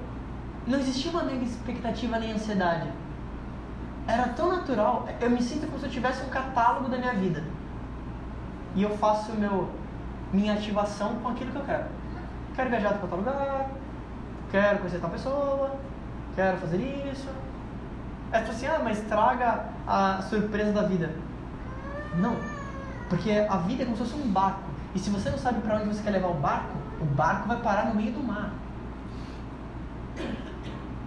[0.67, 2.87] não existia uma mega expectativa nem ansiedade.
[4.07, 7.43] Era tão natural, eu me sinto como se eu tivesse um catálogo da minha vida.
[8.75, 9.69] E eu faço meu,
[10.31, 11.85] minha ativação com aquilo que eu quero.
[12.55, 13.69] Quero viajar para tal lugar,
[14.51, 15.75] quero conhecer tal pessoa,
[16.35, 17.27] quero fazer isso.
[18.31, 21.13] É tipo assim, ah, mas traga a surpresa da vida.
[22.15, 22.35] Não,
[23.09, 24.71] porque a vida é como se fosse um barco.
[24.93, 27.57] E se você não sabe para onde você quer levar o barco, o barco vai
[27.57, 28.51] parar no meio do mar.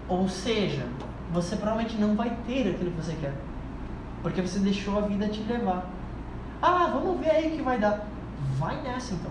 [0.08, 0.86] Ou seja,
[1.32, 3.34] você provavelmente não vai ter aquilo que você quer.
[4.22, 5.86] Porque você deixou a vida te levar.
[6.60, 8.06] Ah, vamos ver aí o que vai dar.
[8.58, 9.30] Vai nessa então.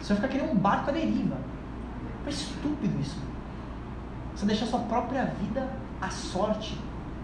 [0.00, 1.36] Você vai ficar querendo um barco à deriva.
[2.26, 3.18] É estúpido isso.
[4.34, 5.68] Você deixa a sua própria vida
[6.00, 6.78] à sorte,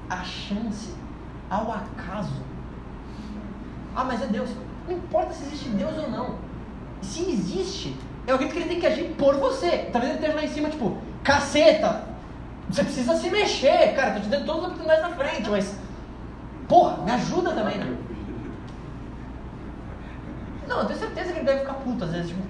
[0.08, 0.94] à chance,
[1.50, 2.42] ao acaso.
[3.94, 4.50] Ah, mas é Deus.
[4.86, 6.36] Não importa se existe Deus ou não.
[7.02, 7.96] Se existe,
[8.26, 9.88] eu acredito que ele tem que agir por você.
[9.92, 12.04] Talvez ele esteja lá em cima, tipo, caceta,
[12.68, 15.78] você precisa se mexer, cara, tô te dando todas as oportunidades na frente, mas.
[16.68, 17.96] Porra, me ajuda também, né?
[20.68, 22.42] Não, eu tenho certeza que ele deve ficar puto às vezes, tipo.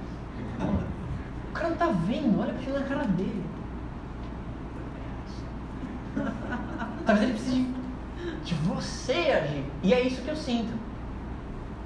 [1.49, 3.45] O cara não tá vendo, olha pra na cara dele.
[7.07, 7.74] Talvez ele precise
[8.45, 9.65] de você agir.
[9.82, 10.73] E é isso que eu sinto.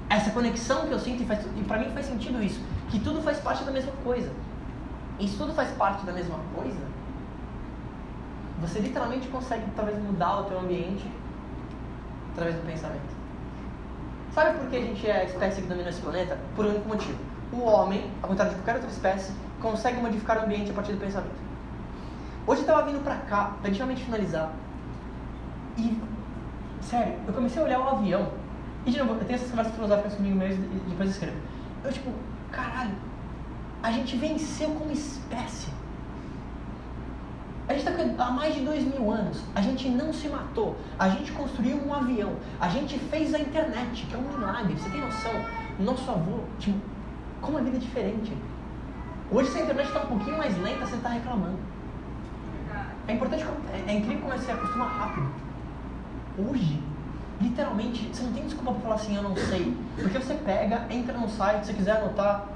[0.09, 2.59] Essa conexão que eu sinto, e, faz, e pra mim faz sentido isso.
[2.89, 4.31] Que tudo faz parte da mesma coisa.
[5.19, 6.85] Se tudo faz parte da mesma coisa,
[8.59, 11.09] você literalmente consegue talvez mudar o teu ambiente
[12.33, 13.13] através do pensamento.
[14.33, 16.37] Sabe por que a gente é a espécie que domina esse planeta?
[16.55, 17.17] Por um único motivo.
[17.51, 19.31] O homem, ao contrário de qualquer outra espécie,
[19.61, 21.35] consegue modificar o ambiente a partir do pensamento.
[22.45, 24.51] Hoje eu estava vindo pra cá, pra realmente finalizar,
[25.77, 26.01] e,
[26.81, 28.27] sério, eu comecei a olhar o avião,
[28.85, 31.37] e de novo, eu tenho essas conversas filosóficas comigo mesmo e depois eu escrevo.
[31.83, 32.11] Eu, tipo,
[32.51, 32.91] caralho,
[33.83, 35.67] a gente venceu como espécie.
[37.67, 39.43] A gente está há mais de dois mil anos.
[39.53, 40.77] A gente não se matou.
[40.97, 42.33] A gente construiu um avião.
[42.61, 44.73] A gente fez a internet, que é um milagre.
[44.73, 45.33] Você tem noção?
[45.79, 46.79] Nosso avô, tipo,
[47.41, 48.31] como a vida é diferente.
[49.29, 51.59] Hoje, se a internet está um pouquinho mais lenta, você está reclamando.
[53.07, 53.43] É importante,
[53.73, 55.27] é, é incrível como você acostuma rápido.
[56.37, 56.81] Hoje,
[57.41, 59.75] literalmente, você não tem desculpa para falar assim, eu não sei.
[59.95, 62.52] Porque você pega, entra no site, se quiser anotar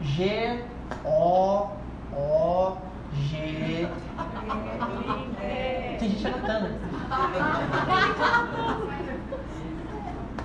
[0.00, 0.64] G,
[1.04, 1.68] O,
[2.12, 2.76] O,
[3.14, 3.88] G.
[5.98, 6.68] Tem gente anotando.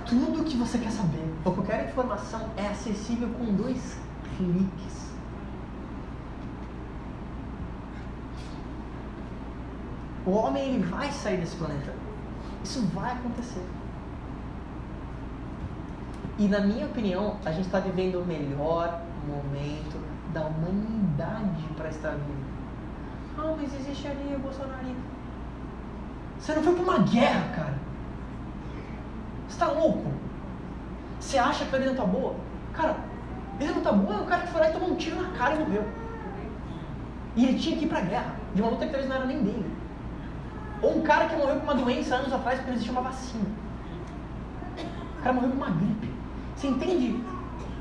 [0.06, 3.98] Tudo que você quer saber, ou qualquer informação, é acessível com dois
[4.36, 5.12] cliques.
[10.24, 11.92] O homem ele vai sair desse planeta.
[12.62, 13.64] Isso vai acontecer.
[16.38, 20.00] E na minha opinião, a gente está vivendo o melhor momento
[20.32, 22.52] da humanidade para estar vivo.
[23.38, 24.72] Ah, mas existe ali o Bolsonaro.
[26.38, 27.74] Você não foi para uma guerra, cara.
[29.48, 30.10] Você tá louco?
[31.20, 32.34] Você acha que a vida não tá boa?
[32.72, 32.96] Cara,
[33.58, 35.30] vida não tá boa é o cara que foi lá e tomou um tiro na
[35.38, 35.84] cara e morreu.
[37.36, 39.42] E ele tinha que ir pra guerra, de uma luta que talvez não era nem
[39.42, 39.76] dele.
[40.82, 43.46] Ou um cara que morreu com uma doença anos atrás porque não existia uma vacina.
[45.18, 46.12] O cara morreu com uma gripe.
[46.56, 47.22] Você entende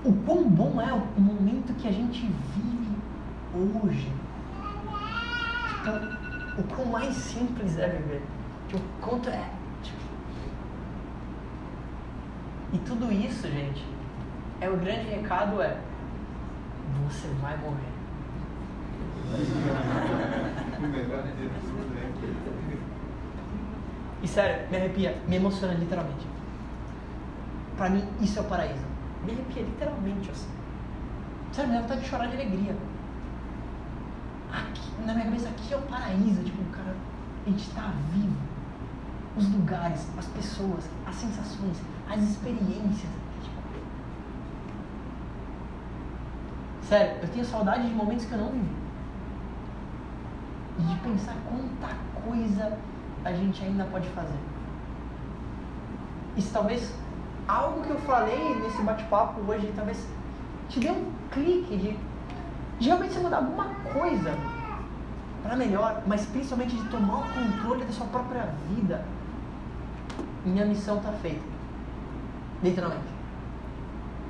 [0.03, 2.21] o quão bom é o momento que a gente
[2.55, 2.97] vive
[3.53, 4.11] hoje?
[5.69, 8.21] Tipo, o quão mais simples é viver.
[8.67, 9.49] Tipo, quanto é.
[9.83, 9.99] Tipo...
[12.73, 13.85] E tudo isso, gente,
[14.59, 15.77] é o grande recado é
[17.03, 17.91] você vai morrer.
[24.23, 26.27] E sério, me arrepia, me emociona literalmente.
[27.77, 28.90] Pra mim, isso é o paraíso.
[29.23, 30.49] Me arrepia literalmente assim.
[31.51, 32.75] Sério, me dá vontade de chorar de alegria.
[34.51, 36.43] Aqui, na minha cabeça, aqui é o paraíso.
[36.43, 36.95] Tipo, cara,
[37.45, 38.35] a gente tá vivo.
[39.35, 43.11] Os lugares, as pessoas, as sensações, as experiências.
[43.41, 43.61] Tipo,
[46.83, 48.81] Sério, eu tenho saudade de momentos que eu não vivi.
[50.79, 51.95] E de pensar quanta
[52.25, 52.77] coisa
[53.23, 54.39] a gente ainda pode fazer.
[56.37, 57.00] Se talvez
[57.51, 60.07] algo que eu falei nesse bate-papo hoje, talvez
[60.69, 61.97] te dê um clique de,
[62.79, 64.33] de realmente você mudar alguma coisa
[65.43, 69.03] para melhor, mas principalmente de tomar o controle da sua própria vida.
[70.45, 71.41] Minha missão está feita.
[72.63, 73.11] Literalmente.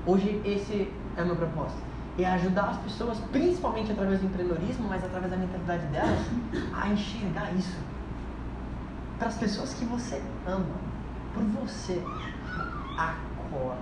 [0.05, 1.81] Hoje esse é o meu propósito.
[2.17, 6.19] É ajudar as pessoas, principalmente através do empreendedorismo, mas através da mentalidade delas,
[6.73, 7.77] a enxergar isso.
[9.17, 10.65] Para as pessoas que você ama,
[11.33, 12.01] por você,
[13.03, 13.81] acorda.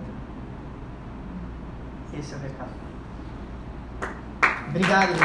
[2.13, 2.71] Esse é o recado.
[4.69, 5.23] Obrigado, gente.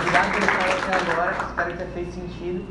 [0.00, 1.32] Obrigado por estar até agora.
[1.32, 2.66] Espero que tenha feito sentido.